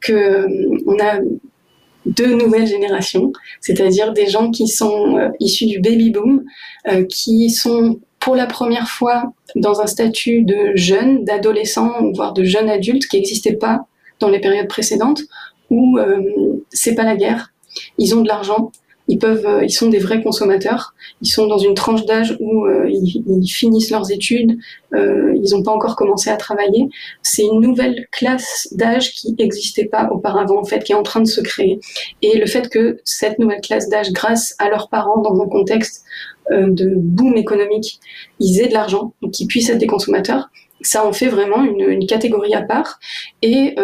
[0.00, 0.46] que
[0.86, 1.20] on a
[2.06, 6.44] deux nouvelles générations, c'est-à-dire des gens qui sont euh, issus du baby boom,
[6.88, 12.44] euh, qui sont pour la première fois dans un statut de jeune, d'adolescent, voire de
[12.44, 13.86] jeune adulte qui n'existait pas
[14.20, 15.22] dans les périodes précédentes,
[15.70, 16.22] où euh,
[16.70, 17.52] c'est pas la guerre,
[17.98, 18.70] ils ont de l'argent,
[19.24, 20.94] euh, ils sont des vrais consommateurs.
[21.20, 24.58] Ils sont dans une tranche d'âge où euh, ils, finissent leurs études,
[24.94, 26.88] euh, ils n'ont pas encore commencé à travailler.
[27.22, 31.20] C'est une nouvelle classe d'âge qui n'existait pas auparavant, en fait, qui est en train
[31.20, 31.80] de se créer.
[32.22, 36.04] Et le fait que cette nouvelle classe d'âge, grâce à leurs parents, dans un contexte
[36.50, 38.00] de boom économique,
[38.40, 42.54] ils aient de l'argent, qu'ils puissent être des consommateurs, ça en fait vraiment une catégorie
[42.54, 42.98] à part.
[43.42, 43.76] Et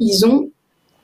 [0.00, 0.50] ils ont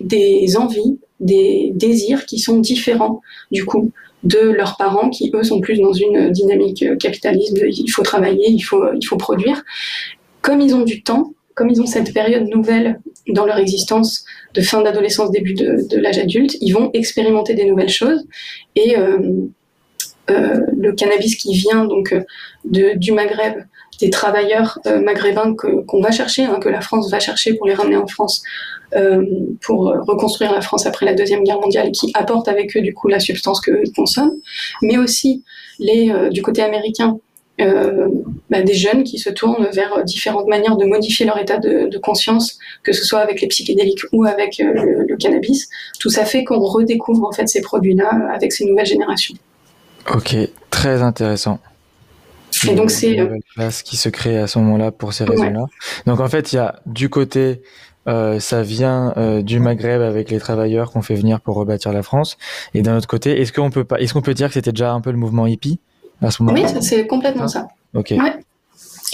[0.01, 3.21] des envies, des désirs qui sont différents
[3.51, 3.91] du coup
[4.25, 8.61] de leurs parents qui eux sont plus dans une dynamique capitaliste il faut travailler, il
[8.61, 9.65] faut, il faut produire.
[10.43, 14.25] Comme ils ont du temps, comme ils ont cette période nouvelle dans leur existence
[14.55, 18.27] de fin d'adolescence, début de, de l'âge adulte, ils vont expérimenter des nouvelles choses
[18.75, 19.19] et euh,
[20.31, 22.15] euh, le cannabis qui vient donc
[22.65, 23.65] de, du Maghreb,
[24.03, 27.97] des travailleurs maghrébins qu'on va chercher, hein, que la France va chercher pour les ramener
[27.97, 28.43] en France
[29.63, 33.09] pour reconstruire la France après la Deuxième Guerre mondiale, qui apportent avec eux du coup
[33.09, 34.39] la substance qu'ils consomment,
[34.83, 35.45] mais aussi
[35.79, 37.17] les, du côté américain,
[37.61, 38.09] euh,
[38.51, 42.59] bah, des jeunes qui se tournent vers différentes manières de modifier leur état de, conscience,
[42.83, 45.69] que ce soit avec les psychédéliques ou avec euh, le, cannabis.
[46.01, 49.35] Tout ça fait qu'on redécouvre en fait ces produits-là avec ces nouvelles générations.
[50.13, 50.35] Ok,
[50.71, 51.61] très intéressant.
[52.69, 55.67] Et donc c'est euh, place qui se crée à ce moment-là pour ces raisons-là.
[56.07, 57.63] Donc en fait, il y a du côté
[58.07, 62.37] ça vient du Maghreb avec les travailleurs qu'on fait venir pour rebâtir la France.
[62.75, 64.93] Et d'un autre côté, est-ce qu'on peut pas, est-ce qu'on peut dire que c'était déjà
[64.93, 65.79] un peu le mouvement hippie
[66.41, 67.69] oui, c'est complètement ça.
[67.95, 68.15] Ok.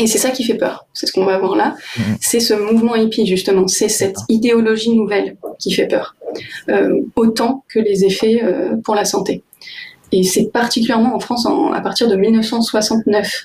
[0.01, 0.87] Et c'est ça qui fait peur.
[0.93, 1.75] C'est ce qu'on va voir là.
[1.75, 2.17] Mm-hmm.
[2.21, 3.67] C'est ce mouvement hippie, justement.
[3.67, 6.15] C'est cette idéologie nouvelle qui fait peur.
[6.69, 9.43] Euh, autant que les effets euh, pour la santé.
[10.13, 13.45] Et c'est particulièrement en France, à partir de 1969,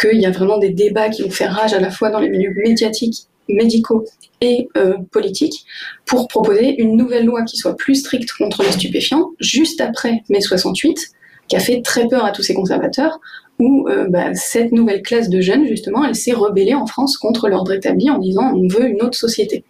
[0.00, 2.30] qu'il y a vraiment des débats qui vont faire rage à la fois dans les
[2.30, 4.04] milieux médiatiques, médicaux
[4.40, 5.64] et euh, politiques,
[6.06, 10.40] pour proposer une nouvelle loi qui soit plus stricte contre les stupéfiants, juste après mai
[10.40, 11.10] 68,
[11.48, 13.20] qui a fait très peur à tous ces conservateurs,
[13.58, 17.48] où euh, bah, cette nouvelle classe de jeunes, justement, elle s'est rebellée en France contre
[17.48, 19.64] l'ordre établi en disant on veut une autre société.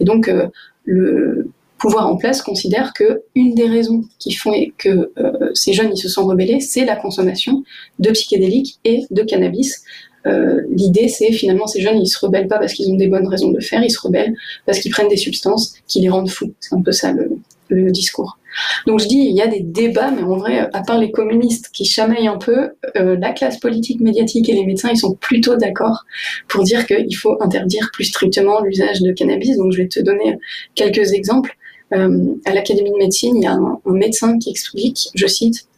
[0.00, 0.48] Et donc, euh,
[0.84, 5.90] le pouvoir en place considère que une des raisons qui font que euh, ces jeunes
[5.92, 7.62] ils se sont rebellés, c'est la consommation
[7.98, 9.82] de psychédéliques et de cannabis.
[10.68, 13.48] L'idée, c'est finalement ces jeunes, ils se rebellent pas parce qu'ils ont des bonnes raisons
[13.48, 14.34] de le faire, ils se rebellent
[14.66, 16.52] parce qu'ils prennent des substances qui les rendent fous.
[16.60, 17.14] C'est un peu ça
[17.70, 18.38] le discours.
[18.86, 21.70] Donc je dis, il y a des débats, mais en vrai, à part les communistes
[21.72, 25.56] qui chamaillent un peu, euh, la classe politique, médiatique et les médecins, ils sont plutôt
[25.56, 26.04] d'accord
[26.48, 29.56] pour dire qu'il faut interdire plus strictement l'usage de cannabis.
[29.56, 30.38] Donc je vais te donner
[30.74, 31.56] quelques exemples.
[31.92, 35.68] Euh, à l'Académie de médecine, il y a un médecin qui explique, je cite,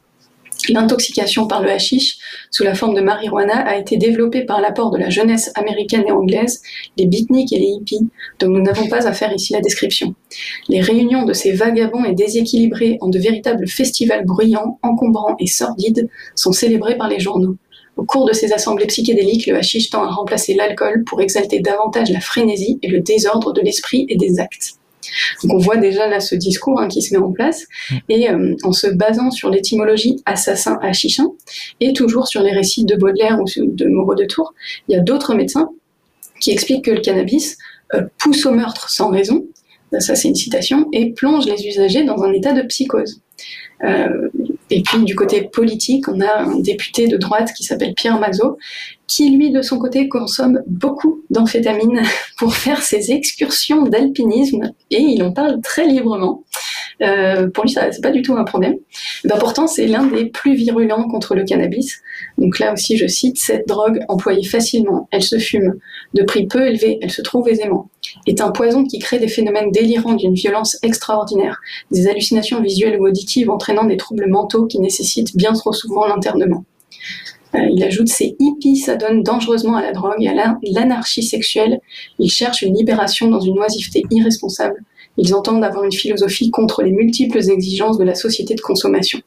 [0.69, 2.19] L'intoxication par le hashish,
[2.51, 6.13] sous la forme de marijuana, a été développée par l'apport de la jeunesse américaine et
[6.13, 6.63] anglaise,
[6.97, 8.09] les beatniks et les hippies,
[8.39, 10.15] dont nous n'avons pas à faire ici la description.
[10.69, 16.09] Les réunions de ces vagabonds et déséquilibrés en de véritables festivals bruyants, encombrants et sordides
[16.35, 17.57] sont célébrés par les journaux.
[17.97, 22.11] Au cours de ces assemblées psychédéliques, le hashish tend à remplacer l'alcool pour exalter davantage
[22.11, 24.80] la frénésie et le désordre de l'esprit et des actes.
[25.43, 27.97] Donc on voit déjà là ce discours hein, qui se met en place mm.
[28.09, 31.29] et euh, en se basant sur l'étymologie assassin achichin
[31.81, 34.55] et toujours sur les récits de Baudelaire ou de Moreau de Tours,
[34.89, 35.71] il y a d'autres médecins
[36.41, 37.59] qui expliquent que le cannabis
[37.95, 39.47] euh, pousse au meurtre sans raison,
[39.99, 43.21] ça c'est une citation, et plonge les usagers dans un état de psychose.
[43.85, 44.29] Euh,
[44.71, 48.57] et puis du côté politique, on a un député de droite qui s'appelle Pierre Mazot,
[49.07, 52.03] qui lui de son côté consomme beaucoup d'amphétamines
[52.39, 56.45] pour faire ses excursions d'alpinisme, et il en parle très librement.
[57.03, 58.77] Euh, pour lui, ça c'est pas du tout un problème.
[59.25, 62.01] Ben, pourtant, c'est l'un des plus virulents contre le cannabis.
[62.39, 65.75] Donc là aussi, je cite cette drogue employée facilement, elle se fume,
[66.15, 67.91] de prix peu élevé, elle se trouve aisément,
[68.27, 71.61] est un poison qui crée des phénomènes délirants d'une violence extraordinaire,
[71.91, 76.65] des hallucinations visuelles ou auditives entraînant des troubles mentaux qui nécessitent bien trop souvent l'internement.
[77.55, 81.81] Euh, il ajoute ces hippies s'adonnent dangereusement à la drogue et à l'anarchie sexuelle.
[82.19, 84.85] Ils cherchent une libération dans une oisiveté irresponsable.
[85.17, 89.21] Ils entendent avoir une philosophie contre les multiples exigences de la société de consommation.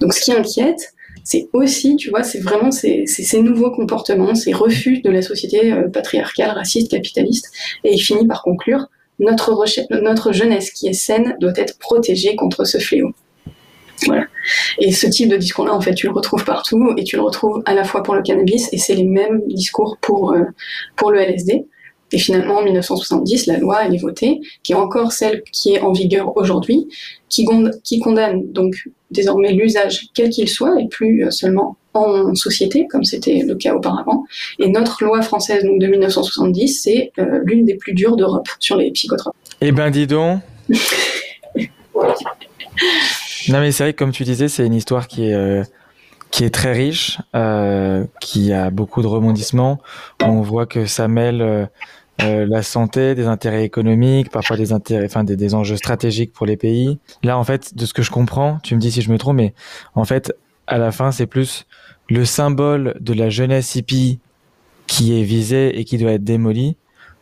[0.00, 3.06] Donc, ce qui inquiète, c'est aussi, tu vois, c'est vraiment ces,
[3.42, 7.50] nouveaux comportements, ces refus de la société euh, patriarcale, raciste, capitaliste.
[7.84, 8.88] Et il finit par conclure
[9.18, 13.12] notre, jeunesse qui est saine doit être protégée contre ce fléau.
[14.06, 14.24] Voilà.
[14.80, 17.62] Et ce type de discours-là, en fait, tu le retrouves partout et tu le retrouves
[17.66, 20.42] à la fois pour le cannabis et c'est les mêmes discours pour, euh,
[20.96, 21.66] pour le LSD.
[22.12, 25.80] Et finalement, en 1970, la loi elle est votée, qui est encore celle qui est
[25.80, 26.88] en vigueur aujourd'hui,
[27.28, 27.46] qui,
[28.00, 28.74] condamne donc
[29.12, 33.74] désormais l'usage quel qu'il soit et plus euh, seulement en société, comme c'était le cas
[33.74, 34.24] auparavant.
[34.58, 38.76] Et notre loi française donc, de 1970, c'est euh, l'une des plus dures d'Europe sur
[38.76, 39.34] les psychotropes.
[39.60, 40.40] Eh ben, dis donc
[43.48, 45.62] Non, mais c'est vrai que, comme tu disais, c'est une histoire qui est, euh,
[46.30, 49.80] qui est très riche, euh, qui a beaucoup de rebondissements.
[50.24, 51.68] On voit que ça mêle
[52.22, 56.46] euh, la santé, des intérêts économiques, parfois des intérêts, enfin des, des, enjeux stratégiques pour
[56.46, 56.98] les pays.
[57.22, 59.36] Là, en fait, de ce que je comprends, tu me dis si je me trompe,
[59.36, 59.54] mais
[59.94, 60.32] en fait,
[60.66, 61.66] à la fin, c'est plus
[62.08, 64.20] le symbole de la jeunesse hippie
[64.86, 66.76] qui est visé et qui doit être démoli,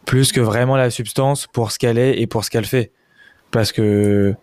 [0.07, 2.91] plus que vraiment la substance pour ce qu'elle est et pour ce qu'elle fait.
[3.51, 4.35] Parce que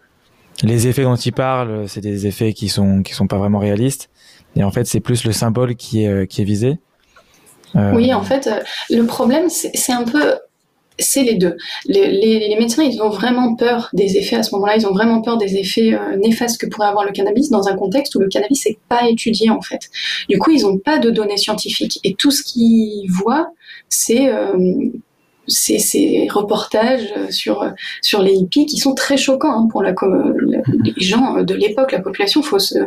[0.63, 4.09] les effets dont il parle, c'est des effets qui sont qui sont pas vraiment réalistes.
[4.55, 6.79] Et en fait, c'est plus le symbole qui est euh, qui est visé.
[7.75, 8.49] Euh, oui, en fait,
[8.89, 10.35] le problème, c'est un peu
[10.99, 11.55] c'est les deux.
[11.85, 14.77] Les, les, médecins, ils ont vraiment peur des effets à ce moment-là.
[14.77, 17.75] Ils ont vraiment peur des effets euh, néfastes que pourrait avoir le cannabis dans un
[17.75, 19.89] contexte où le cannabis n'est pas étudié en fait.
[20.29, 23.51] Du coup, ils n'ont pas de données scientifiques et tout ce qu'ils voient,
[23.89, 24.89] c'est euh,
[25.47, 27.65] ces, reportages sur
[28.01, 29.93] sur les hippies qui sont très choquants hein, pour la,
[30.41, 32.41] les gens de l'époque, la population.
[32.41, 32.79] Il faut se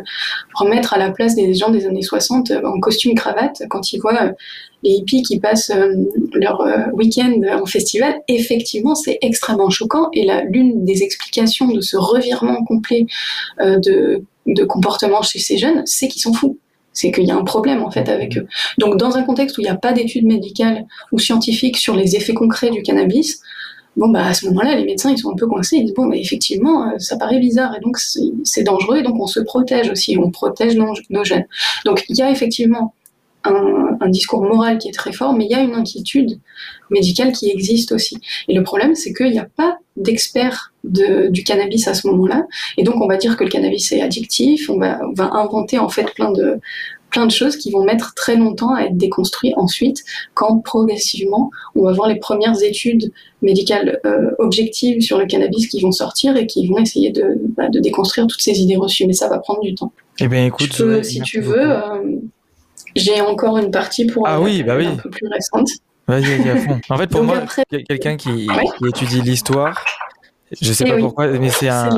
[0.53, 4.33] remettre à la place des gens des années 60 en costume cravate quand ils voient
[4.83, 5.93] les hippies qui passent euh,
[6.33, 10.09] leur euh, week-end en festival, effectivement, c'est extrêmement choquant.
[10.13, 13.05] Et l'une des explications de ce revirement complet
[13.59, 16.57] euh, de, de comportement chez ces jeunes, c'est qu'ils sont fous
[16.93, 18.47] c'est qu'il y a un problème en fait avec eux.
[18.77, 22.15] Donc dans un contexte où il n'y a pas d'études médicales ou scientifiques sur les
[22.15, 23.41] effets concrets du cannabis,
[23.97, 26.05] bon bah à ce moment-là les médecins ils sont un peu coincés, ils disent bon
[26.05, 30.17] mais effectivement ça paraît bizarre et donc c'est dangereux et donc on se protège aussi,
[30.17, 31.45] on protège nos, nos jeunes.
[31.85, 32.93] Donc il y a effectivement
[33.43, 36.39] un, discours moral qui est très fort, mais il y a une inquiétude
[36.89, 38.17] médicale qui existe aussi.
[38.47, 42.45] Et le problème, c'est qu'il n'y a pas d'experts du cannabis à ce moment-là,
[42.77, 46.13] et donc on va dire que le cannabis est addictif, on va, inventer en fait
[46.13, 46.59] plein de
[47.11, 50.01] plein de choses qui vont mettre très longtemps à être déconstruites ensuite,
[50.33, 53.11] quand progressivement on va voir les premières études
[53.41, 57.67] médicales euh, objectives sur le cannabis qui vont sortir et qui vont essayer de, bah,
[57.69, 59.05] déconstruire toutes ces idées reçues.
[59.07, 59.91] Mais ça va prendre du temps.
[60.21, 61.67] Eh bien, écoute, si tu veux,
[62.95, 64.87] j'ai encore une partie pour ah oui, bah oui.
[64.87, 65.69] un peu plus récente.
[66.07, 66.79] Vas-y, à fond.
[66.89, 67.43] En fait, pour moi,
[67.87, 68.47] quelqu'un qui,
[68.87, 69.85] étudie l'histoire,
[70.59, 71.89] je sais pas pourquoi, mais c'est un,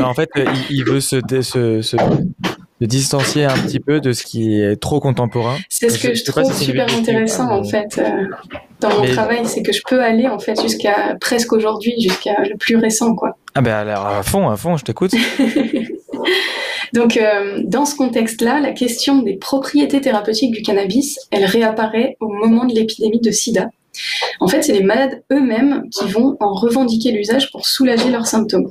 [0.00, 0.30] En fait,
[0.70, 1.96] il, veut se, se, se,
[2.80, 5.56] distancier un petit peu de ce qui est trop contemporain.
[5.68, 8.26] C'est ce que je, trouve super intéressant en fait euh,
[8.80, 12.56] dans mon travail, c'est que je peux aller en fait jusqu'à presque aujourd'hui, jusqu'à le
[12.56, 13.36] plus récent quoi.
[13.54, 15.12] Ah ben alors à fond, à fond, je t'écoute.
[16.92, 22.28] Donc, euh, dans ce contexte-là, la question des propriétés thérapeutiques du cannabis, elle réapparaît au
[22.28, 23.68] moment de l'épidémie de sida.
[24.40, 28.70] En fait, c'est les malades eux-mêmes qui vont en revendiquer l'usage pour soulager leurs symptômes.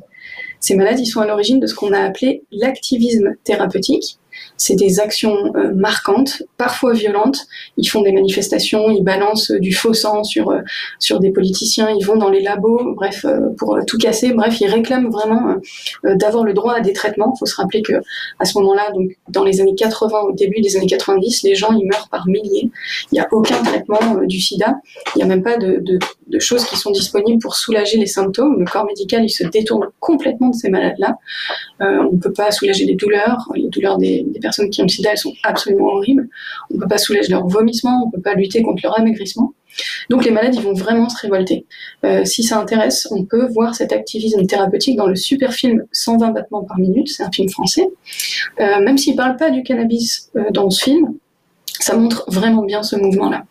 [0.59, 4.17] Ces malades, ils sont à l'origine de ce qu'on a appelé l'activisme thérapeutique,
[4.57, 7.47] c'est des actions euh, marquantes, parfois violentes.
[7.77, 10.61] Ils font des manifestations, ils balancent du faux sang sur euh,
[10.99, 14.33] sur des politiciens, ils vont dans les labos, bref, euh, pour tout casser.
[14.33, 15.55] Bref, ils réclament vraiment
[16.03, 17.33] d'avoir le droit à des traitements.
[17.35, 17.93] Il faut se rappeler que
[18.39, 21.71] à ce moment-là, donc dans les années 80, au début des années 90, les gens
[21.73, 22.69] ils meurent par milliers.
[23.11, 24.75] Il n'y a aucun traitement du SIDA.
[25.15, 28.05] Il n'y a même pas de, de, de, choses qui sont disponibles pour soulager les
[28.05, 28.59] symptômes.
[28.59, 31.17] Le corps médical il se détourne complètement de ces malades-là.
[31.79, 35.11] on ne peut pas soulager les douleurs, les douleurs des, personnes qui ont le sida,
[35.11, 36.27] elles sont absolument horribles.
[36.69, 39.53] On ne peut pas soulager leur vomissement, on ne peut pas lutter contre leur amaigrissement.
[40.09, 41.65] Donc les malades, ils vont vraiment se révolter.
[42.05, 46.31] Euh, si ça intéresse, on peut voir cet activisme thérapeutique dans le super film 120
[46.31, 47.87] battements par minute, c'est un film français.
[48.59, 51.15] Euh, même s'il ne parle pas du cannabis euh, dans ce film,
[51.85, 53.43] ça montre vraiment bien ce mouvement-là.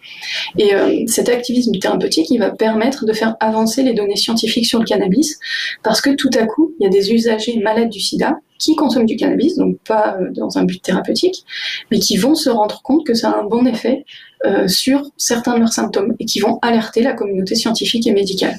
[0.58, 0.72] Et
[1.06, 5.38] cet activisme thérapeutique, il va permettre de faire avancer les données scientifiques sur le cannabis,
[5.84, 9.06] parce que tout à coup, il y a des usagers malades du sida qui consomment
[9.06, 11.44] du cannabis, donc pas euh, dans un but thérapeutique,
[11.90, 14.04] mais qui vont se rendre compte que ça a un bon effet
[14.46, 18.56] euh, sur certains de leurs symptômes et qui vont alerter la communauté scientifique et médicale.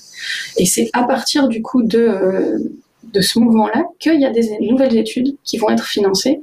[0.58, 2.60] Et c'est à partir du coup euh,
[3.04, 6.42] de ce mouvement-là qu'il y a des nouvelles études qui vont être financées,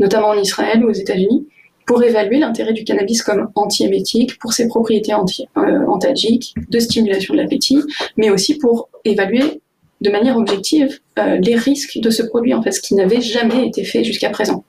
[0.00, 1.46] notamment en Israël ou aux États-Unis,
[1.86, 7.40] pour évaluer l'intérêt du cannabis comme antiémétique, pour ses propriétés anti, antalgiques, de stimulation de
[7.40, 7.80] l'appétit,
[8.16, 9.60] mais aussi pour évaluer
[10.04, 13.66] de manière objective euh, les risques de ce produit, en fait, ce qui n'avait jamais
[13.66, 14.64] été fait jusqu'à présent.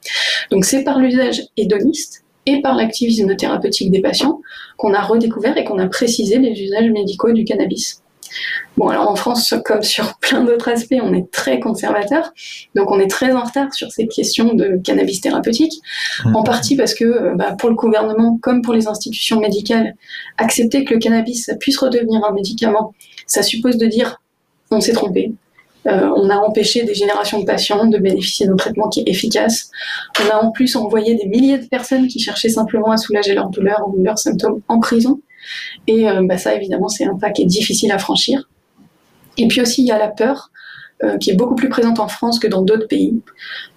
[0.49, 4.41] Donc c'est par l'usage hédoniste et par l'activisme thérapeutique des patients
[4.77, 8.01] qu'on a redécouvert et qu'on a précisé les usages médicaux du cannabis.
[8.77, 12.33] Bon, alors en France, comme sur plein d'autres aspects, on est très conservateur,
[12.75, 15.73] donc on est très en retard sur ces questions de cannabis thérapeutique,
[16.25, 16.43] en mmh.
[16.43, 19.95] partie parce que euh, bah, pour le gouvernement, comme pour les institutions médicales,
[20.37, 22.93] accepter que le cannabis puisse redevenir un médicament,
[23.27, 24.21] ça suppose de dire
[24.71, 25.33] on s'est trompé.
[25.87, 29.69] Euh, on a empêché des générations de patients de bénéficier d'un traitement qui est efficace.
[30.23, 33.49] On a en plus envoyé des milliers de personnes qui cherchaient simplement à soulager leurs
[33.49, 35.21] douleurs ou leurs symptômes en prison.
[35.87, 38.49] Et euh, bah, ça, évidemment, c'est un pas qui est difficile à franchir.
[39.37, 40.51] Et puis aussi, il y a la peur,
[41.03, 43.21] euh, qui est beaucoup plus présente en France que dans d'autres pays,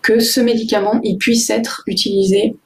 [0.03, 2.57] que ce médicament il puisse être utilisé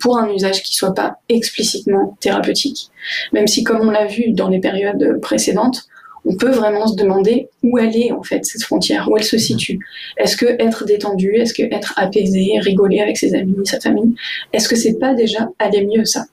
[0.00, 2.88] pour un usage qui soit pas explicitement thérapeutique.
[3.34, 5.86] Même si, comme on l'a vu dans les périodes précédentes,
[6.28, 9.38] on peut vraiment se demander où elle est en fait cette frontière, où elle se
[9.38, 9.78] situe.
[10.16, 14.14] Est-ce que être détendu, est-ce que être apaisé, rigoler avec ses amis, sa famille,
[14.52, 16.26] est-ce que c'est pas déjà aller mieux ça?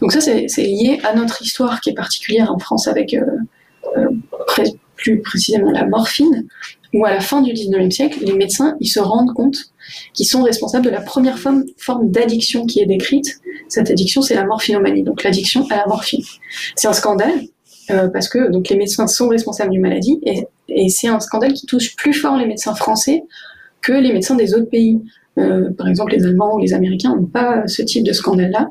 [0.00, 3.24] Donc ça c'est lié à notre histoire qui est particulière en France avec euh,
[3.96, 4.08] euh,
[4.96, 6.46] plus précisément la morphine,
[6.92, 9.56] où à la fin du 19e siècle, les médecins ils se rendent compte
[10.12, 11.64] qu'ils sont responsables de la première forme,
[12.04, 13.40] d'addiction qui est décrite.
[13.68, 16.22] Cette addiction, c'est la morphinomanie, donc l'addiction à la morphine.
[16.76, 17.42] C'est un scandale
[17.88, 20.18] parce que donc les médecins sont responsables d'une maladie
[20.68, 23.24] et c'est un scandale qui touche plus fort les médecins français
[23.82, 25.02] que les médecins des autres pays.
[25.36, 28.70] par exemple, les Allemands ou les Américains n'ont pas ce type de scandale-là.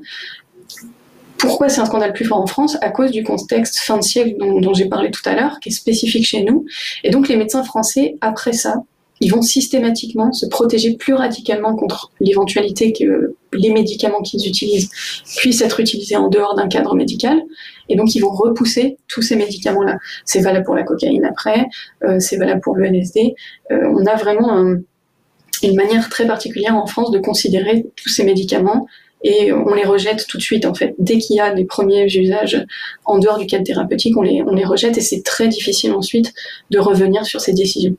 [1.44, 4.38] Pourquoi c'est un scandale plus fort en France À cause du contexte fin de siècle
[4.40, 6.66] dont, j'ai parlé tout à l'heure, qui est spécifique chez nous.
[7.04, 8.84] Et donc les médecins français, après ça,
[9.20, 14.90] ils vont systématiquement se protéger plus radicalement contre l'éventualité que les médicaments qu'ils utilisent
[15.38, 17.42] puissent être utilisés en dehors d'un cadre médical.
[17.90, 19.98] Et donc, ils vont repousser tous ces médicaments-là.
[20.24, 21.68] C'est valable pour la cocaïne après,
[22.06, 23.36] euh, c'est valable pour le LSD.
[23.72, 24.78] Euh, on a vraiment
[25.62, 28.88] une manière très particulière en France de considérer tous ces médicaments
[29.24, 30.96] et on les rejette tout de suite en fait.
[31.00, 32.64] Dès qu'il y a des premiers usages
[33.06, 36.34] en dehors du cadre thérapeutique, on les, on les rejette et c'est très difficile ensuite
[36.70, 37.96] de revenir sur ces décisions.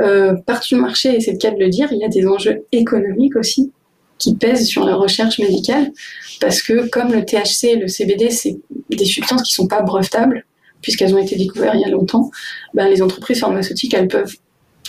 [0.00, 2.26] Euh, partout du marché, et c'est le cas de le dire, il y a des
[2.26, 3.72] enjeux économiques aussi
[4.18, 5.92] qui pèsent sur la recherche médicale
[6.40, 8.56] parce que comme le THC et le CBD, c'est
[8.90, 10.44] des substances qui sont pas brevetables
[10.80, 12.30] puisqu'elles ont été découvertes il y a longtemps,
[12.74, 14.36] ben, les entreprises pharmaceutiques, elles peuvent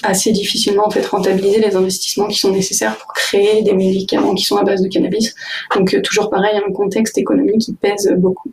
[0.04, 4.44] assez difficilement en fait rentabiliser les investissements qui sont nécessaires pour créer des médicaments qui
[4.44, 5.36] sont à base de cannabis.
[5.76, 8.52] Donc euh, toujours pareil, un contexte économique qui pèse beaucoup.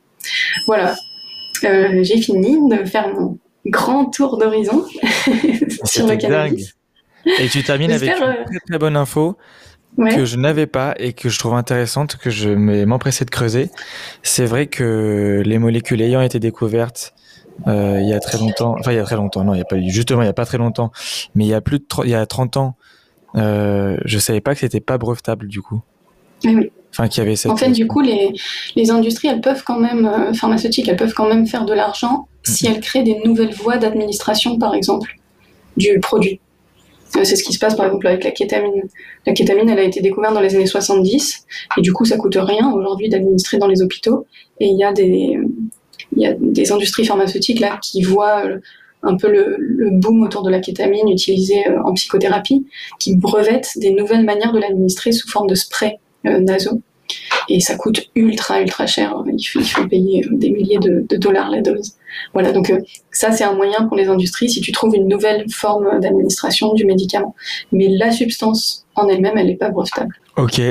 [0.67, 0.95] Voilà,
[1.65, 4.85] euh, j'ai fini de faire mon grand tour d'horizon
[5.85, 6.75] sur le cannabis.
[7.39, 9.37] Et tu termines avec une euh, très très bonne info
[9.99, 13.69] que je n'avais pas et que je trouve intéressante, que je m'empressais de creuser.
[14.23, 17.15] C'est vrai que les molécules ayant été découvertes
[17.67, 19.63] euh, il y a très longtemps, enfin il y a très longtemps, non, il y
[19.63, 20.91] a pas justement il y a pas très longtemps,
[21.35, 22.77] mais il y a plus de il y a 30 ans,
[23.37, 25.81] euh, je savais pas que c'était pas brevetable du coup.
[26.45, 26.71] Oui.
[26.91, 27.51] Enfin, qu'il y avait cette...
[27.51, 28.35] En fait, du coup, les,
[28.77, 32.29] les industries, elles peuvent quand même, euh, pharmaceutiques, elles peuvent quand même faire de l'argent
[32.43, 35.17] si elles créent des nouvelles voies d'administration, par exemple,
[35.77, 36.41] du produit.
[37.17, 38.83] Euh, c'est ce qui se passe, par exemple, avec la kétamine.
[39.27, 41.47] La kétamine, elle a été découverte dans les années 70,
[41.79, 44.27] et du coup, ça coûte rien aujourd'hui d'administrer dans les hôpitaux.
[44.61, 45.39] Et il y a des,
[46.17, 48.59] il y a des industries pharmaceutiques là qui voient euh,
[49.03, 52.67] un peu le, boom autour de la kétamine utilisée euh, en psychothérapie,
[52.99, 56.81] qui brevettent des nouvelles manières de l'administrer sous forme de spray euh, nasaux.
[57.49, 59.15] Et ça coûte ultra, ultra cher.
[59.27, 61.95] Il faut, payer des milliers de, dollars la dose.
[62.33, 62.73] Voilà, donc
[63.11, 66.87] ça, c'est un moyen pour les industries si tu trouves une nouvelle forme d'administration du
[66.87, 67.35] médicament.
[67.71, 70.15] Mais la substance en elle-même, elle n'est pas brevetable.
[70.37, 70.63] Ok.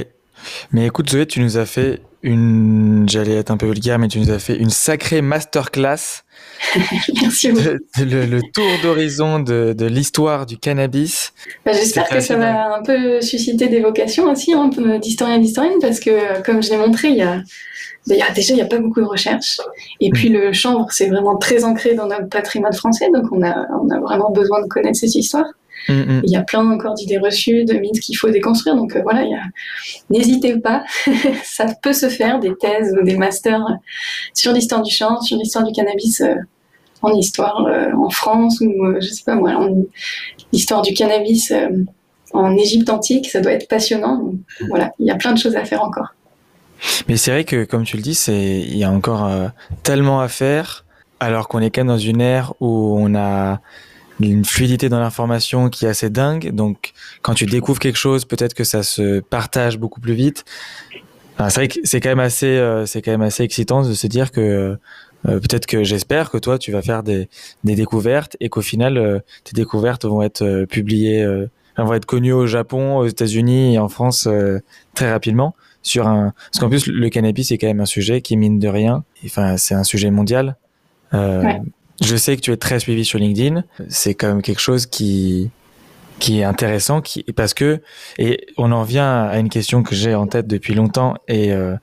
[0.71, 4.19] Mais écoute, Zoé, tu nous as fait une, j'allais être un peu vulgaire, mais tu
[4.19, 6.23] nous as fait une sacrée masterclass.
[7.21, 7.67] Merci beaucoup.
[7.97, 11.33] le, tour d'horizon de, de l'histoire du cannabis.
[11.65, 14.69] Bah, j'espère que ça va un peu susciter des vocations aussi hein,
[14.99, 17.41] d'historien d'historienne, parce que comme je l'ai montré, il y a,
[18.07, 19.59] bah, déjà il n'y a pas beaucoup de recherches.
[19.99, 20.33] Et puis mm.
[20.33, 23.99] le chanvre, c'est vraiment très ancré dans notre patrimoine français, donc on a, on a
[23.99, 25.45] vraiment besoin de connaître cette histoire.
[25.87, 26.21] Mm, mm.
[26.23, 28.75] Il y a plein encore d'idées reçues, de mythes qu'il faut déconstruire.
[28.75, 29.25] Donc euh, voilà,
[30.09, 30.83] n'hésitez pas,
[31.43, 33.65] ça peut se faire, des thèses ou des masters
[34.33, 36.35] sur l'histoire du chant, sur l'histoire du cannabis euh,
[37.01, 39.53] en histoire euh, en France ou je sais pas moi,
[40.53, 41.51] l'histoire du cannabis
[42.33, 43.29] en Égypte antique.
[43.29, 44.33] Ça doit être passionnant.
[44.69, 46.13] voilà, il y a plein de choses à faire encore.
[47.07, 49.29] Mais c'est vrai que, comme tu le dis, il y a encore
[49.83, 50.85] tellement à faire,
[51.19, 53.61] alors qu'on est quand même dans une ère où on a
[54.23, 56.51] une fluidité dans l'information qui est assez dingue.
[56.51, 60.45] Donc, quand tu découvres quelque chose, peut-être que ça se partage beaucoup plus vite.
[61.37, 64.07] c'est vrai que c'est quand même assez, euh, c'est quand même assez excitant de se
[64.07, 64.77] dire que
[65.27, 67.29] euh, peut-être que j'espère que toi, tu vas faire des,
[67.63, 71.25] des découvertes et qu'au final, euh, tes découvertes vont être publiées,
[71.77, 74.27] vont être connues au Japon, aux États-Unis et en France
[74.93, 75.55] très rapidement.
[75.83, 78.67] Sur un, parce qu'en plus, le cannabis c'est quand même un sujet qui mine de
[78.67, 79.03] rien.
[79.25, 80.57] Enfin, c'est un sujet mondial.
[81.11, 81.59] Ouais.
[82.01, 83.63] Je sais que tu es très suivi sur LinkedIn.
[83.87, 85.49] C'est quand même quelque chose qui
[86.19, 87.81] qui est intéressant, qui parce que
[88.19, 91.75] et on en vient à une question que j'ai en tête depuis longtemps et euh,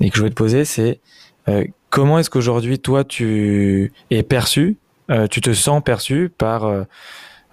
[0.00, 1.00] et que je voulais te poser, c'est
[1.48, 4.76] euh, comment est-ce qu'aujourd'hui toi tu es perçu,
[5.10, 6.68] euh, tu te sens perçu par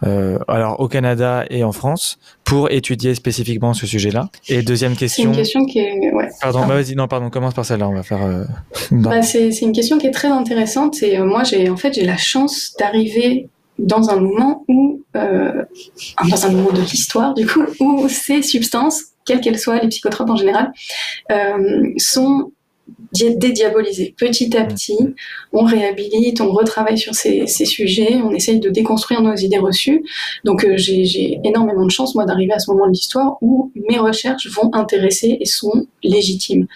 [0.05, 5.23] euh, alors au Canada et en France pour étudier spécifiquement ce sujet-là Et deuxième question.
[5.23, 6.11] C'est une question qui est.
[6.13, 6.29] Ouais.
[6.41, 8.23] Pardon, bah, vas-y, non, pardon, commence par celle-là, on va faire.
[8.23, 8.43] Euh...
[8.91, 12.05] Bah, c'est une question qui est très intéressante et euh, moi j'ai en fait j'ai
[12.05, 13.49] la chance d'arriver
[13.79, 15.63] dans un moment où euh,
[16.29, 20.29] dans un moment de l'histoire du coup où ces substances quelles qu'elles soient, les psychotropes
[20.29, 20.73] en général,
[21.97, 22.51] sont
[23.13, 24.13] dédiabolisé.
[24.17, 24.97] Petit à petit,
[25.51, 30.03] on réhabilite, on retravaille sur ces, sujets, on essaye de déconstruire nos idées reçues.
[30.43, 33.99] Donc euh, j'ai énormément de chance, moi, d'arriver à ce moment de l'histoire où mes
[33.99, 36.67] recherches vont intéresser et sont légitimes.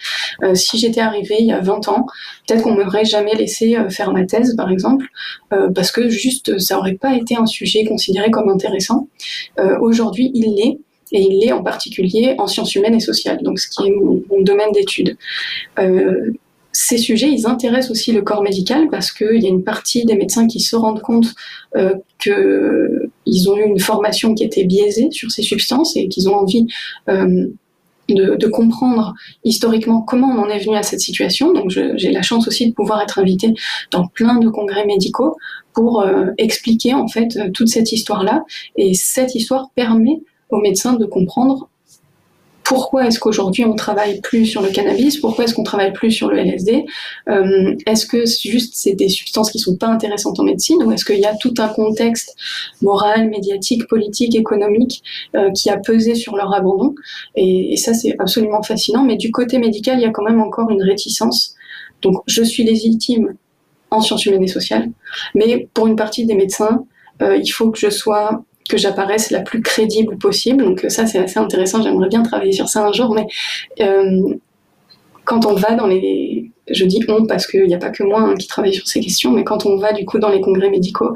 [0.42, 2.06] Euh, si j'étais arrivée il y a 20 ans,
[2.46, 5.06] peut-être qu'on m'aurait jamais laissé euh, faire ma thèse, par exemple,
[5.74, 9.08] parce que juste, ça aurait pas été un sujet considéré comme intéressant.
[9.80, 10.78] Aujourd'hui, il l'est
[11.12, 14.22] et il l'est en particulier en sciences humaines et sociales, donc ce qui est mon,
[14.40, 15.16] domaine d'étude.
[15.78, 16.32] Euh,
[16.72, 20.14] ces sujets, ils intéressent aussi le corps médical parce qu'il y a une partie des
[20.14, 21.34] médecins qui se rendent compte
[21.76, 26.36] euh, qu'ils ont eu une formation qui était biaisée sur ces substances et qu'ils ont
[26.36, 26.66] envie
[27.08, 27.48] euh,
[28.08, 29.14] de, comprendre
[29.44, 31.52] historiquement comment on en est venu à cette situation.
[31.52, 33.52] Donc j'ai la chance aussi de pouvoir être invitée
[33.90, 35.36] dans plein de congrès médicaux
[35.74, 36.06] pour
[36.38, 38.44] expliquer en fait toute cette histoire-là.
[38.76, 41.68] Et cette histoire permet aux médecins de comprendre
[42.68, 46.28] pourquoi est-ce qu'aujourd'hui on travaille plus sur le cannabis Pourquoi est-ce qu'on travaille plus sur
[46.28, 46.84] le LSD
[47.30, 51.06] euh, Est-ce que juste c'est des substances qui sont pas intéressantes en médecine ou est-ce
[51.06, 52.36] qu'il y a tout un contexte
[52.82, 55.02] moral, médiatique, politique, économique
[55.34, 56.94] euh, qui a pesé sur leur abandon?
[57.36, 59.02] Et, et ça c'est absolument fascinant.
[59.02, 61.54] Mais du côté médical, il y a quand même encore une réticence.
[62.02, 63.34] Donc je suis légitime
[63.90, 64.90] en sciences humaines et sociales,
[65.34, 66.84] mais pour une partie des médecins,
[67.22, 70.64] euh, il faut que je sois que j'apparaisse la plus crédible possible.
[70.64, 71.82] Donc ça, c'est assez intéressant.
[71.82, 73.14] J'aimerais bien travailler sur ça un jour.
[73.14, 73.26] Mais
[73.80, 74.34] euh,
[75.24, 76.50] quand on va dans les...
[76.70, 79.00] Je dis on parce qu'il n'y a pas que moi hein, qui travaille sur ces
[79.00, 81.14] questions, mais quand on va du coup dans les congrès médicaux,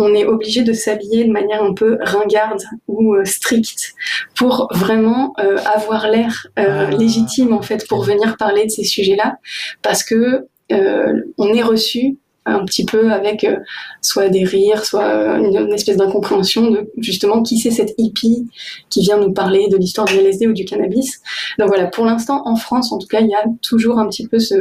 [0.00, 3.94] on est obligé de s'habiller de manière un peu ringarde ou euh, stricte
[4.34, 6.90] pour vraiment euh, avoir l'air ah.
[6.90, 9.38] légitime en fait pour venir parler de ces sujets-là,
[9.82, 12.18] parce que on est reçu
[12.48, 13.56] un petit peu avec euh,
[14.00, 18.46] soit des rires, soit une, espèce d'incompréhension de justement qui c'est cette hippie
[18.90, 21.20] qui vient nous parler de l'histoire du LSD ou du cannabis.
[21.58, 24.26] Donc voilà, pour l'instant en France en tout cas, il y a toujours un petit
[24.26, 24.54] peu ce,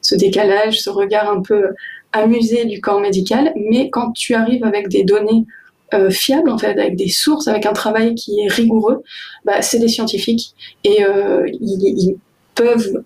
[0.00, 1.68] ce décalage, ce regard un peu
[2.12, 5.44] amusé du corps médical, mais quand tu arrives avec des données
[5.92, 9.02] euh, fiables en fait, avec des sources, avec un travail qui est rigoureux,
[9.44, 12.16] bah, c'est des scientifiques et euh, ils,
[12.54, 13.02] peuvent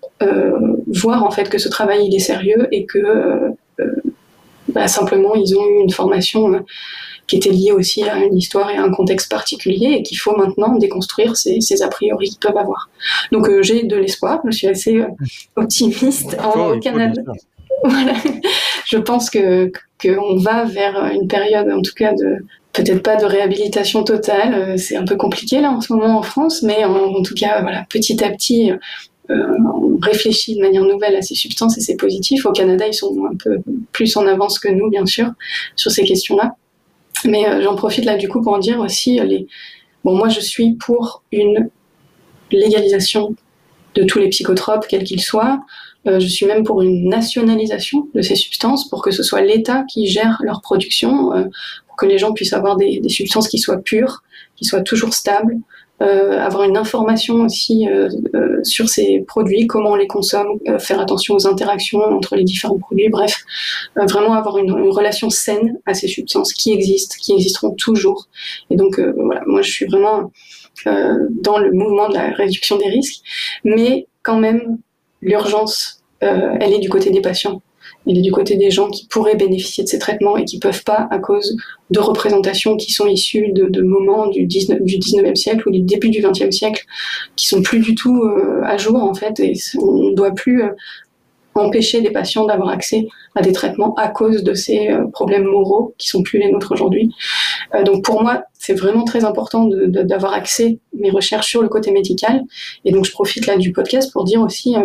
[0.85, 3.51] voir en fait que ce travail il est sérieux et que
[4.73, 6.59] bah, simplement, ils ont eu une formation euh,
[7.27, 10.35] qui était liée aussi à une histoire et à un contexte particulier et qu'il faut
[10.35, 12.89] maintenant déconstruire ces, a priori qu'ils peuvent avoir.
[13.31, 15.07] Donc euh, j'ai de l'espoir, je suis assez euh,
[15.55, 17.21] optimiste en, au Canada.
[17.85, 18.11] Voilà.
[18.87, 19.71] Je pense que
[20.01, 22.43] qu'on va vers une période, en tout cas de
[22.73, 26.61] peut-être pas de réhabilitation totale, c'est un peu compliqué là en ce moment en France,
[26.61, 28.73] mais en, en tout cas voilà petit à petit
[29.29, 32.45] on réfléchit de manière nouvelle à ces substances et c'est positif.
[32.45, 33.59] Au Canada, ils sont un peu
[33.91, 35.31] plus en avance que nous, bien sûr,
[35.75, 36.55] sur ces questions-là.
[37.25, 39.47] Mais euh, j'en profite là du coup pour en dire aussi euh, les.
[40.03, 41.69] Bon, moi, je suis pour une
[42.51, 43.35] légalisation
[43.95, 45.59] de tous les psychotropes, quels qu'ils soient.
[46.05, 50.07] je suis même pour une nationalisation de ces substances, pour que ce soit l'État qui
[50.07, 51.31] gère leur production,
[51.87, 54.23] pour que les gens puissent avoir des, substances qui soient pures,
[54.55, 59.91] qui soient toujours stables, euh, avoir une information aussi euh, euh, sur ces produits, comment
[59.91, 63.43] on les consomme, faire attention aux interactions entre les différents produits, bref,
[63.95, 68.27] vraiment avoir une, une, relation saine à ces substances qui existent, qui existeront toujours.
[68.69, 70.31] Et donc voilà, moi je suis vraiment
[70.85, 73.21] dans le mouvement de la réduction des risques,
[73.63, 74.77] mais quand même
[75.21, 77.61] l'urgence, elle est du côté des patients
[78.09, 80.83] il est du côté des gens qui pourraient bénéficier de ces traitements et qui peuvent
[80.83, 81.55] pas à cause
[81.91, 86.09] de représentations qui sont issues de, moments du, 19, du 19e siècle ou du début
[86.09, 86.85] du 20e siècle
[87.35, 90.63] qui sont plus du tout euh, à jour en fait et on ne doit plus
[90.63, 90.69] euh,
[91.53, 95.93] empêcher les patients d'avoir accès à des traitements à cause de ces euh, problèmes moraux
[95.99, 97.13] qui sont plus les nôtres aujourd'hui.
[97.85, 102.41] donc pour moi, c'est vraiment très important d'avoir accès mes recherches sur le côté médical
[102.85, 104.75] et donc je profite là du podcast pour dire aussi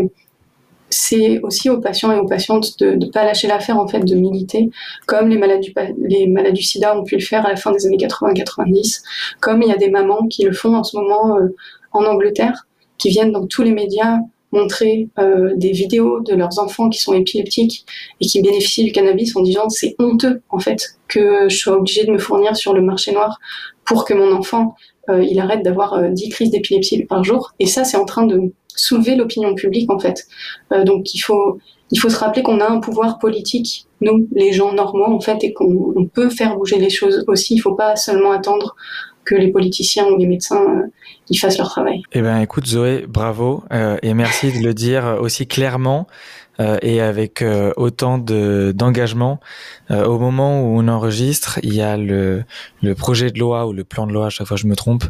[0.90, 4.14] c'est aussi aux patients et aux patientes de ne pas lâcher l'affaire en fait de
[4.14, 4.70] militer,
[5.06, 7.72] comme les malades, du, les malades du sida ont pu le faire à la fin
[7.72, 9.02] des années 80-90,
[9.40, 11.54] comme il y a des mamans qui le font en ce moment euh,
[11.92, 12.66] en Angleterre,
[12.98, 14.18] qui viennent dans tous les médias
[14.52, 17.84] montrer euh, des vidéos de leurs enfants qui sont épileptiques
[18.20, 22.04] et qui bénéficient du cannabis en disant c'est honteux en fait que je sois obligée
[22.04, 23.40] de me fournir sur le marché noir
[23.84, 24.76] pour que mon enfant
[25.08, 28.52] euh, il arrête d'avoir 10 crises d'épilepsie par jour et ça c'est en train de
[28.76, 30.26] soulever l'opinion publique en fait.
[30.72, 31.58] Euh, donc il faut
[31.90, 35.44] il faut se rappeler qu'on a un pouvoir politique, nous, les gens normaux en fait,
[35.44, 37.54] et qu'on peut faire bouger les choses aussi.
[37.54, 38.74] Il ne faut pas seulement attendre
[39.24, 42.02] que les politiciens ou les médecins euh, fassent leur travail.
[42.12, 46.06] Eh ben, écoute Zoé, bravo euh, et merci de le dire aussi clairement.
[46.60, 49.40] Euh, et avec euh, autant de d'engagement.
[49.90, 52.44] Euh, au moment où on enregistre, il y a le,
[52.80, 55.04] le projet de loi ou le plan de loi, à chaque fois je me trompe,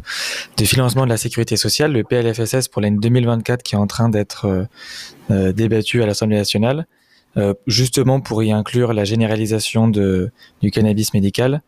[0.57, 4.09] de financement de la sécurité sociale, le PLFSS pour l'année 2024 qui est en train
[4.09, 4.67] d'être
[5.29, 6.87] débattu à l'Assemblée nationale.
[7.67, 10.31] justement pour y inclure la généralisation de,
[10.61, 11.61] du cannabis médical.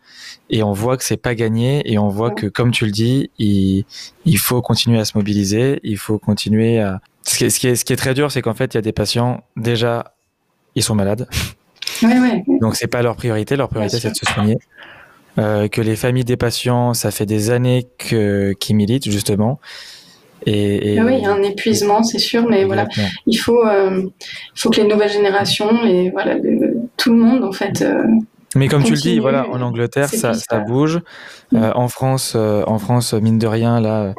[0.50, 3.30] Et on voit que c'est pas gagné et on voit que, comme tu le dis,
[3.38, 3.86] il,
[4.26, 7.94] il faut continuer à se mobiliser, il faut continuer à, ce qui est, ce qui
[7.94, 10.16] est, très dur, c'est qu'en fait, il y a des patients, déjà,
[10.76, 11.28] ils sont malades.
[12.04, 12.44] Ouais, ouais.
[12.62, 13.56] Donc, c'est pas leur priorité.
[13.56, 14.60] Leur priorité, c'est de se soigner.
[15.40, 19.60] Euh, que les familles des patients, ça fait des années qu'ils militent, justement.
[20.46, 22.88] Et, oui, il y a un épuisement, c'est sûr, mais voilà,
[23.26, 24.12] il faut, il
[24.56, 26.36] faut que les nouvelles générations, et voilà,
[26.98, 27.84] tout le monde en fait.
[28.56, 31.00] mais comme tu le dis, voilà, en Angleterre, ça, ça, bouge.
[31.56, 34.14] En France, en France, mine de rien, là,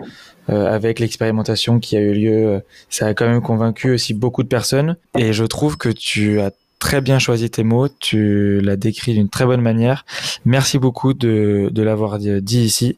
[0.49, 4.97] avec l'expérimentation qui a eu lieu, ça a quand même convaincu aussi beaucoup de personnes.
[5.17, 9.29] Et je trouve que tu as très bien choisi tes mots, tu l'as décrit d'une
[9.29, 10.05] très bonne manière.
[10.45, 12.97] Merci beaucoup de, de l'avoir dit ici.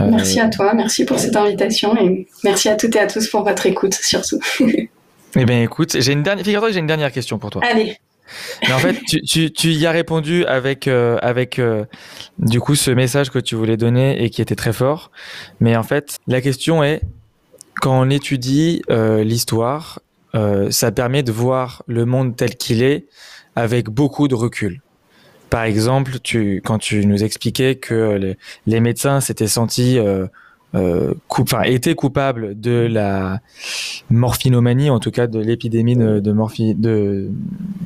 [0.00, 3.28] Euh, merci à toi, merci pour cette invitation et merci à toutes et à tous
[3.28, 4.40] pour votre écoute surtout.
[4.60, 7.62] eh bien écoute, j'ai une dernière, figure-toi que j'ai une dernière question pour toi.
[7.64, 7.96] Allez.
[8.70, 11.84] En fait, tu, tu, tu, y as répondu avec, euh, avec euh,
[12.38, 15.10] du coup ce message que tu voulais donner et qui était très fort.
[15.60, 17.02] Mais en fait, la question est,
[17.80, 19.98] quand on étudie l'histoire
[20.34, 23.06] euh, ça permet de voir le monde tel qu'il est
[23.54, 24.80] avec beaucoup de recul.
[25.48, 28.36] Par exemple, tu, quand tu nous expliquais que les,
[28.66, 29.98] les médecins s'étaient sentis
[31.28, 33.40] coup, enfin, étaient coupables de la
[34.10, 37.30] morphinomanie, en tout cas de l'épidémie de, de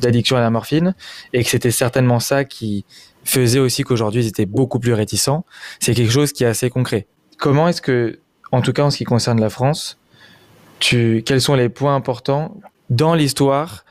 [0.00, 0.94] d'addiction à la morphine,
[1.32, 2.84] et que c'était certainement ça qui
[3.24, 5.44] faisait aussi qu'aujourd'hui ils étaient beaucoup plus réticents.
[5.80, 7.06] C'est quelque chose qui est assez concret.
[7.38, 8.20] Comment est-ce que,
[8.52, 9.98] en tout cas en ce qui concerne la France,
[10.78, 12.56] tu, quels sont les points importants
[12.88, 13.84] dans l'histoire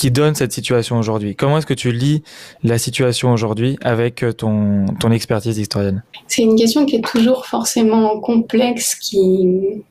[0.00, 2.22] qui donnent cette situation aujourd'hui Comment est-ce que tu lis
[2.64, 8.18] la situation aujourd'hui avec ton, ton expertise historienne C'est une question qui est toujours forcément
[8.18, 9.82] complexe, qui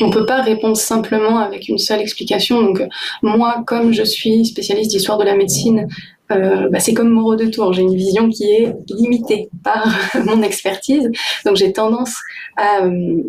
[0.00, 2.62] on ne peut pas répondre simplement avec une seule explication.
[2.62, 2.82] Donc
[3.22, 5.88] moi, comme je suis spécialiste d'histoire de la médecine,
[6.30, 7.72] euh, bah, c'est comme Moreau de Tours.
[7.72, 9.88] J'ai une vision qui est limitée par
[10.24, 11.10] mon expertise.
[11.44, 12.14] Donc j'ai tendance
[12.56, 13.22] à, euh,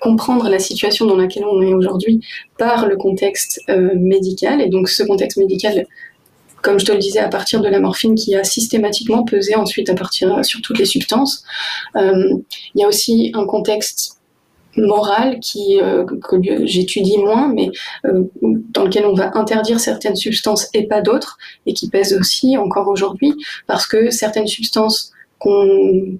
[0.00, 2.20] comprendre la situation dans laquelle on est aujourd'hui
[2.58, 4.60] par le contexte euh, médical.
[4.60, 5.86] Et donc ce contexte médical,
[6.62, 9.88] comme je te le disais, à partir de la morphine qui a systématiquement pesé ensuite
[9.88, 11.44] à partir sur toutes les substances.
[11.94, 12.42] Il
[12.74, 14.19] y a aussi un contexte
[14.76, 17.70] morale qui, euh, que j'étudie moins, mais
[18.04, 22.56] euh, dans lequel on va interdire certaines substances et pas d'autres, et qui pèsent aussi
[22.56, 23.34] encore aujourd'hui,
[23.66, 25.12] parce que certaines substances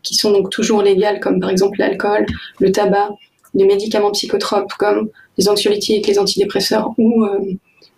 [0.03, 2.25] qui sont donc toujours légales, comme par exemple l'alcool,
[2.59, 3.11] le tabac,
[3.55, 7.27] les médicaments psychotropes comme les anxiolytiques, les antidépresseurs ou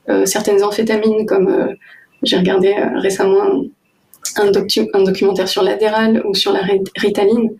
[0.08, 1.76] euh, certaines amphétamines comme
[2.24, 3.62] j'ai regardé récemment
[4.36, 6.60] un, un, documentaire sur l'adéral ou sur la
[6.96, 7.50] ritaline,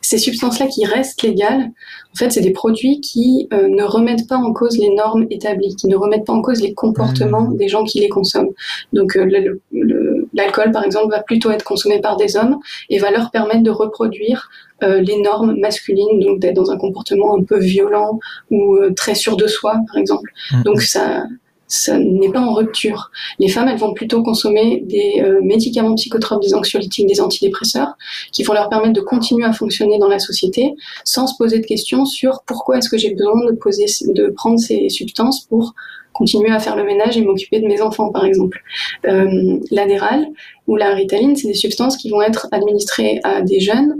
[0.00, 1.70] ces substances-là qui restent légales,
[2.14, 5.76] en fait, c'est des produits qui euh, ne remettent pas en cause les normes établies,
[5.76, 7.56] qui ne remettent pas en cause les comportements mmh.
[7.56, 8.52] des gens qui les consomment.
[8.92, 9.60] Donc, euh,
[10.32, 12.58] l'alcool, par exemple, va plutôt être consommé par des hommes
[12.90, 14.50] et va leur permettre de reproduire
[14.82, 18.18] euh, les normes masculines, donc d'être dans un comportement un peu violent
[18.50, 20.30] ou très sûr de soi, par exemple.
[20.52, 20.62] Mmh.
[20.62, 21.24] Donc, ça,
[21.68, 23.10] ça n'est pas en rupture.
[23.38, 27.94] Les femmes, elles vont plutôt consommer des euh, médicaments psychotropes, des anxiolytiques, des antidépresseurs,
[28.32, 30.74] qui vont leur permettre de continuer à fonctionner dans la société
[31.04, 34.58] sans se poser de questions sur pourquoi est-ce que j'ai besoin de, poser, de prendre
[34.58, 35.74] ces substances pour
[36.12, 38.60] continuer à faire le ménage et m'occuper de mes enfants, par exemple.
[39.06, 40.26] Euh, L'adéral
[40.66, 43.94] ou la ritaline, c'est des substances qui vont être administrées à des jeunes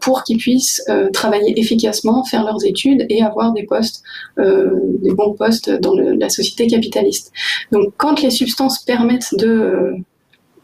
[0.00, 4.02] pour qu'ils puissent euh, travailler efficacement, faire leurs études et avoir des postes,
[4.38, 4.70] euh,
[5.02, 7.32] des bons postes dans la société capitaliste.
[7.72, 9.94] Donc quand les substances permettent de,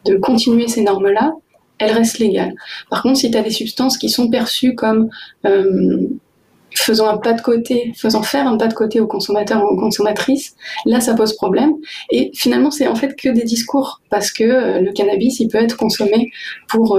[0.04, 1.32] de continuer ces normes-là,
[1.78, 2.54] elles restent légales.
[2.90, 5.10] Par contre, si tu as des substances qui sont perçues comme
[6.74, 9.76] faisant un pas de côté, faisant faire un pas de côté aux consommateurs ou aux
[9.76, 11.72] consommatrices, là ça pose problème.
[12.10, 15.76] Et finalement c'est en fait que des discours parce que le cannabis il peut être
[15.76, 16.30] consommé
[16.68, 16.98] pour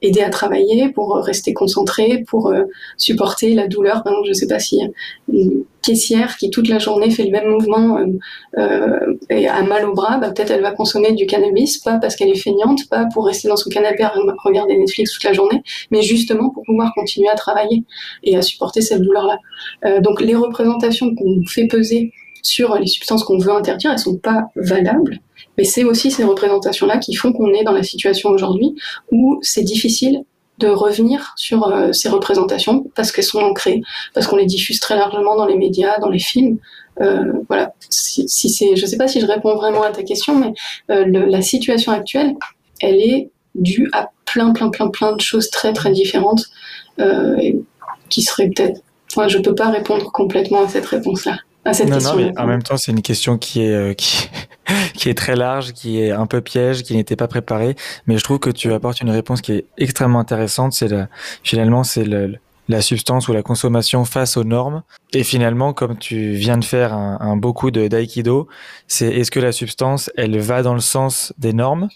[0.00, 2.64] aider à travailler, pour rester concentré, pour euh,
[2.96, 4.02] supporter la douleur.
[4.02, 4.80] Par exemple, je ne sais pas si
[5.32, 8.06] une caissière qui toute la journée fait le même mouvement euh,
[8.58, 12.14] euh, et a mal au bras, bah, peut-être elle va consommer du cannabis, pas parce
[12.14, 14.12] qu'elle est feignante, pas pour rester dans son canapé à
[14.44, 17.84] regarder Netflix toute la journée, mais justement pour pouvoir continuer à travailler
[18.22, 19.38] et à supporter cette douleur-là.
[20.00, 22.12] donc les représentations qu'on fait peser
[22.42, 25.20] sur les substances qu'on veut interdire, elles sont pas valables.
[25.58, 28.76] Mais c'est aussi ces représentations-là qui font qu'on est dans la situation aujourd'hui
[29.10, 30.22] où c'est difficile
[30.58, 33.80] de revenir sur euh, ces représentations parce qu'elles sont ancrées,
[34.14, 36.58] parce qu'on les diffuse très largement dans les médias, dans les films.
[37.00, 37.74] Euh, voilà.
[37.90, 40.52] Si, si c'est, je ne sais pas si je réponds vraiment à ta question, mais
[40.90, 42.34] euh, la situation actuelle,
[42.80, 46.44] elle est due à plein, plein, plein, plein de choses très, très différentes
[48.08, 48.80] qui seraient peut-être.
[49.12, 51.36] Enfin, je peux pas répondre complètement à cette réponse-là
[51.72, 54.28] non, Non, mais en même temps, c'est une question qui est, euh, qui,
[54.94, 57.76] qui, est très large, qui est un peu piège, qui n'était pas préparée.
[58.06, 60.72] Mais je trouve que tu apportes une réponse qui est extrêmement intéressante.
[60.72, 60.88] C'est
[61.42, 62.06] finalement, c'est
[62.68, 64.82] la substance ou la consommation face aux normes.
[65.12, 68.48] Et finalement, comme tu viens de faire un, un beaucoup de d'aïkido,
[68.86, 71.88] c'est est-ce que la substance, elle va dans le sens des normes?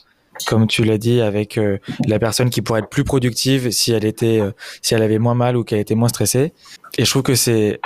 [0.46, 4.04] Comme tu l'as dit avec euh, la personne qui pourrait être plus productive si elle
[4.04, 6.52] était euh, si elle avait moins mal ou qu'elle était moins stressée
[6.96, 7.80] et je trouve que c'est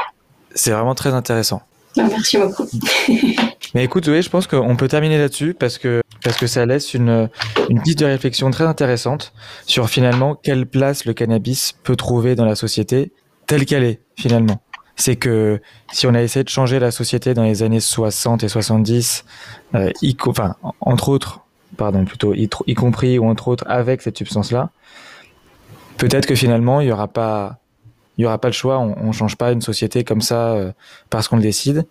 [0.54, 1.62] c'est vraiment très intéressant.
[1.97, 2.66] Bah, merci beaucoup.
[3.74, 6.94] Mais écoute, Zoé, je pense qu'on peut terminer là-dessus parce que, parce que ça laisse
[6.94, 7.28] une,
[7.68, 9.32] une piste de réflexion très intéressante
[9.66, 13.12] sur finalement quelle place le cannabis peut trouver dans la société
[13.47, 14.60] telle qu'elle est finalement.
[14.97, 15.60] C'est que
[15.93, 19.24] si on a essayé de changer la société dans les années 60 et 70,
[19.74, 21.40] euh, y, enfin, entre autres,
[21.77, 24.70] pardon, plutôt, y, y, compris ou entre autres avec cette substance-là,
[25.98, 27.59] peut-être que finalement, il y aura pas,
[28.18, 28.78] il y aura pas le choix.
[28.78, 30.72] On, on change pas une société comme ça euh,
[31.10, 31.86] parce qu'on le décide.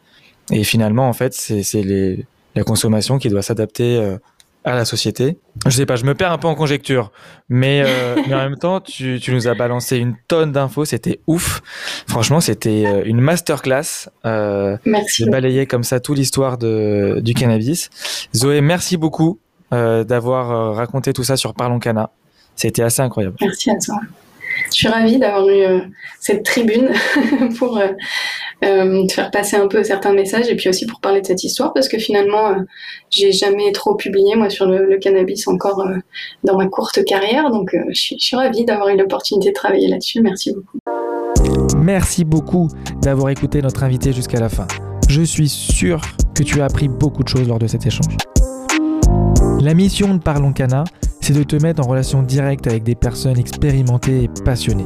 [0.52, 2.26] Et finalement, en fait, c'est
[2.56, 4.18] la consommation qui doit s'adapter euh,
[4.64, 5.38] à la société.
[5.66, 7.12] Je sais pas, je me perds un peu en conjecture,
[7.50, 11.20] mais, euh, mais en même temps, tu, tu, nous as balancé une tonne d'infos, c'était
[11.28, 11.62] ouf.
[12.08, 14.10] Franchement, c'était une masterclass.
[14.26, 15.26] Euh, merci.
[15.26, 17.90] De balayer comme ça toute l'histoire du cannabis.
[18.36, 19.40] Zoé, merci beaucoup
[19.72, 22.12] d'avoir raconté tout ça sur Parlons Cana.
[22.56, 23.36] C'était assez incroyable.
[23.42, 24.00] Merci à toi.
[24.68, 25.80] Je suis ravie d'avoir eu euh,
[26.20, 26.90] cette tribune
[27.60, 27.90] pour euh,
[28.64, 31.74] euh, faire passer un peu certains messages et puis aussi pour parler de cette histoire
[31.74, 32.56] parce que finalement, euh,
[33.10, 35.86] j'ai jamais trop publié moi sur le, cannabis encore
[36.44, 37.52] dans ma courte carrière.
[37.52, 40.22] Donc, je suis, je, suis, ravie d'avoir eu l'opportunité de travailler là-dessus.
[40.22, 40.80] Merci beaucoup.
[41.78, 42.70] Merci beaucoup
[43.02, 44.68] d'avoir écouté notre invité jusqu'à la fin.
[45.08, 46.02] Je suis sûr
[46.34, 48.18] que tu as appris beaucoup de choses lors de cet échange.
[49.62, 50.86] La mission de Parlons Cana,
[51.26, 54.86] c'est de te mettre en relation directe avec des personnes expérimentées et passionnées.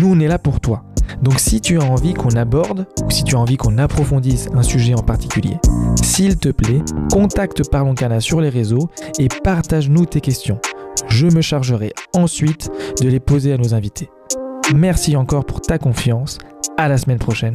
[0.00, 0.82] Nous, on est là pour toi.
[1.22, 4.64] Donc si tu as envie qu'on aborde ou si tu as envie qu'on approfondisse un
[4.64, 5.58] sujet en particulier,
[6.02, 6.82] s'il te plaît,
[7.12, 8.90] contacte Parlons Cana sur les réseaux
[9.20, 10.58] et partage-nous tes questions.
[11.06, 12.68] Je me chargerai ensuite
[13.00, 14.10] de les poser à nos invités.
[14.74, 16.38] Merci encore pour ta confiance.
[16.76, 17.54] À la semaine prochaine.